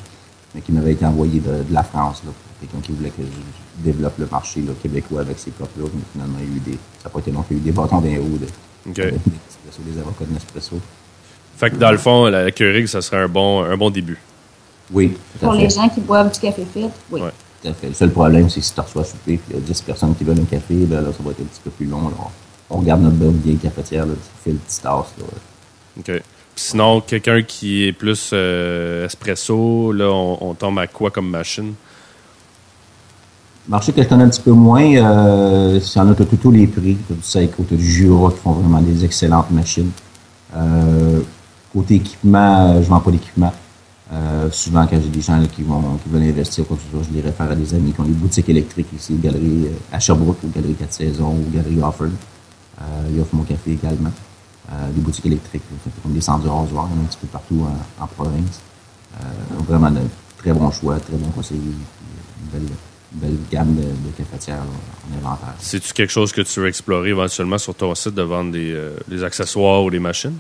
Mais 0.56 0.62
qui 0.62 0.72
m'avait 0.72 0.94
été 0.94 1.06
envoyé 1.06 1.42
de, 1.42 1.64
de 1.64 1.74
la 1.74 1.84
France. 1.84 2.22
Là, 2.26 2.32
pour 2.32 2.60
quelqu'un 2.62 2.86
qui 2.86 2.94
voulait 2.94 3.10
que 3.10 3.22
je, 3.22 3.84
développe 3.84 4.18
le 4.18 4.28
marché 4.32 4.62
là, 4.62 4.72
québécois 4.82 5.22
avec 5.22 5.38
ces 5.40 5.52
copes-là. 5.52 5.84
Mais 5.94 6.02
finalement, 6.14 6.38
il 6.42 6.50
y 6.50 6.54
a 6.54 6.56
eu 6.56 6.60
des. 6.60 6.72
Ça 6.72 7.06
n'a 7.06 7.10
pas 7.10 7.20
été 7.20 7.32
long, 7.32 7.44
il 7.52 7.58
y 7.58 7.60
a 7.60 7.62
eu 7.62 7.66
des 7.66 7.72
bâtons 7.74 8.00
d'un 8.00 8.18
haut 8.18 8.38
de, 8.38 8.94
des 8.94 9.02
Nespresso, 9.04 9.82
des 9.86 10.00
avocats 10.00 10.26
de 10.26 10.34
Nespresso. 10.34 10.80
Fait 11.58 11.70
que 11.70 11.76
dans 11.76 11.92
le 11.92 11.98
fond, 11.98 12.28
la, 12.28 12.46
la 12.46 12.52
Keurig, 12.52 12.88
ça 12.88 13.02
serait 13.02 13.18
un 13.24 13.28
bon, 13.28 13.64
un 13.64 13.76
bon 13.76 13.90
début. 13.90 14.18
Oui, 14.94 15.18
Pour 15.42 15.54
fait. 15.54 15.64
les 15.64 15.70
gens 15.70 15.90
qui 15.90 16.00
boivent 16.00 16.32
du 16.32 16.40
café 16.40 16.64
filtre, 16.74 16.96
oui. 17.12 17.20
Ouais. 17.20 17.32
Tout 17.62 17.68
à 17.68 17.74
fait. 17.74 17.88
Le 17.88 17.94
seul 17.94 18.12
problème, 18.12 18.50
c'est 18.50 18.62
que 18.62 18.66
si 18.66 18.74
tu 18.74 18.80
reçois 18.80 19.02
à 19.02 19.06
souper 19.06 19.34
et 19.34 19.40
il 19.50 19.56
y 19.56 19.58
a 19.58 19.62
10 19.62 19.82
personnes 19.82 20.16
qui 20.16 20.24
veulent 20.24 20.40
un 20.40 20.46
café, 20.46 20.76
ben 20.86 21.02
là, 21.02 21.10
ça 21.12 21.22
va 21.24 21.32
être 21.32 21.42
un 21.42 21.46
petit 21.46 21.60
peu 21.62 21.72
plus 21.72 21.88
long. 21.88 22.08
là. 22.08 22.16
On 22.70 22.78
regarde 22.78 23.02
notre 23.02 23.16
bonne 23.16 23.40
vieille 23.44 23.58
cafetière, 23.58 24.06
là, 24.06 24.14
tu 24.14 24.44
fais 24.44 24.52
le 24.52 24.58
petit 24.58 24.82
tasse. 24.82 25.14
Là. 25.18 25.26
OK. 26.00 26.06
Puis 26.06 26.22
sinon, 26.56 27.02
quelqu'un 27.02 27.44
qui 27.44 27.86
est 27.86 27.94
plus 27.94 28.32
euh, 28.34 29.06
espresso, 29.06 29.92
là, 29.92 30.10
on, 30.12 30.38
on 30.42 30.54
tombe 30.54 30.80
à 30.80 30.88
quoi 30.88 31.12
comme 31.12 31.30
machine? 31.30 31.74
Marché 33.68 33.92
que 33.92 34.02
je 34.02 34.08
connais 34.08 34.24
un 34.24 34.30
petit 34.30 34.42
peu 34.42 34.52
moins, 34.52 34.82
euh, 34.82 35.80
y 35.80 36.00
en 36.00 36.10
a 36.10 36.16
tous 36.16 36.52
les 36.52 36.68
prix. 36.68 36.98
Tu 37.06 37.14
as 37.14 37.16
du 37.16 37.22
Seiko, 37.22 37.64
du 37.70 37.86
Jura 37.86 38.32
qui 38.32 38.38
font 38.38 38.54
vraiment 38.54 38.80
des 38.82 39.04
excellentes 39.04 39.52
machines. 39.52 39.92
Euh, 40.56 41.20
côté 41.74 41.96
équipement, 41.96 42.72
euh, 42.72 42.82
je 42.82 42.88
vends 42.88 43.02
pas 43.02 43.12
d'équipement. 43.12 43.54
Euh, 44.14 44.50
souvent, 44.52 44.88
quand 44.88 44.98
j'ai 45.02 45.10
des 45.10 45.20
gens 45.22 45.38
là, 45.38 45.48
qui, 45.48 45.64
vont, 45.64 45.82
qui 46.02 46.10
veulent 46.10 46.24
investir, 46.24 46.66
quoi 46.66 46.78
que 46.78 46.84
ce 46.84 46.90
soit, 46.90 47.06
je 47.12 47.14
les 47.14 47.22
réfère 47.22 47.52
à 47.52 47.56
des 47.56 47.74
amis 47.76 47.92
qui 47.92 48.00
ont 48.00 48.06
des 48.06 48.14
boutiques 48.14 48.48
électriques 48.48 48.88
ici, 48.96 49.14
aux 49.14 49.22
galeries 49.22 49.66
euh, 49.66 49.72
à 49.96 50.00
Sherbrooke, 50.00 50.38
aux 50.46 50.48
galeries 50.48 50.76
4 50.76 50.94
saisons, 50.94 51.36
aux 51.36 51.54
galeries 51.54 51.82
Offord. 51.84 52.12
Euh, 52.82 52.84
ils 53.12 53.20
offrent 53.20 53.36
mon 53.36 53.44
café 53.44 53.72
également. 53.72 54.12
Euh, 54.72 54.92
des 54.92 55.02
boutiques 55.02 55.26
électriques, 55.26 55.64
comme 56.04 56.14
des 56.14 56.22
centres 56.22 56.44
du 56.44 56.50
rasoir, 56.50 56.88
il 56.92 56.96
y 56.96 57.00
en 57.00 57.02
a 57.02 57.04
un 57.04 57.08
petit 57.08 57.18
peu 57.22 57.28
partout 57.28 57.66
en, 57.66 58.04
en 58.04 58.08
province. 58.08 58.62
Euh, 59.20 59.24
vraiment 59.68 59.90
de 59.92 60.02
très 60.38 60.52
bons 60.54 60.72
choix, 60.72 61.00
très 61.00 61.16
bons 61.16 61.30
conseils. 61.30 61.58
Une 61.58 62.50
belle, 62.52 62.70
une 63.14 63.20
belle 63.20 63.38
gamme 63.50 63.76
de, 63.76 63.82
de 63.82 64.12
cafetières 64.18 64.58
là, 64.58 64.64
en 64.64 65.18
inventaire. 65.18 65.54
C'est-tu 65.60 65.94
quelque 65.94 66.12
chose 66.12 66.32
que 66.32 66.42
tu 66.42 66.60
veux 66.60 66.68
explorer 66.68 67.10
éventuellement 67.10 67.58
sur 67.58 67.74
ton 67.74 67.96
site 67.96 68.14
de 68.14 68.22
vendre 68.22 68.52
des, 68.52 68.78
des 69.08 69.24
accessoires 69.24 69.84
ou 69.84 69.90
des 69.90 70.00
machines? 70.00 70.36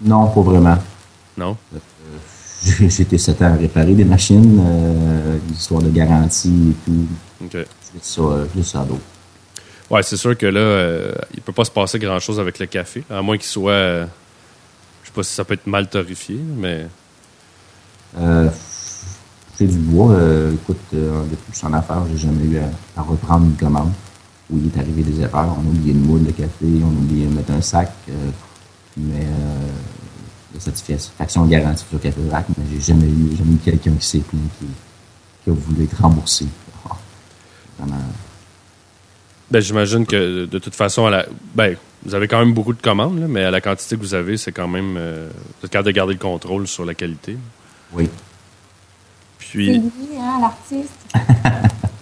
Non, 0.00 0.28
pas 0.28 0.40
vraiment. 0.40 0.78
Non? 1.36 1.56
Euh, 1.74 1.78
été 2.98 3.18
sept 3.18 3.42
ans 3.42 3.52
à 3.52 3.56
réparer 3.56 3.94
des 3.94 4.04
machines, 4.04 4.60
euh, 4.64 5.38
l'histoire 5.48 5.82
de 5.82 5.90
garantie 5.90 6.70
et 6.70 6.84
tout. 6.84 7.06
OK. 7.44 7.56
Juste 7.92 8.04
ça, 8.04 8.22
juste 8.54 8.72
ça 8.72 8.80
d'autre. 8.80 9.00
Ouais, 9.90 10.02
c'est 10.02 10.16
sûr 10.16 10.36
que 10.36 10.46
là, 10.46 10.60
euh, 10.60 11.12
il 11.34 11.40
peut 11.40 11.52
pas 11.52 11.64
se 11.64 11.70
passer 11.70 11.98
grand-chose 11.98 12.40
avec 12.40 12.58
le 12.58 12.66
café, 12.66 13.04
à 13.08 13.22
moins 13.22 13.36
qu'il 13.36 13.46
soit... 13.46 13.70
euh, 13.72 14.06
je 15.02 15.08
sais 15.08 15.14
pas 15.14 15.22
si 15.22 15.32
ça 15.32 15.44
peut 15.44 15.54
être 15.54 15.66
mal 15.66 15.88
torréfié, 15.88 16.36
mais... 16.56 16.86
Euh, 18.18 18.48
c'est 19.56 19.66
du 19.66 19.78
bois. 19.78 20.12
Euh, 20.12 20.52
écoute, 20.52 20.76
euh, 20.94 21.22
depuis 21.30 21.66
en 21.66 21.72
affaires, 21.72 22.02
j'ai 22.10 22.18
jamais 22.18 22.44
eu 22.44 22.58
à, 22.96 23.02
reprendre 23.02 23.46
une 23.46 23.56
commande. 23.56 23.92
Où 24.48 24.58
il 24.58 24.66
est 24.66 24.78
arrivé 24.78 25.02
des 25.02 25.20
erreurs. 25.22 25.56
On 25.58 25.66
a 25.66 25.70
oublié 25.70 25.92
une 25.92 26.04
moule 26.04 26.22
de 26.24 26.30
café, 26.30 26.66
on 26.80 26.86
a 26.86 26.90
oublié 26.90 27.26
de 27.26 27.34
mettre 27.34 27.50
un 27.52 27.60
sac. 27.60 27.92
euh, 28.08 28.30
mais 28.96 29.26
la 30.54 30.60
satisfaction 30.60 31.44
garantie 31.46 31.84
sur 31.90 32.00
Café 32.00 32.20
Vrac, 32.22 32.46
mais 32.56 32.64
j'ai 32.72 32.80
jamais 32.80 33.06
eu, 33.08 33.36
jamais 33.36 33.54
eu 33.54 33.58
quelqu'un 33.58 33.92
qui 33.92 34.06
s'est 34.06 34.20
plaint 34.20 34.40
qui, 34.58 34.66
qui 35.44 35.50
a 35.50 35.52
voulu 35.52 35.84
être 35.84 36.00
remboursé. 36.00 36.46
Ah, 36.88 36.96
Vraiment. 37.78 37.96
Ben, 39.50 39.60
j'imagine 39.60 40.06
que 40.06 40.46
de 40.46 40.58
toute 40.58 40.74
façon, 40.74 41.06
à 41.06 41.10
la... 41.10 41.26
ben, 41.54 41.76
vous 42.04 42.14
avez 42.14 42.28
quand 42.28 42.38
même 42.38 42.52
beaucoup 42.52 42.72
de 42.72 42.80
commandes, 42.80 43.20
là, 43.20 43.26
mais 43.28 43.44
à 43.44 43.50
la 43.50 43.60
quantité 43.60 43.96
que 43.96 44.00
vous 44.00 44.14
avez, 44.14 44.36
c'est 44.36 44.52
quand 44.52 44.68
même... 44.68 44.96
euh, 44.96 45.28
vous 45.60 45.66
êtes 45.66 45.72
capable 45.72 45.86
de 45.86 45.92
garder 45.92 46.12
le 46.14 46.18
contrôle 46.18 46.66
sur 46.66 46.84
la 46.84 46.94
qualité. 46.94 47.36
Oui. 47.92 48.08
C'est 49.38 49.46
Puis, 49.48 49.78
lui, 49.78 49.82
hein, 50.18 50.40
l'artiste? 50.40 50.90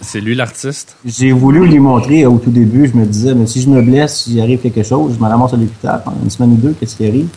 c'est 0.01 0.21
lui 0.21 0.35
l'artiste? 0.35 0.97
J'ai 1.05 1.31
voulu 1.31 1.67
lui 1.67 1.79
montrer 1.79 2.25
au 2.25 2.37
tout 2.37 2.49
début, 2.49 2.87
je 2.87 2.97
me 2.97 3.05
disais, 3.05 3.35
mais 3.35 3.45
si 3.45 3.61
je 3.61 3.69
me 3.69 3.81
blesse, 3.81 4.23
s'il 4.23 4.39
arrive 4.41 4.59
quelque 4.59 4.83
chose, 4.83 5.15
je 5.15 5.23
me 5.23 5.29
ramasse 5.29 5.53
à 5.53 5.57
l'hôpital 5.57 6.01
pendant 6.03 6.21
une 6.23 6.29
semaine 6.29 6.53
ou 6.53 6.57
deux, 6.57 6.75
qu'est-ce 6.79 6.95
qui 6.95 7.07
arrive? 7.07 7.27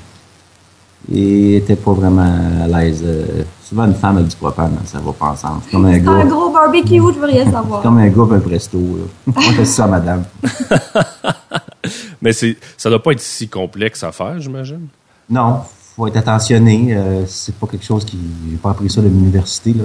Et 1.10 1.56
était 1.56 1.76
pas 1.76 1.92
vraiment 1.92 2.36
à 2.64 2.66
l'aise. 2.68 3.02
Euh, 3.04 3.42
souvent, 3.64 3.84
une 3.86 3.94
femme 3.94 4.18
avec 4.18 4.28
du 4.28 4.36
propane, 4.36 4.72
hein, 4.78 4.82
ça 4.84 4.98
va 5.00 5.12
pas 5.12 5.30
ensemble. 5.30 5.62
C'est 5.64 5.70
comme 5.70 5.86
un 5.86 5.94
C'est 5.94 6.00
gros 6.28 6.50
barbecue, 6.52 6.96
je 6.96 7.18
veux 7.18 7.24
rien 7.26 7.44
C'est 7.46 7.52
savoir. 7.52 7.80
comme 7.82 7.96
un 7.98 8.08
gars 8.08 8.26
et 8.30 8.34
un 8.34 8.40
presto. 8.40 8.78
Moi, 9.26 9.34
c'est 9.56 9.64
ça, 9.64 9.86
madame. 9.86 10.24
Mais 12.20 12.32
c'est, 12.32 12.56
ça 12.76 12.90
doit 12.90 13.02
pas 13.02 13.12
être 13.12 13.20
si 13.20 13.48
complexe 13.48 14.02
à 14.02 14.12
faire, 14.12 14.38
j'imagine. 14.40 14.88
Non, 15.30 15.60
faut 15.96 16.06
être 16.06 16.16
attentionné. 16.16 16.88
Euh, 16.90 17.24
c'est 17.26 17.54
pas 17.54 17.66
quelque 17.66 17.84
chose 17.84 18.04
qui. 18.04 18.18
J'ai 18.50 18.56
pas 18.56 18.70
appris 18.70 18.90
ça 18.90 19.00
de 19.00 19.08
l'université, 19.08 19.72
là, 19.72 19.84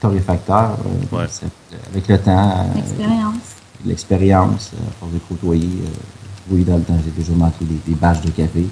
torréfacteur. 0.00 0.76
Euh, 1.12 1.16
Ouais. 1.16 1.24
c'est- 1.28 1.46
Avec 1.92 2.08
le 2.08 2.18
temps, 2.18 2.66
Expérience. 2.78 3.34
l'expérience, 3.84 4.70
euh, 4.74 4.88
à 4.88 4.92
force 5.00 5.12
de 5.12 5.18
côtoyer. 5.28 5.68
euh, 5.84 5.88
oui, 6.50 6.64
dans 6.64 6.76
le 6.76 6.82
temps, 6.82 6.98
j'ai 7.04 7.10
déjà 7.10 7.32
manqué 7.36 7.64
des, 7.64 7.78
des 7.86 7.94
bâches 7.94 8.20
de 8.22 8.30
café. 8.30 8.66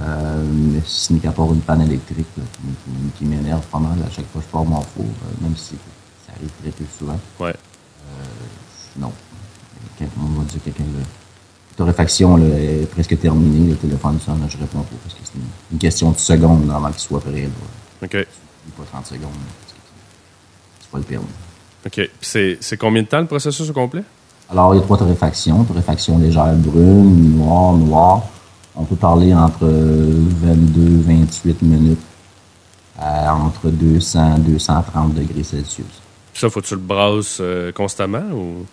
Euh, 0.00 0.44
mais 0.44 0.80
ce 0.84 1.12
n'est 1.12 1.18
qu'à 1.18 1.32
part 1.32 1.52
une 1.52 1.60
panne 1.60 1.80
électrique 1.80 2.26
là, 2.36 2.44
qui, 3.16 3.24
m'énerve 3.24 3.64
pas 3.66 3.78
mal 3.78 3.98
à 4.06 4.10
chaque 4.10 4.26
fois 4.30 4.40
que 4.42 4.46
je 4.46 4.52
pars 4.52 4.64
mon 4.64 4.80
four, 4.82 5.04
euh, 5.06 5.42
même 5.42 5.56
si 5.56 5.74
ça 6.26 6.32
arrive 6.36 6.50
très 6.60 6.70
peu 6.70 6.84
souvent. 6.98 7.18
Ouais. 7.40 7.54
Non. 8.98 9.12
Quand 9.98 10.04
on 10.20 10.38
va 10.40 10.44
dire 10.44 10.58
que 10.60 10.64
quelqu'un, 10.66 10.84
la 10.98 11.76
torréfaction 11.76 12.36
là, 12.36 12.46
est 12.58 12.90
presque 12.90 13.18
terminée, 13.18 13.70
le 13.70 13.76
téléphone 13.76 14.18
sonne, 14.20 14.46
je 14.48 14.58
réponds 14.58 14.80
pas 14.80 14.96
parce 15.02 15.14
que 15.14 15.20
c'est 15.24 15.34
une, 15.36 15.44
une 15.72 15.78
question 15.78 16.10
de 16.10 16.18
secondes 16.18 16.70
avant 16.70 16.90
qu'il 16.90 17.00
soit 17.00 17.20
prêt. 17.20 17.42
Là. 17.42 17.48
OK. 18.04 18.26
Pas 18.76 18.84
30 18.92 19.06
secondes. 19.06 19.22
là, 19.22 19.28
parce 19.60 19.72
que 19.72 19.78
c'est- 20.82 20.90
pas 20.90 20.98
le 20.98 21.04
permis. 21.04 21.26
OK. 21.86 22.10
C'est 22.20 22.76
combien 22.76 23.02
de 23.02 23.08
temps 23.08 23.20
le 23.20 23.26
processus 23.26 23.70
au 23.70 23.72
complet? 23.72 24.02
Alors, 24.50 24.74
il 24.74 24.78
y 24.78 24.80
a 24.80 24.84
trois 24.84 24.98
torréfactions. 24.98 25.62
Torréfaction 25.64 26.18
légère 26.18 26.54
brune, 26.54 27.36
noire, 27.36 27.74
noire. 27.74 28.22
On 28.78 28.84
peut 28.84 28.96
parler 28.96 29.34
entre 29.34 29.66
22 29.66 31.02
28 31.04 31.62
minutes 31.62 31.98
à 32.98 33.34
entre 33.34 33.68
200 33.70 34.38
230 34.38 35.14
degrés 35.14 35.42
Celsius. 35.42 35.86
Puis 36.32 36.40
ça, 36.40 36.48
faut 36.50 36.60
que 36.60 36.66
tu 36.66 36.74
le 36.74 36.80
brasses 36.80 37.38
euh, 37.40 37.72
constamment 37.72 38.22
ou? 38.32 38.64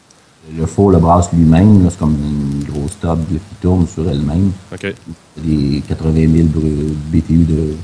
Le 0.56 0.66
four 0.68 0.92
le 0.92 1.00
brasse 1.00 1.30
lui-même. 1.34 1.88
C'est 1.90 1.98
comme 1.98 2.16
une 2.24 2.64
grosse 2.72 3.00
table 3.00 3.24
qui 3.28 3.56
tourne 3.62 3.88
sur 3.88 4.08
elle-même. 4.08 4.52
OK. 4.72 4.94
des 5.38 5.82
80 5.88 6.14
000 6.14 6.48
bru- 6.50 6.96
BTU 7.12 7.38
de, 7.46 7.54
de 7.56 7.76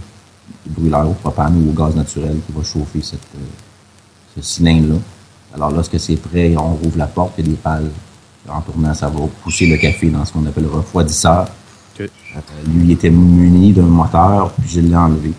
brûleur 0.67 1.09
au 1.09 1.13
propane 1.13 1.55
ou 1.65 1.71
au 1.71 1.73
gaz 1.73 1.95
naturel 1.95 2.37
qui 2.45 2.51
va 2.55 2.63
chauffer 2.63 3.01
cette, 3.01 3.19
euh, 3.35 4.35
ce 4.37 4.41
cylindre-là. 4.43 4.99
Alors, 5.55 5.71
lorsque 5.71 5.99
c'est 5.99 6.17
prêt, 6.17 6.55
on 6.55 6.75
rouvre 6.75 6.97
la 6.99 7.07
porte, 7.07 7.33
il 7.39 7.45
y 7.45 7.47
a 7.47 7.51
des 7.51 7.57
pales. 7.57 7.89
En 8.47 8.61
tournant, 8.61 8.93
ça 8.93 9.09
va 9.09 9.21
pousser 9.43 9.65
le 9.67 9.77
café 9.77 10.09
dans 10.11 10.23
ce 10.23 10.31
qu'on 10.33 10.45
appelle 10.45 10.63
le 10.65 10.69
refroidisseur. 10.69 11.47
OK. 12.05 12.11
Euh, 12.37 12.39
lui 12.73 12.85
il 12.85 12.91
était 12.91 13.09
muni 13.09 13.73
d'un 13.73 13.81
moteur, 13.83 14.51
puis 14.53 14.69
je 14.69 14.79
l'ai 14.81 14.95
enlevé. 14.95 15.31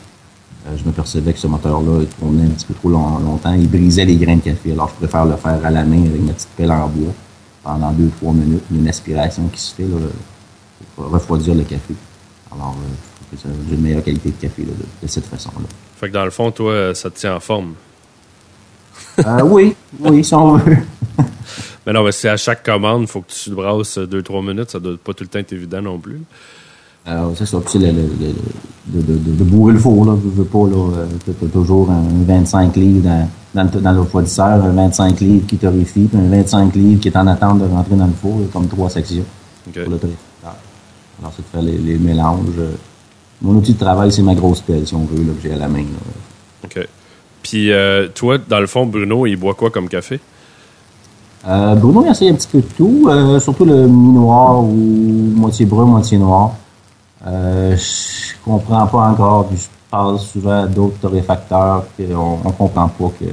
Euh, 0.67 0.77
je 0.77 0.85
m'apercevais 0.85 1.33
que 1.33 1.39
ce 1.39 1.47
moteur-là 1.49 2.05
tournait 2.21 2.45
un 2.45 2.51
petit 2.51 2.67
peu 2.67 2.75
trop 2.75 2.89
long- 2.91 3.19
longtemps. 3.19 3.53
Il 3.55 3.69
brisait 3.69 4.05
les 4.05 4.17
grains 4.17 4.37
de 4.37 4.43
café. 4.43 4.73
Alors, 4.73 4.89
je 4.91 4.95
préfère 5.07 5.25
le 5.25 5.37
faire 5.37 5.59
à 5.65 5.71
la 5.71 5.83
main 5.85 6.03
avec 6.07 6.21
ma 6.23 6.33
petite 6.33 6.49
pelle 6.57 6.71
en 6.71 6.87
bois 6.89 7.13
pendant 7.65 7.91
2-3 7.93 8.33
minutes. 8.33 8.63
Il 8.71 8.77
y 8.77 8.79
a 8.79 8.83
une 8.83 8.89
aspiration 8.89 9.49
qui 9.49 9.61
se 9.61 9.75
fait 9.75 9.83
là, 9.83 9.97
pour 10.95 11.09
refroidir 11.11 11.55
le 11.55 11.63
café. 11.63 11.95
Alors, 12.55 12.77
euh, 12.79 12.89
je 13.33 13.37
trouve 13.41 13.53
que 13.53 13.59
c'est- 13.65 13.69
j'ai 13.71 13.75
une 13.77 13.83
meilleure 13.83 14.05
qualité 14.05 14.31
de 14.31 14.37
café 14.37 14.63
là, 14.63 14.71
de, 14.79 15.07
de 15.07 15.11
cette 15.11 15.27
façon-là. 15.27 15.65
Fait 15.99 16.09
que 16.09 16.13
dans 16.13 16.25
le 16.25 16.31
fond, 16.31 16.51
toi, 16.53 16.95
ça 16.95 17.11
te 17.11 17.19
tient 17.19 17.35
en 17.37 17.41
forme. 17.41 17.75
Euh, 19.19 19.43
oui, 19.45 19.75
oui, 20.01 20.23
si 20.25 20.35
on 20.35 20.57
veut. 20.57 20.77
Mais 21.87 21.93
non, 21.93 22.05
mais 22.05 22.13
si 22.13 22.29
à 22.29 22.37
chaque 22.37 22.63
commande, 22.63 23.03
il 23.03 23.09
faut 23.09 23.21
que 23.23 23.33
tu 23.33 23.51
le 23.51 23.57
brasses 23.57 23.99
2-3 23.99 24.47
minutes, 24.47 24.71
ça 24.71 24.79
doit 24.79 24.97
pas 25.03 25.13
tout 25.15 25.25
le 25.25 25.29
temps 25.29 25.39
être 25.41 25.53
évident 25.53 25.83
non 25.83 25.99
plus. 25.99 26.21
Alors, 27.05 27.33
c'est 27.37 27.47
ça. 27.47 27.59
C'est 27.67 27.79
le, 27.81 27.87
le- 27.87 27.93
le- 27.93 28.33
de, 28.87 29.01
de, 29.01 29.19
de, 29.19 29.33
de 29.37 29.45
bourrer 29.45 29.73
le 29.73 29.79
four, 29.81 30.05
là. 30.05 30.17
Je 30.23 30.29
veux 30.29 30.45
pas, 30.45 30.59
là. 30.69 30.97
euh, 30.99 31.07
T'as 31.27 31.47
toujours 31.49 31.91
un 31.91 32.03
25 32.25 32.77
livres 32.77 33.03
dans, 33.03 33.29
dans, 33.55 33.65
le, 33.75 33.81
dans 33.81 34.01
refroidisseur, 34.01 34.47
un 34.65 34.71
25 34.73 35.19
livres 35.21 35.47
qui 35.49 35.57
torréfie, 35.57 36.05
puis 36.05 36.19
un 36.19 36.29
25 36.29 36.75
livres 36.77 37.01
qui 37.01 37.09
est 37.09 37.17
en 37.17 37.27
attente 37.27 37.59
de 37.61 37.65
rentrer 37.67 37.97
dans 37.97 38.07
le 38.07 38.13
four, 38.13 38.39
comme 38.53 38.69
trois 38.69 38.89
sections 38.89 39.25
OK. 39.67 39.83
pour 39.83 39.93
le. 39.93 39.99
Alors, 41.21 41.33
c'est 41.37 41.43
de 41.43 41.47
faire 41.49 41.63
les, 41.63 41.79
les 41.79 41.99
mélanges. 41.99 42.47
euh. 42.59 42.73
Mon 43.41 43.55
outil 43.57 43.73
de 43.75 43.79
travail, 43.79 44.13
c'est 44.13 44.23
ma 44.23 44.37
grosse 44.37 44.61
pelle, 44.61 44.87
si 44.87 44.95
on 44.95 45.05
veut, 45.05 45.25
là, 45.25 45.33
que 45.33 45.43
j'ai 45.43 45.53
à 45.55 45.57
la 45.59 45.69
main, 45.69 45.83
là. 45.83 46.65
OK. 46.65 46.87
Puis 47.43 47.73
euh, 47.73 48.07
toi, 48.15 48.39
dans 48.39 48.61
le 48.61 48.69
fond, 48.69 48.87
Bruno, 48.87 49.27
il 49.27 49.35
boit 49.37 49.55
quoi 49.55 49.71
comme 49.71 49.89
café? 49.89 50.21
Euh, 51.47 51.75
Bruno, 51.75 52.05
il 52.05 52.11
essaye 52.11 52.29
un 52.29 52.35
petit 52.35 52.49
peu 52.49 52.59
de 52.59 52.67
tout, 52.77 53.07
euh, 53.09 53.41
surtout 53.41 53.65
le 53.65 53.89
mi-noir 53.89 54.63
ou 54.63 54.73
moitié 55.35 55.67
brun, 55.67 55.85
moitié 55.87 56.19
noir. 56.19 56.53
Euh, 57.27 57.77
je 57.77 58.35
comprends 58.45 58.87
pas 58.87 59.09
encore, 59.11 59.47
puis 59.49 59.57
je 59.59 59.67
parle 59.91 60.19
souvent 60.21 60.63
à 60.63 60.67
d'autres 60.67 60.99
torréfacteurs 61.01 61.85
qu'on 61.97 62.39
on 62.45 62.51
comprend 62.53 62.89
pas 62.89 63.11
que 63.19 63.25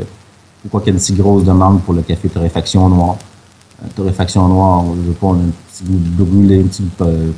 pourquoi 0.64 0.82
il 0.84 0.88
y 0.88 0.90
a 0.90 0.94
une 0.94 1.00
si 1.00 1.14
grosse 1.14 1.44
demande 1.44 1.82
pour 1.82 1.94
le 1.94 2.02
café 2.02 2.30
torréfaction 2.30 2.90
noire. 2.90 3.16
Euh, 3.84 3.88
torréfaction 3.96 4.48
noire, 4.48 4.84
je 4.96 5.08
veux 5.08 5.14
pas, 5.14 5.28
on 5.28 5.34
a 5.34 5.38
un 5.38 5.52
petit 5.72 5.84
goût 5.86 6.26
brûlé, 6.26 6.62
un 6.62 6.68
petit 6.68 6.84
de- 6.84 7.34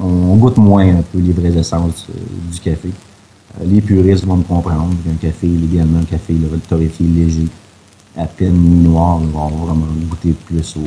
on, 0.00 0.06
on 0.32 0.36
goûte 0.36 0.56
moins 0.56 0.88
un 0.88 1.02
peu 1.12 1.18
les 1.18 1.32
vraies 1.32 1.56
essences 1.58 2.06
euh, 2.10 2.52
du 2.52 2.58
café. 2.60 2.88
Euh, 3.60 3.64
les 3.66 3.80
puristes 3.82 4.24
vont 4.26 4.36
me 4.38 4.42
comprendre 4.44 4.88
qu'un 5.04 5.14
café 5.28 5.46
légalement, 5.46 6.00
un 6.00 6.04
café 6.04 6.34
torréfié 6.68 7.06
léger, 7.06 7.46
à 8.16 8.24
peine 8.26 8.52
mi-noir, 8.54 9.18
ils 9.22 9.28
vont 9.28 9.48
vraiment 9.48 9.86
goûter 10.10 10.32
plus 10.32 10.76
au. 10.76 10.80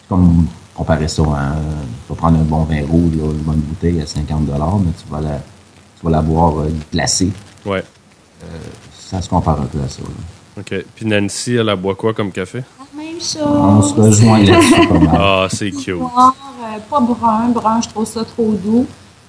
C'est 0.00 0.08
comme 0.08 0.46
comparer 0.74 1.08
ça 1.08 1.22
à. 1.22 1.52
Tu 2.06 2.08
vas 2.10 2.14
prendre 2.16 2.38
un 2.38 2.42
bon 2.44 2.64
vin 2.64 2.84
rouge, 2.86 3.14
là, 3.16 3.24
une 3.24 3.42
bonne 3.42 3.60
bouteille 3.60 4.00
à 4.00 4.06
50 4.06 4.40
mais 4.48 4.92
tu 4.96 5.10
vas 5.10 5.20
la, 5.20 5.38
tu 5.38 6.04
vas 6.04 6.10
la 6.10 6.22
boire 6.22 6.58
euh, 6.60 6.70
glacée. 6.92 7.30
Ouais. 7.64 7.82
Ça 8.98 9.22
se 9.22 9.28
compare 9.28 9.60
un 9.60 9.66
peu 9.66 9.78
à 9.84 9.88
ça. 9.88 10.02
là. 10.02 10.60
OK. 10.60 10.84
Puis 10.94 11.06
Nancy, 11.06 11.54
elle, 11.54 11.68
elle 11.68 11.76
boit 11.76 11.94
quoi 11.94 12.12
comme 12.14 12.30
café? 12.30 12.62
La 12.78 13.02
même 13.02 13.16
On 13.16 13.82
se 13.82 13.94
chose. 13.94 13.98
rejoint 13.98 14.42
là-dessus 14.42 14.88
pas 14.88 14.98
mal. 14.98 15.16
Ah, 15.20 15.46
c'est 15.50 15.70
cute. 15.70 15.98
Noir, 15.98 16.34
euh, 16.62 16.78
pas 16.90 17.00
brun. 17.00 17.48
Brun, 17.50 17.80
je 17.80 17.88
trouve 17.88 18.06
ça 18.06 18.24
trop 18.24 18.52
doux. 18.52 18.86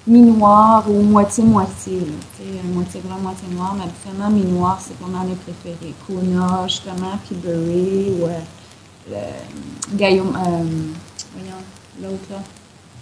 Mi-noir 0.08 0.84
ou 0.89 1.01
moitié-moitié. 1.01 1.99
là. 1.99 2.06
Tu 2.38 2.43
sais, 2.43 2.49
euh, 2.49 2.74
Moitié 2.74 3.01
brun, 3.03 3.18
moitié 3.22 3.47
noir. 3.56 3.76
Mais 3.76 3.84
habituellement, 3.84 4.30
mi-noir, 4.30 4.80
c'est 4.80 4.97
pas 4.97 5.08
mal 5.08 5.28
mes 5.28 5.36
préférés. 5.36 5.93
Kuna, 6.06 6.68
justement, 6.68 7.18
Peaberry 7.28 8.12
ou 8.20 8.26
euh, 8.26 8.39
le 9.10 9.97
Gaillaume. 9.97 10.36
Euh, 10.36 10.64
voyons, 11.36 11.62
l'autre 12.01 12.24
là. 12.30 12.38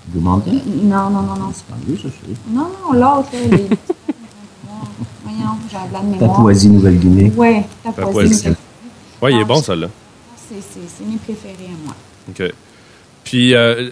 Blue 0.07 0.21
Mountain? 0.21 0.51
Non, 0.83 1.09
non, 1.09 1.21
non, 1.23 1.35
non. 1.35 1.51
C'est 1.53 1.65
pas 1.65 1.75
mieux, 1.87 1.97
ça, 1.97 2.03
sais. 2.03 2.33
Non, 2.49 2.67
non, 2.81 2.93
l'autre, 2.93 3.29
là. 3.33 3.39
Les... 3.57 3.69
Voyons, 5.23 5.55
j'ai 5.69 5.77
un 5.77 5.85
blanc 5.87 6.03
de 6.03 6.09
mémoire. 6.11 6.35
Papouasie, 6.35 6.69
Nouvelle-Guinée. 6.69 7.31
Oui, 7.35 7.61
Papouasie. 7.83 8.49
Ouais, 9.21 9.33
il 9.33 9.37
est 9.39 9.41
Ah, 9.41 9.45
bon, 9.45 9.55
je- 9.55 9.63
ça, 9.63 9.75
là. 9.75 9.87
C'est 10.49 10.55
c'est- 10.61 10.87
c'est 10.97 11.05
mes 11.05 11.15
préférés 11.17 11.67
à 11.67 11.85
moi. 11.85 11.95
OK. 12.29 12.53
Puis, 13.23 13.53
euh, 13.55 13.89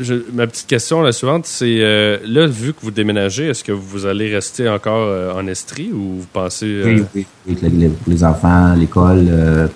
je- 0.00 0.24
ma 0.32 0.46
petite 0.46 0.66
question, 0.66 1.02
la 1.02 1.12
suivante, 1.12 1.46
c'est 1.46 1.78
euh, 1.80 2.18
là, 2.24 2.46
vu 2.46 2.72
que 2.72 2.80
vous 2.82 2.90
déménagez, 2.90 3.48
est-ce 3.48 3.62
que 3.64 3.72
vous 3.72 4.06
allez 4.06 4.32
rester 4.34 4.68
encore 4.68 5.06
euh, 5.08 5.32
en 5.34 5.46
Estrie 5.46 5.90
ou 5.92 6.20
vous 6.20 6.26
pensez. 6.32 6.66
euh, 6.66 6.84
Oui, 6.96 7.04
oui. 7.14 7.26
oui, 7.48 7.58
les- 7.62 7.68
les- 7.70 7.88
Pour 7.88 8.12
les 8.12 8.24
enfants, 8.24 8.74
l'école, 8.74 9.26
euh, 9.28 9.68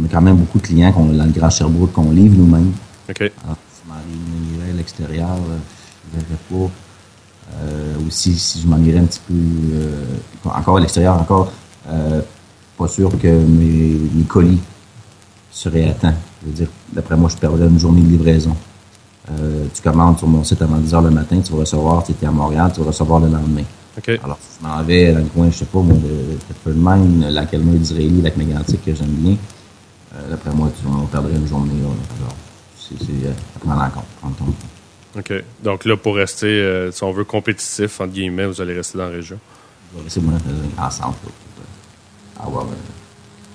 on 0.00 0.04
a 0.04 0.08
quand 0.10 0.20
même 0.22 0.36
beaucoup 0.36 0.58
de 0.58 0.66
clients 0.66 0.92
qu'on, 0.92 1.06
dans 1.06 1.24
le 1.24 1.30
Grand 1.30 1.50
Sherbrooke 1.50 1.92
qu'on 1.92 2.10
livre 2.10 2.34
nous-mêmes. 2.36 2.72
OK. 3.08 3.20
Alors, 3.20 3.56
si 3.72 3.88
Marie 3.88 4.56
irait 4.58 4.70
à 4.70 4.76
l'extérieur, 4.76 5.28
je 5.36 6.18
ne 6.18 6.22
verrais 6.22 6.40
pas. 6.50 6.70
Aussi, 8.06 8.34
si 8.38 8.60
je 8.62 8.66
m'en 8.66 8.78
irais 8.78 8.98
un 9.00 9.04
petit 9.04 9.20
peu 9.28 10.48
encore 10.48 10.78
à 10.78 10.80
l'extérieur, 10.80 11.20
encore 11.20 11.52
pas 12.78 12.88
sûr 12.88 13.10
que 13.20 13.28
mes, 13.28 13.96
mes 14.14 14.24
colis 14.26 14.58
seraient 15.50 15.90
à 15.90 15.92
temps. 15.92 16.14
Je 16.42 16.46
veux 16.48 16.54
dire, 16.54 16.68
d'après 16.92 17.16
moi, 17.16 17.28
je 17.28 17.36
perdrais 17.36 17.66
une 17.68 17.78
journée 17.78 18.00
de 18.00 18.08
livraison. 18.08 18.56
Euh, 19.30 19.66
tu 19.72 19.82
commandes 19.82 20.18
sur 20.18 20.26
mon 20.26 20.42
site 20.42 20.60
avant 20.62 20.78
10 20.78 20.94
heures 20.94 21.02
le 21.02 21.10
matin, 21.10 21.40
tu 21.40 21.52
vas 21.52 21.60
recevoir, 21.60 22.02
tu 22.04 22.12
étais 22.12 22.26
à 22.26 22.30
Montréal, 22.30 22.70
tu 22.74 22.80
vas 22.80 22.86
recevoir 22.86 23.20
le 23.20 23.28
lendemain. 23.28 23.62
OK. 23.96 24.08
Alors, 24.24 24.38
si 24.40 24.58
je 24.60 24.66
m'en 24.66 24.82
vais 24.82 25.12
dans 25.12 25.20
le 25.20 25.26
coin, 25.26 25.50
je 25.50 25.58
sais 25.58 25.64
pas, 25.66 25.78
moi, 25.80 25.94
de 25.96 26.38
Tetford-Mine, 26.48 27.28
lac 27.28 27.52
Elmer 27.54 27.78
d'Israéli, 27.78 28.22
lac 28.22 28.36
Mégantic, 28.36 28.84
que 28.84 28.94
j'aime 28.94 29.06
bien, 29.08 29.36
euh, 30.14 30.30
d'après 30.30 30.50
moi, 30.50 30.70
tu, 30.78 30.86
on 30.86 31.06
perdrait 31.06 31.34
une 31.34 31.46
journée. 31.46 31.74
Là, 31.80 31.88
Alors, 32.20 32.34
c'est 32.76 32.98
c'est, 32.98 33.26
euh, 33.26 33.32
à 33.56 33.58
prendre 33.60 33.82
en 33.82 33.90
compte. 33.90 34.04
prendre 34.20 34.34
en 34.40 34.44
compte. 34.46 34.54
OK. 35.18 35.44
Donc 35.62 35.84
là, 35.84 35.96
pour 35.96 36.16
rester, 36.16 36.46
euh, 36.46 36.90
si 36.90 37.04
on 37.04 37.12
veut, 37.12 37.24
compétitif, 37.24 38.00
entre 38.00 38.12
guillemets, 38.12 38.46
vous 38.46 38.60
allez 38.60 38.74
rester 38.74 38.98
dans 38.98 39.04
la 39.04 39.10
région. 39.10 39.38
Je 39.92 39.98
vais 39.98 40.04
laisser 40.04 40.20
moi 40.20 40.34
un 40.78 40.86
ensemble 40.86 41.16
là, 41.24 41.30
pour 42.40 42.44
euh, 42.44 42.46
avoir 42.48 42.66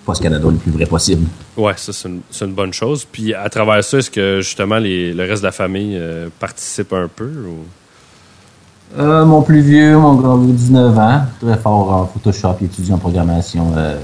Post 0.08 0.24
Canada 0.24 0.48
le 0.50 0.56
plus 0.56 0.72
vrai 0.72 0.86
possible. 0.86 1.28
Ouais, 1.58 1.74
ça, 1.76 1.92
c'est 1.92 2.46
une, 2.46 2.54
bonne 2.54 2.72
chose. 2.72 3.04
Puis 3.04 3.34
à 3.34 3.50
travers 3.50 3.84
ça, 3.84 3.98
est-ce 3.98 4.10
que 4.10 4.40
justement 4.40 4.78
les, 4.78 5.14
le 5.14 5.24
reste 5.24 5.42
de 5.42 5.48
la 5.48 5.52
famille 5.52 5.98
euh, 5.98 6.30
participe 6.40 6.94
un 6.94 7.10
peu? 7.14 7.26
Ou... 7.26 8.98
Euh, 8.98 9.26
mon 9.26 9.42
plus 9.42 9.60
vieux, 9.60 9.98
mon 9.98 10.16
grand 10.16 10.38
vieux, 10.38 10.54
19 10.54 10.98
ans, 10.98 11.24
très 11.42 11.58
fort 11.58 11.92
en 11.92 12.06
Photoshop, 12.06 12.56
il 12.62 12.68
étudie 12.68 12.94
en 12.94 12.98
programmation 12.98 13.74
euh, 13.76 14.00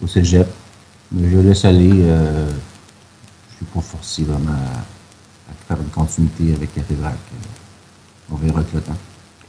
au 0.00 0.06
cégep. 0.06 0.46
Mais 1.10 1.28
je 1.28 1.36
le 1.38 1.42
laisse 1.42 1.64
aller. 1.64 1.90
Euh, 1.90 2.46
je 3.50 3.56
suis 3.56 3.66
pas 3.74 3.80
forcé 3.80 4.22
vraiment 4.22 4.52
à, 4.52 5.50
à 5.50 5.54
faire 5.66 5.76
une 5.78 5.90
continuité 5.90 6.54
avec. 6.54 6.70
Euh, 6.78 7.02
on 8.30 8.36
verra 8.36 8.60
avec 8.60 8.72
le 8.72 8.80
temps. 8.80 8.96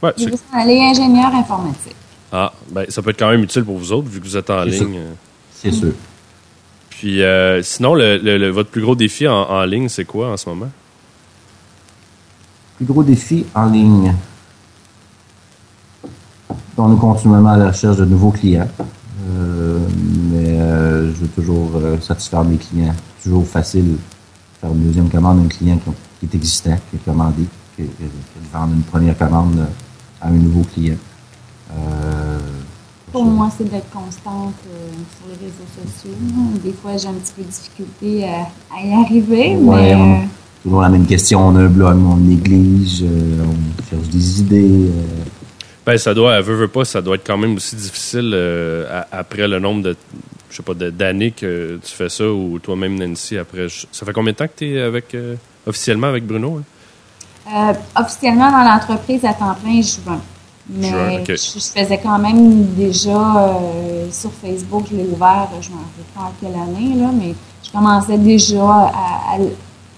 Ouais, 0.02 0.12
veut 0.18 0.32
s'en 0.32 0.58
aller 0.58 0.80
ingénieur 0.80 1.32
informatique. 1.32 1.94
Ah, 2.32 2.52
ben, 2.68 2.84
ça 2.88 3.00
peut 3.00 3.10
être 3.10 3.18
quand 3.20 3.30
même 3.30 3.44
utile 3.44 3.62
pour 3.62 3.78
vous 3.78 3.92
autres, 3.92 4.08
vu 4.08 4.18
que 4.18 4.24
vous 4.24 4.36
êtes 4.36 4.50
en 4.50 4.64
ligne. 4.64 4.94
ça. 4.94 5.33
C'est 5.64 5.72
sûr. 5.72 5.92
Puis 6.90 7.22
euh, 7.22 7.62
sinon, 7.62 7.94
le, 7.94 8.18
le- 8.18 8.38
le- 8.38 8.50
votre 8.50 8.70
plus 8.70 8.82
gros 8.82 8.94
défi 8.94 9.26
en, 9.26 9.34
en 9.34 9.64
ligne, 9.64 9.88
c'est 9.88 10.04
quoi 10.04 10.30
en 10.32 10.36
ce 10.36 10.48
moment? 10.48 10.70
Plus 12.76 12.84
gros 12.86 13.02
défi 13.02 13.44
en 13.54 13.66
ligne. 13.66 14.14
On 16.76 16.94
est 16.94 16.98
continuellement 16.98 17.50
à 17.50 17.56
la 17.56 17.68
recherche 17.68 17.96
de 17.96 18.04
nouveaux 18.04 18.30
clients. 18.32 18.68
Euh, 19.30 19.78
mais 20.30 20.60
euh, 20.60 21.08
je 21.14 21.20
veux 21.20 21.28
toujours 21.28 21.70
euh, 21.76 21.98
satisfaire 22.00 22.44
mes 22.44 22.56
clients. 22.56 22.94
Toujours 23.22 23.46
facile 23.46 23.92
de 23.92 23.98
faire 24.60 24.70
une 24.70 24.84
deuxième 24.86 25.08
commande 25.08 25.38
à 25.40 25.42
un 25.42 25.48
client 25.48 25.78
qui, 25.78 25.90
qui 26.20 26.26
est 26.26 26.36
existant, 26.36 26.76
qui 26.90 26.96
est 26.96 27.04
commandé, 27.04 27.44
que 27.76 27.82
de 27.82 27.88
vendre 28.52 28.74
une 28.74 28.82
première 28.82 29.16
commande 29.16 29.66
à 30.20 30.28
un 30.28 30.32
nouveau 30.32 30.62
client. 30.62 30.96
Euh, 31.72 32.38
Pour 33.14 33.24
moi, 33.26 33.48
c'est 33.56 33.70
d'être 33.70 33.88
constante 33.90 34.54
euh, 34.68 34.88
sur 35.16 35.28
les 35.28 35.46
réseaux 35.46 35.70
sociaux. 35.72 36.16
Des 36.64 36.72
fois, 36.72 36.96
j'ai 36.96 37.06
un 37.06 37.12
petit 37.12 37.32
peu 37.36 37.42
de 37.42 37.46
difficulté 37.48 38.24
à, 38.24 38.48
à 38.76 38.84
y 38.84 38.92
arriver, 38.92 39.54
Ouais, 39.56 39.94
mais 39.94 39.94
on- 39.94 40.28
toujours 40.64 40.80
la 40.82 40.88
même 40.88 41.06
question. 41.06 41.46
On 41.46 41.54
a 41.54 41.60
un 41.60 41.66
blog, 41.68 41.96
on 41.96 42.16
néglige, 42.16 43.02
euh, 43.04 43.44
on 43.44 43.88
cherche 43.88 44.08
des 44.08 44.40
idées. 44.40 44.88
euh, 44.88 45.24
Ben, 45.86 45.96
ça 45.96 46.12
doit, 46.12 46.40
veut, 46.40 46.56
veut 46.56 46.66
pas, 46.68 46.84
ça 46.84 47.00
doit 47.00 47.14
être 47.14 47.24
quand 47.26 47.38
même 47.38 47.54
aussi 47.54 47.76
difficile 47.76 48.32
euh, 48.34 49.02
à- 49.12 49.18
après 49.20 49.46
le 49.46 49.60
nombre 49.60 49.82
de, 49.84 49.96
je 50.50 50.56
sais 50.56 50.62
pas, 50.64 50.74
d'années 50.74 51.30
que 51.30 51.78
tu 51.84 51.92
fais 51.94 52.08
ça, 52.08 52.28
ou 52.28 52.58
toi-même, 52.58 52.98
Nancy, 52.98 53.38
après. 53.38 53.68
je- 53.68 53.86
Ça 53.92 54.04
fait 54.04 54.12
combien 54.12 54.32
de 54.32 54.38
temps 54.38 54.46
que 54.48 54.56
tu 54.56 54.74
es 54.74 54.80
avec, 54.80 55.14
euh, 55.14 55.36
officiellement 55.68 56.08
avec 56.08 56.26
Bruno? 56.26 56.58
hein? 56.58 56.62
euh, 57.46 58.00
officiellement 58.02 58.50
dans 58.50 58.64
l'entreprise 58.68 59.24
à 59.24 59.34
temps 59.34 59.54
plein, 59.62 59.80
juin. 59.82 60.20
Mais 60.70 60.88
Juin, 60.88 61.20
je, 61.28 61.34
je 61.34 61.58
faisais 61.60 62.00
quand 62.02 62.18
même 62.18 62.64
déjà 62.74 63.36
euh, 63.48 64.10
sur 64.10 64.30
Facebook, 64.32 64.84
je 64.90 64.96
l'ai 64.96 65.04
ouvert, 65.04 65.48
je 65.60 65.70
m'en 65.70 65.76
rappelle 65.78 66.04
pas 66.14 66.20
en 66.22 66.32
quelle 66.40 66.54
année, 66.54 66.94
là, 66.98 67.10
mais 67.12 67.34
je 67.62 67.70
commençais 67.70 68.16
déjà 68.16 68.64
à, 68.64 69.34
à 69.34 69.38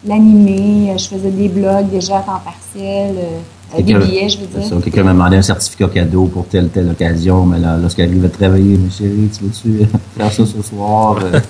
l'animer, 0.04 0.92
je 0.98 1.06
faisais 1.08 1.30
des 1.30 1.48
blogs 1.48 1.88
déjà 1.88 2.18
à 2.18 2.22
temps 2.22 2.40
partiel, 2.44 3.14
euh, 3.16 3.82
des 3.82 3.94
billets, 3.94 4.28
je 4.28 4.38
veux 4.38 4.46
dire. 4.46 4.82
quelqu'un 4.82 5.04
m'a 5.04 5.12
demandé 5.12 5.36
un 5.36 5.42
certificat 5.42 5.88
cadeau 5.88 6.26
pour 6.26 6.46
telle 6.46 6.68
telle 6.68 6.90
occasion, 6.90 7.44
mais 7.46 7.58
là, 7.58 7.76
lorsqu'elle 7.76 8.10
arrive 8.10 8.24
à 8.24 8.28
travailler, 8.28 8.76
mais 8.76 8.90
chérie, 8.90 9.28
tu 9.36 9.44
veux-tu 9.44 9.86
faire 10.16 10.32
ça 10.32 10.46
ce 10.46 10.62
soir? 10.62 11.16
Euh, 11.22 11.40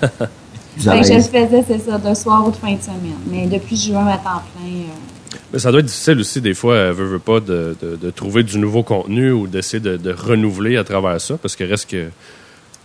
à 0.88 0.98
que 0.98 1.06
je 1.06 1.14
le 1.14 1.20
faisais, 1.22 1.64
c'est 1.66 1.78
ça, 1.78 1.96
de 1.98 2.14
soir 2.14 2.46
ou 2.46 2.50
de 2.50 2.56
fin 2.56 2.74
de 2.74 2.82
semaine. 2.82 3.16
Mais 3.30 3.46
depuis 3.46 3.76
juin 3.76 4.06
à 4.06 4.18
temps 4.18 4.42
plein, 4.54 4.66
euh, 4.68 5.15
Mais 5.52 5.58
ça 5.58 5.70
doit 5.70 5.80
être 5.80 5.86
difficile 5.86 6.18
aussi, 6.20 6.40
des 6.40 6.54
fois, 6.54 6.74
euh, 6.74 6.92
veut, 6.92 7.06
veut 7.06 7.18
pas, 7.18 7.40
de, 7.40 7.76
de- 7.82 7.96
de 7.96 8.10
trouver 8.10 8.42
du 8.42 8.58
nouveau 8.58 8.82
contenu 8.82 9.32
ou 9.32 9.46
d'essayer 9.46 9.80
de, 9.80 9.96
de 9.96 10.12
renouveler 10.12 10.76
à 10.76 10.84
travers 10.84 11.20
ça, 11.20 11.36
parce 11.38 11.56
que 11.56 11.64
reste 11.64 11.90
que. 11.90 12.08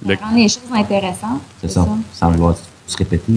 Le- 0.08 0.16
ça 0.16 0.26
rend 0.26 0.36
les 0.36 0.47
choses 0.47 0.62
intéressantes. 0.74 1.41
C'est 1.62 1.70
ça, 1.72 1.88
sans 2.14 2.32
vouloir 2.32 2.56
se 2.88 2.97
répéter. 2.97 3.34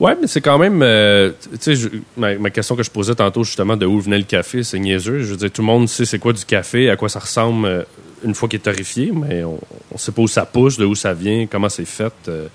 Ouais, 0.00 0.16
mais 0.20 0.26
c'est 0.26 0.40
quand 0.40 0.58
même. 0.58 0.82
euh, 0.82 1.30
tu 1.62 1.76
sais, 1.76 1.88
ma, 2.16 2.36
ma 2.36 2.50
question 2.50 2.74
que 2.74 2.82
je 2.82 2.90
posais 2.90 3.14
tantôt, 3.14 3.44
justement, 3.44 3.76
de 3.76 3.86
où 3.86 4.00
venait 4.00 4.18
le 4.18 4.24
café, 4.24 4.64
c'est 4.64 4.78
niaiseux. 4.80 5.20
Je 5.20 5.26
veux 5.32 5.36
dire, 5.36 5.50
tout 5.52 5.62
le 5.62 5.66
monde 5.66 5.88
sait 5.88 6.04
c'est 6.04 6.18
quoi 6.18 6.32
du 6.32 6.44
café, 6.44 6.90
à 6.90 6.96
quoi 6.96 7.08
ça 7.08 7.20
ressemble 7.20 7.66
euh, 7.66 7.82
une 8.24 8.34
fois 8.34 8.48
qu'il 8.48 8.58
est 8.58 8.62
torréfié, 8.62 9.12
mais 9.14 9.44
on 9.44 9.58
ne 9.92 9.98
sait 9.98 10.10
pas 10.12 10.22
où 10.22 10.28
ça 10.28 10.44
pousse, 10.46 10.76
de 10.76 10.84
où 10.84 10.94
ça 10.96 11.12
vient, 11.14 11.46
comment 11.46 11.68
c'est 11.68 11.84
fait. 11.84 12.12
euh, 12.28 12.46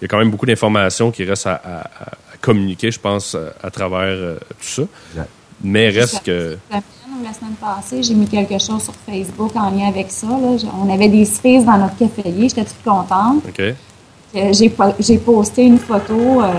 Il 0.00 0.04
y 0.04 0.06
a 0.06 0.08
quand 0.08 0.18
même 0.18 0.30
beaucoup 0.30 0.46
d'informations 0.46 1.10
qui 1.10 1.24
restent 1.24 1.46
à, 1.46 1.54
à- 1.54 2.04
à- 2.04 2.12
communiquer, 2.44 2.90
je 2.90 3.00
pense, 3.00 3.34
à, 3.34 3.66
à 3.66 3.70
travers 3.70 4.00
euh, 4.16 4.38
tout 4.60 4.66
ça. 4.66 4.82
Exact. 5.12 5.28
Mais 5.62 5.88
reste 5.88 6.22
que. 6.24 6.58
La 6.70 6.76
semaine 6.78 7.20
ou 7.20 7.24
la 7.24 7.32
semaine 7.32 7.54
passée, 7.60 8.02
j'ai 8.02 8.14
mis 8.14 8.26
quelque 8.26 8.58
chose 8.58 8.82
sur 8.82 8.94
Facebook 9.08 9.52
en 9.56 9.70
lien 9.70 9.88
avec 9.88 10.10
ça. 10.10 10.26
là. 10.26 10.56
On 10.84 10.92
avait 10.92 11.08
des 11.08 11.24
cerises 11.24 11.64
dans 11.64 11.78
notre 11.78 11.96
caféier. 11.96 12.48
J'étais 12.48 12.64
toute 12.64 12.82
contente. 12.84 13.42
OK. 13.48 13.62
Que 14.34 14.52
J'ai 14.52 14.68
po- 14.68 14.94
j'ai 14.98 15.18
posté 15.18 15.62
une 15.64 15.78
photo. 15.78 16.42
euh, 16.42 16.46
euh, 16.46 16.52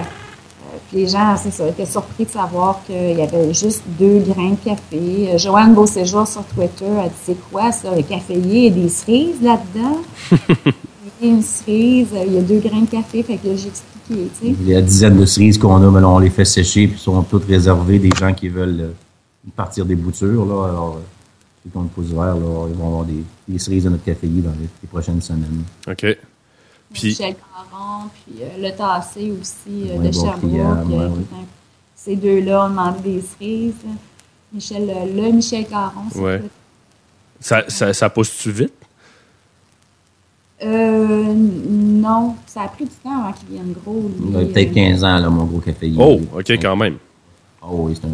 puis 0.90 1.00
les 1.00 1.08
gens, 1.10 1.36
c'est 1.38 1.52
ça, 1.52 1.68
étaient 1.68 1.86
surpris 1.86 2.24
de 2.26 2.30
savoir 2.30 2.80
qu'il 2.86 3.18
y 3.18 3.22
avait 3.22 3.54
juste 3.54 3.84
deux 4.00 4.20
grains 4.20 4.52
de 4.52 4.70
café. 4.70 5.30
Euh, 5.34 5.38
Joanne 5.38 5.74
Beauséjour 5.74 6.26
sur 6.28 6.44
Twitter 6.46 6.86
a 7.00 7.08
dit 7.10 7.16
C'est 7.26 7.38
quoi 7.52 7.72
ça, 7.74 7.94
le 7.96 8.02
caféier? 8.04 8.68
A 8.68 8.70
des 8.72 8.90
cerises 8.90 9.42
là-dedans? 9.42 9.98
Il 11.22 11.28
y 11.28 11.32
a 11.32 11.34
une 11.36 11.42
cerise, 11.42 12.08
euh, 12.14 12.24
il 12.28 12.34
y 12.34 12.38
a 12.38 12.42
deux 12.42 12.60
grains 12.60 12.82
de 12.82 12.90
café. 12.90 13.24
Fait 13.24 13.38
que 13.38 13.48
là, 13.48 13.56
j'ai 13.56 13.68
expliqué, 13.68 14.30
tu 14.40 14.48
sais. 14.48 14.56
Il 14.62 14.68
y 14.68 14.76
a 14.76 14.82
dizaines 14.82 15.18
de 15.18 15.26
cerises 15.26 15.58
qu'on 15.58 15.76
a, 15.82 15.90
mais 15.92 16.02
là, 16.02 16.10
on 16.10 16.20
les 16.20 16.30
fait 16.30 16.46
sécher, 16.46 16.88
puis 16.88 17.00
sont 17.00 17.22
toutes 17.24 17.46
réservées 17.46 18.00
des 18.00 18.10
gens 18.18 18.34
qui 18.34 18.50
veulent 18.50 18.82
euh, 18.82 19.50
partir 19.56 19.86
des 19.86 19.96
boutures. 19.96 20.46
Là. 20.46 20.70
Alors, 20.70 21.00
ceux 21.64 21.70
qui 21.72 21.78
ont 21.78 21.84
le 21.84 21.88
pouce 21.88 22.08
vert, 22.08 22.36
là, 22.36 22.68
ils 22.70 22.76
vont 22.76 22.88
avoir 22.88 23.06
des, 23.06 23.24
des 23.48 23.58
cerises 23.60 23.86
de 23.86 23.90
notre 23.90 24.04
caféier 24.04 24.42
dans 24.42 24.52
les, 24.52 24.68
les 24.84 24.88
prochaines 24.90 25.22
semaines. 25.22 25.64
OK. 25.88 26.06
Puis, 26.94 27.08
Michel 27.10 27.36
Caron, 27.36 28.10
puis 28.14 28.36
euh, 28.44 28.70
le 28.70 28.76
Tassé 28.78 29.32
aussi 29.42 29.90
euh, 29.90 29.98
de 29.98 30.04
bon 30.04 30.12
Sherbrooke. 30.12 30.40
client, 30.42 30.86
ouais, 30.90 31.10
Ces 31.96 32.16
deux-là 32.16 32.66
ont 32.66 32.70
demandé 32.70 33.00
des 33.04 33.22
cerises. 33.22 33.74
Michel, 34.54 34.88
le, 35.16 35.32
Michel 35.32 35.66
Caron, 35.66 36.04
c'est 36.12 36.20
Ouais. 36.20 36.42
ça, 37.40 37.64
ça, 37.68 37.92
ça 37.94 38.10
pousse-tu 38.10 38.52
vite? 38.52 38.74
Euh, 40.64 41.34
non, 41.34 42.36
ça 42.46 42.62
a 42.62 42.68
pris 42.70 42.86
du 42.86 42.92
temps 43.04 43.24
avant 43.24 43.34
qu'il 43.34 43.50
vienne 43.56 43.74
gros. 43.84 44.10
lui. 44.20 44.28
Il 44.32 44.38
a 44.38 44.40
peut-être 44.46 44.74
15 44.74 45.04
ans, 45.04 45.20
là, 45.20 45.30
mon 45.30 45.44
gros 45.46 45.60
caféier. 45.60 45.98
Oh, 46.00 46.20
OK, 46.38 46.50
quand 46.62 46.76
même. 46.78 46.96
Oh 47.62 47.88
oui, 47.88 47.94
c'est 48.00 48.08
un- 48.08 48.12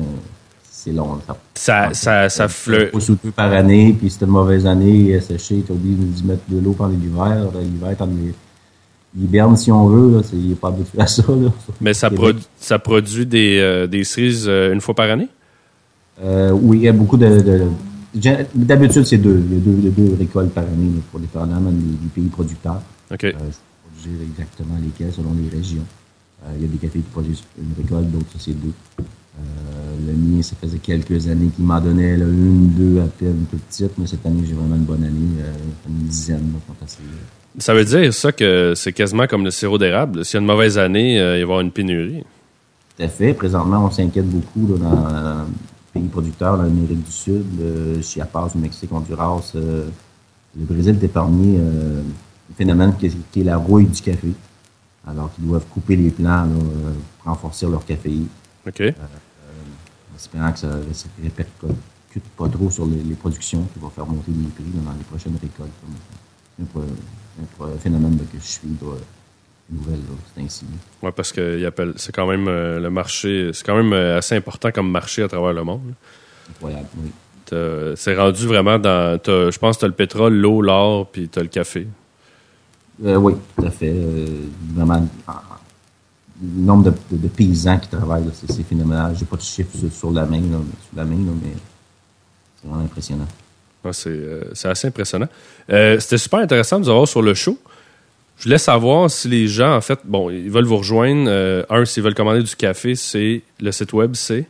c'est 0.63 0.91
long. 0.91 1.19
Ça, 1.27 1.35
Ça, 1.53 1.93
ça, 1.93 2.29
ça 2.29 2.47
fleu- 2.47 2.89
pousse 2.91 3.09
ou 3.09 3.17
deux 3.23 3.29
par 3.31 3.51
année, 3.53 3.95
puis 3.97 4.09
c'était 4.09 4.25
une 4.25 4.31
mauvaise 4.31 4.65
année, 4.65 5.13
euh, 5.13 5.19
séché, 5.21 5.63
t'as 5.67 5.73
oublié 5.73 5.95
d'y 5.95 6.23
mettre 6.23 6.41
de 6.49 6.59
l'eau 6.59 6.71
pendant 6.71 6.89
l'hiver. 6.95 7.45
L'hiver, 7.61 7.95
t'en 7.97 8.07
les 8.07 8.33
hiberne 9.23 9.55
si 9.57 9.71
on 9.71 9.85
veut, 9.87 10.17
là, 10.17 10.23
c'est- 10.23 10.35
il 10.37 10.49
n'est 10.49 10.55
pas 10.55 10.69
habitué 10.69 10.99
à 10.99 11.05
ça. 11.05 11.21
Là. 11.27 11.49
Mais 11.79 11.93
ça, 11.93 12.09
produ- 12.09 12.41
ça 12.57 12.79
produit 12.79 13.25
des, 13.27 13.59
euh, 13.59 13.85
des 13.85 14.03
cerises 14.03 14.45
euh, 14.47 14.73
une 14.73 14.81
fois 14.81 14.95
par 14.95 15.09
année? 15.11 15.27
Euh, 16.23 16.51
oui, 16.51 16.77
il 16.77 16.83
y 16.83 16.87
a 16.87 16.93
beaucoup 16.93 17.17
de- 17.17 17.67
D'habitude, 18.13 19.05
c'est 19.05 19.17
deux. 19.17 19.41
Il 19.49 19.53
y 19.53 19.57
a 19.57 19.59
deux, 19.59 19.87
a 19.87 19.91
deux 19.91 20.15
récoltes 20.17 20.53
par 20.53 20.63
année 20.63 20.91
là, 20.95 21.01
pour 21.11 21.19
dépendamment 21.19 21.71
des, 21.71 21.77
des 21.77 22.09
pays 22.13 22.27
producteurs. 22.27 22.81
OK. 23.11 23.23
Euh, 23.23 23.31
je 23.31 24.03
peux 24.03 24.09
dire 24.09 24.27
exactement 24.29 24.75
lesquels 24.83 25.13
selon 25.13 25.33
les 25.33 25.55
régions. 25.55 25.85
Euh, 26.43 26.53
il 26.57 26.63
y 26.63 26.65
a 26.65 26.67
des 26.67 26.77
cafés 26.77 26.99
qui 26.99 27.09
produisent 27.09 27.43
une 27.57 27.73
récolte, 27.83 28.11
d'autres, 28.11 28.35
c'est 28.39 28.59
deux. 28.59 28.73
Euh, 29.39 29.95
le 30.07 30.13
mien, 30.13 30.41
ça 30.41 30.55
faisait 30.61 30.77
quelques 30.77 31.27
années 31.27 31.49
qu'il 31.55 31.63
m'en 31.63 31.79
donnait 31.79 32.17
là, 32.17 32.25
une, 32.25 32.69
deux 32.69 32.99
à 32.99 33.05
peine, 33.05 33.45
plus 33.49 33.59
petites, 33.59 33.97
mais 33.97 34.05
cette 34.05 34.25
année, 34.25 34.43
j'ai 34.45 34.53
vraiment 34.53 34.75
une 34.75 34.83
bonne 34.83 35.03
année. 35.03 35.41
Euh, 35.41 35.53
une 35.87 36.07
dizaine, 36.07 36.53
euh, 36.69 36.85
Ça 37.59 37.73
veut 37.73 37.85
dire 37.85 38.13
ça 38.13 38.31
que 38.31 38.73
c'est 38.75 38.91
quasiment 38.91 39.27
comme 39.27 39.45
le 39.45 39.51
sirop 39.51 39.77
d'érable. 39.77 40.25
S'il 40.25 40.35
y 40.35 40.37
a 40.37 40.41
une 40.41 40.47
mauvaise 40.47 40.77
année, 40.77 41.15
il 41.15 41.21
va 41.21 41.37
y 41.37 41.41
avoir 41.41 41.61
une 41.61 41.71
pénurie. 41.71 42.23
Tout 42.97 43.03
à 43.03 43.07
fait. 43.07 43.33
Présentement, 43.33 43.85
on 43.85 43.91
s'inquiète 43.91 44.27
beaucoup 44.29 44.73
là, 44.73 44.79
dans, 44.79 45.45
les 45.45 45.45
pays 45.93 46.07
producteurs, 46.07 46.57
l'Amérique 46.57 47.03
du 47.03 47.11
Sud, 47.11 47.45
euh, 47.59 48.01
Chiapas, 48.01 48.51
le 48.55 48.61
Mexique, 48.61 48.91
Honduras. 48.91 49.51
euh, 49.55 49.89
le 50.57 50.65
Brésil 50.65 50.97
est 51.01 51.05
épargné 51.05 51.57
euh, 51.59 52.01
un 52.01 52.55
phénomène 52.55 52.95
qui 52.97 53.05
est, 53.07 53.31
qui 53.31 53.41
est 53.41 53.43
la 53.45 53.57
rouille 53.57 53.85
du 53.85 54.01
café. 54.01 54.33
Alors 55.07 55.33
qu'ils 55.33 55.47
doivent 55.47 55.65
couper 55.65 55.95
les 55.95 56.11
plants 56.11 56.45
là, 56.45 56.45
euh, 56.45 56.93
pour 57.17 57.31
renforcer 57.31 57.67
leur 57.67 57.83
café, 57.85 58.11
OK. 58.67 58.81
en 58.81 60.15
espérant 60.15 60.51
que 60.51 60.59
ça, 60.59 60.69
ça 60.93 61.07
répercute 61.23 61.75
discute 62.13 62.29
pas 62.35 62.49
trop 62.49 62.69
sur 62.69 62.85
les, 62.85 63.01
les 63.03 63.15
productions 63.15 63.63
qui 63.73 63.79
vont 63.79 63.89
faire 63.89 64.05
monter 64.05 64.31
les 64.31 64.49
prix 64.49 64.65
là, 64.75 64.91
dans 64.91 64.97
les 64.97 65.03
prochaines 65.05 65.37
récoltes. 65.41 65.71
C'est 66.57 66.65
un, 67.63 67.77
phénomène 67.79 68.17
là, 68.17 68.23
que 68.31 68.37
je 68.37 68.45
suis 68.45 68.67
c'est 70.35 70.41
ainsi. 70.43 70.65
Ouais, 71.01 71.11
parce 71.11 71.31
que 71.31 71.65
appelle- 71.65 71.93
c'est 71.97 72.13
quand 72.13 72.27
même 72.27 72.47
euh, 72.47 72.79
le 72.79 72.89
marché, 72.89 73.51
c'est 73.53 73.65
quand 73.65 73.75
même 73.75 73.93
euh, 73.93 74.17
assez 74.17 74.35
important 74.35 74.71
comme 74.71 74.89
marché 74.91 75.23
à 75.23 75.27
travers 75.27 75.53
le 75.53 75.63
monde. 75.63 75.93
Incroyable, 76.49 76.87
oui. 76.97 77.09
C'est 77.95 78.15
rendu 78.15 78.47
vraiment 78.47 78.79
dans. 78.79 79.19
Je 79.25 79.57
pense 79.59 79.75
que 79.75 79.79
tu 79.81 79.85
as 79.85 79.89
le 79.89 79.93
pétrole, 79.93 80.33
l'eau, 80.35 80.61
l'or, 80.61 81.07
puis 81.11 81.27
tu 81.27 81.37
as 81.37 81.41
le 81.43 81.49
café. 81.49 81.85
Euh, 83.03 83.15
oui, 83.15 83.33
tout 83.57 83.65
à 83.65 83.71
fait. 83.71 83.91
Euh, 83.93 84.25
vraiment, 84.73 85.07
en- 85.27 85.33
le 86.41 86.61
nombre 86.63 86.85
de, 86.85 86.93
de- 87.11 87.21
de 87.23 87.27
paysans 87.27 87.77
qui 87.77 87.89
travaillent, 87.89 88.23
là, 88.25 88.31
c'est 88.33 88.63
phénoménal. 88.63 89.15
J'ai 89.19 89.25
pas 89.25 89.35
de 89.35 89.41
chiffres 89.41 89.77
sur, 89.77 89.91
sur 89.91 90.11
la 90.11 90.25
main, 90.25 90.39
là, 90.39 90.57
sur 90.59 90.97
la 90.97 91.03
main 91.03 91.17
là, 91.17 91.31
mais 91.43 91.51
c'est 92.61 92.67
vraiment 92.69 92.83
impressionnant. 92.85 93.27
Ouais, 93.83 93.93
c'est 93.93 94.09
euh, 94.09 94.43
assez 94.63 94.87
impressionnant. 94.87 95.27
C'était 95.67 96.17
super 96.17 96.39
intéressant 96.39 96.79
de 96.79 96.85
vous 96.85 96.89
avoir 96.89 97.07
sur 97.07 97.21
le 97.21 97.33
show. 97.33 97.57
Je 98.41 98.45
voulais 98.45 98.57
savoir 98.57 99.11
si 99.11 99.27
les 99.27 99.47
gens, 99.47 99.75
en 99.75 99.81
fait, 99.81 99.99
bon, 100.03 100.31
ils 100.31 100.49
veulent 100.49 100.65
vous 100.65 100.77
rejoindre. 100.77 101.25
Euh, 101.27 101.63
un, 101.69 101.85
s'ils 101.85 102.01
veulent 102.01 102.15
commander 102.15 102.41
du 102.41 102.55
café, 102.55 102.95
c'est 102.95 103.43
le 103.59 103.71
site 103.71 103.93
web, 103.93 104.15
c'est? 104.15 104.47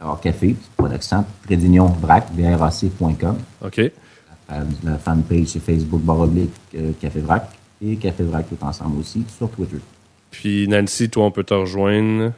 Alors, 0.00 0.18
café, 0.22 0.56
pas 0.74 0.88
d'accent, 0.88 1.26
trait 1.44 1.58
d'union, 1.58 1.84
vrac, 1.84 2.26
vrac.com. 2.32 3.36
OK. 3.62 3.92
La, 4.48 4.62
la 4.82 4.96
fanpage, 4.96 5.48
c'est 5.48 5.60
Facebook, 5.60 6.00
barre 6.00 6.20
oblique, 6.20 6.54
euh, 6.74 6.92
Café 6.98 7.20
Vrac. 7.20 7.46
Et 7.84 7.96
Café 7.96 8.22
Vrac 8.22 8.46
tout 8.48 8.64
ensemble 8.64 8.98
aussi 8.98 9.22
sur 9.36 9.50
Twitter. 9.50 9.80
Puis 10.30 10.66
Nancy, 10.66 11.10
toi, 11.10 11.26
on 11.26 11.30
peut 11.30 11.44
te 11.44 11.52
rejoindre. 11.52 12.32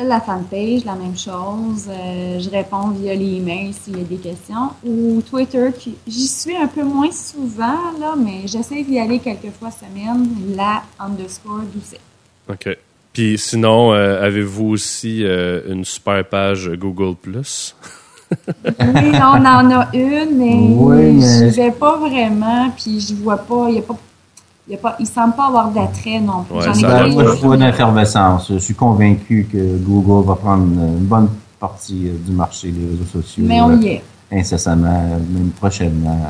La 0.00 0.20
fanpage, 0.20 0.84
la 0.84 0.94
même 0.94 1.16
chose. 1.18 1.88
Euh, 1.88 2.38
je 2.38 2.48
réponds 2.50 2.90
via 2.90 3.14
les 3.16 3.38
emails 3.38 3.72
s'il 3.72 3.98
y 3.98 4.00
a 4.00 4.04
des 4.04 4.16
questions. 4.16 4.70
Ou 4.86 5.20
Twitter, 5.28 5.70
qui- 5.76 5.96
j'y 6.06 6.28
suis 6.28 6.56
un 6.56 6.68
peu 6.68 6.84
moins 6.84 7.10
souvent, 7.10 7.90
là, 7.98 8.14
mais 8.16 8.46
j'essaie 8.46 8.84
d'y 8.84 8.98
aller 9.00 9.18
quelques 9.18 9.50
fois 9.58 9.70
semaine. 9.72 10.28
La 10.54 10.82
underscore 11.00 11.62
Doucet. 11.74 11.98
OK. 12.48 12.76
Puis 13.12 13.36
sinon, 13.38 13.92
euh, 13.92 14.22
avez-vous 14.24 14.66
aussi 14.66 15.24
euh, 15.24 15.62
une 15.68 15.84
super 15.84 16.24
page 16.28 16.70
Google 16.74 17.16
Plus? 17.16 17.74
Oui, 18.30 19.10
on 19.14 19.44
en 19.46 19.70
a 19.70 19.88
une, 19.94 20.36
mais, 20.36 20.54
Oui, 20.70 21.12
mais- 21.14 21.50
je 21.50 21.56
vais 21.56 21.70
pas 21.72 21.96
vraiment, 21.96 22.70
puis 22.76 23.00
je 23.00 23.14
vois 23.14 23.38
pas, 23.38 23.66
il 23.70 23.76
y 23.76 23.78
a 23.78 23.82
pas, 23.82 23.96
il 24.68 24.72
y 24.72 24.74
a 24.74 24.78
pas, 24.78 24.96
il 25.00 25.06
semble 25.06 25.34
pas 25.34 25.46
avoir 25.46 25.70
d'attrait 25.70 26.20
non 26.20 26.42
plus. 26.44 26.56
Ouais, 26.58 26.64
J'en 26.64 26.74
ai 26.74 27.10
moi, 27.10 27.24
pas. 27.24 27.34
je 27.36 27.40
vois 27.46 27.54
une 27.56 27.62
effervescence. 27.62 28.52
Je 28.52 28.58
suis 28.58 28.74
convaincu 28.74 29.48
que 29.50 29.76
Google 29.78 30.26
va 30.28 30.34
prendre 30.36 30.64
une 30.64 31.04
bonne 31.06 31.28
partie 31.58 32.08
euh, 32.08 32.12
du 32.26 32.32
marché 32.32 32.68
des 32.68 32.86
réseaux 32.90 33.10
sociaux. 33.22 33.44
mais 33.46 33.60
on 33.62 33.70
euh, 33.70 33.76
y 33.76 33.86
est. 33.88 34.02
incessamment, 34.30 35.02
même 35.30 35.50
prochainement. 35.58 36.20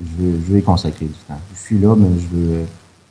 Je 0.00 0.22
veux, 0.22 0.32
je 0.46 0.52
veux 0.52 0.58
y 0.58 0.62
consacrer 0.62 1.06
du 1.06 1.12
temps. 1.26 1.40
Je 1.54 1.58
suis 1.60 1.78
là, 1.78 1.94
mais 1.96 2.08
je 2.18 2.36
veux, 2.36 2.64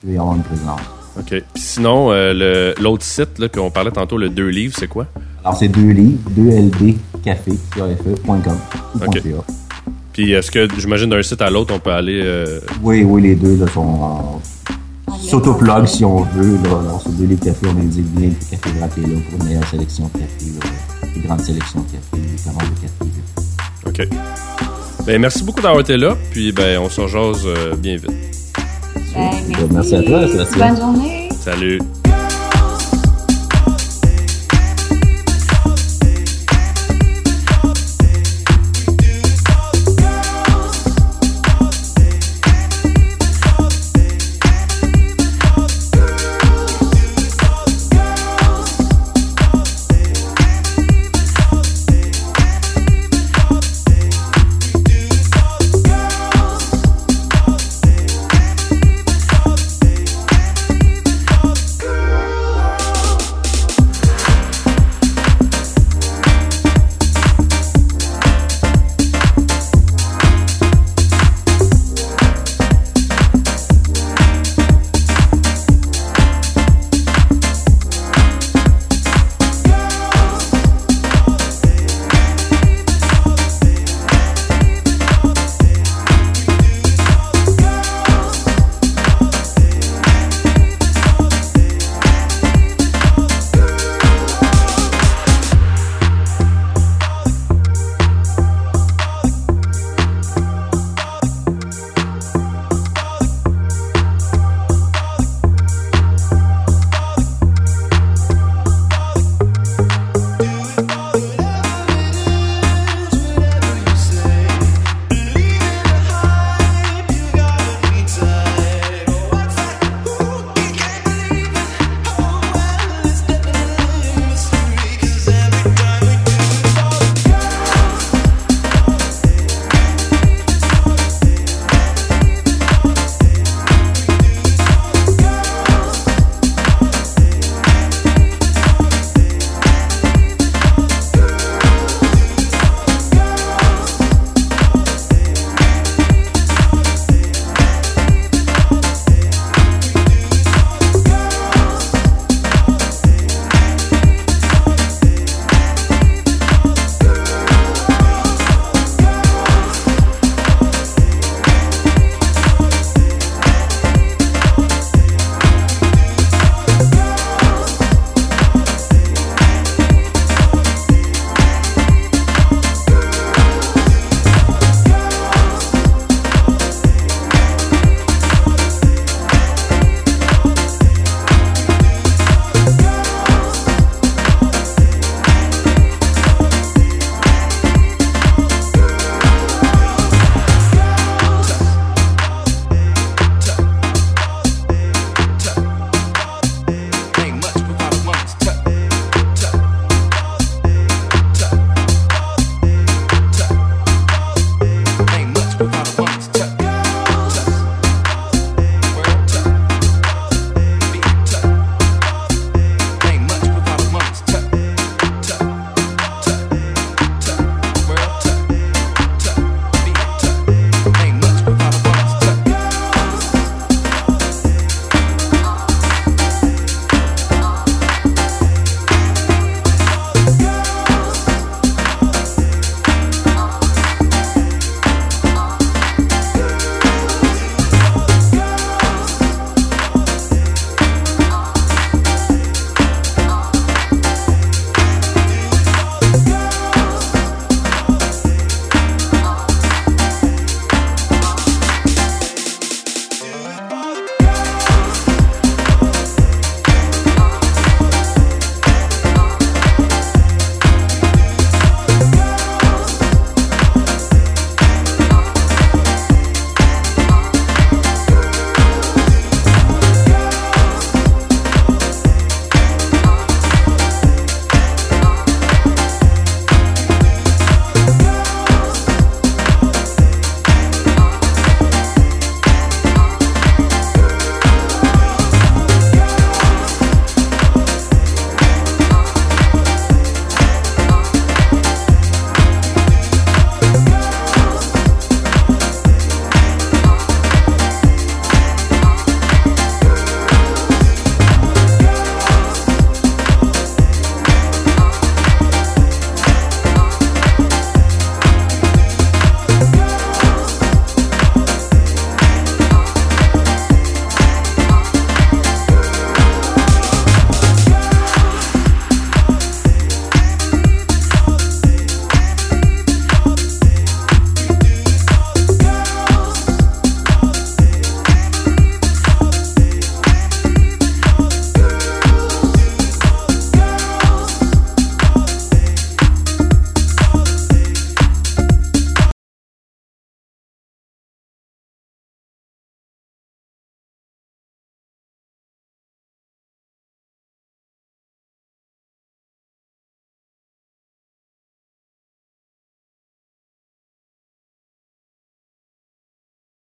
je 0.04 0.08
veux 0.08 0.14
y 0.14 0.18
avoir 0.18 0.36
une 0.36 0.44
présence. 0.44 0.80
OK. 1.20 1.30
Puis 1.30 1.44
sinon, 1.56 2.12
euh, 2.12 2.34
le- 2.34 2.76
l'autre 2.82 3.04
site 3.04 3.40
là, 3.40 3.50
qu'on 3.50 3.72
parlait 3.72 3.90
tantôt, 3.92 4.18
le 4.18 4.30
deux 4.30 4.48
livres, 4.50 4.76
c'est 4.78 4.88
quoi? 4.88 5.08
Alors, 5.44 5.58
c'est 5.58 5.68
deux 5.70 5.90
livres, 5.90 6.20
2ldcafé.com. 7.26 8.58
Ok. 9.06 9.22
Puis 10.14 10.32
est-ce 10.34 10.50
que, 10.52 10.68
j'imagine, 10.78 11.10
d'un 11.10 11.22
site 11.22 11.42
à 11.42 11.50
l'autre, 11.50 11.74
on 11.76 11.80
peut 11.80 11.92
aller... 11.92 12.22
euh, 12.24 12.60
Oui, 12.82 13.04
oui, 13.04 13.22
les 13.22 13.36
deux 13.36 13.56
là, 13.58 13.68
sont 13.68 14.40
s'autoplug 15.28 15.86
si 15.86 16.06
on 16.06 16.22
veut. 16.22 16.58
Là. 16.64 16.80
Alors, 16.80 17.02
sur 17.02 17.12
deux 17.12 17.26
livres 17.26 17.44
café, 17.44 17.68
on 17.68 17.80
indique 17.80 18.06
bien 18.16 18.30
que 18.30 18.56
Café 18.56 18.78
Vrac 18.78 18.92
est 18.98 19.02
là 19.02 19.20
pour 19.30 19.40
une 19.40 19.46
meilleure 19.46 19.68
sélection 19.68 20.10
de 20.14 20.20
café, 20.20 20.46
là, 20.60 20.70
une 21.16 21.22
grande 21.24 21.42
sélection 21.42 21.82
de 21.82 21.86
café, 21.86 22.28
des 22.36 22.44
commandes 22.44 22.74
de 22.74 22.82
café. 22.82 24.08
OK. 24.08 24.08
Ben, 25.06 25.22
merci 25.22 25.44
beaucoup 25.44 25.62
d'avoir 25.62 25.82
été 25.82 25.98
là. 25.98 26.16
Puis 26.32 26.52
ben, 26.52 26.80
on 26.80 26.90
se 26.90 27.02
rejase 27.02 27.46
euh, 27.46 27.76
bien 27.76 27.96
vite. 27.96 28.12
Ben, 29.16 29.32
Merci 29.72 29.96
à 29.96 30.04
toi, 30.04 30.28
Sébastien. 30.28 30.68
Bonne 30.68 30.78
journée. 30.78 31.30
Salut. 31.40 31.80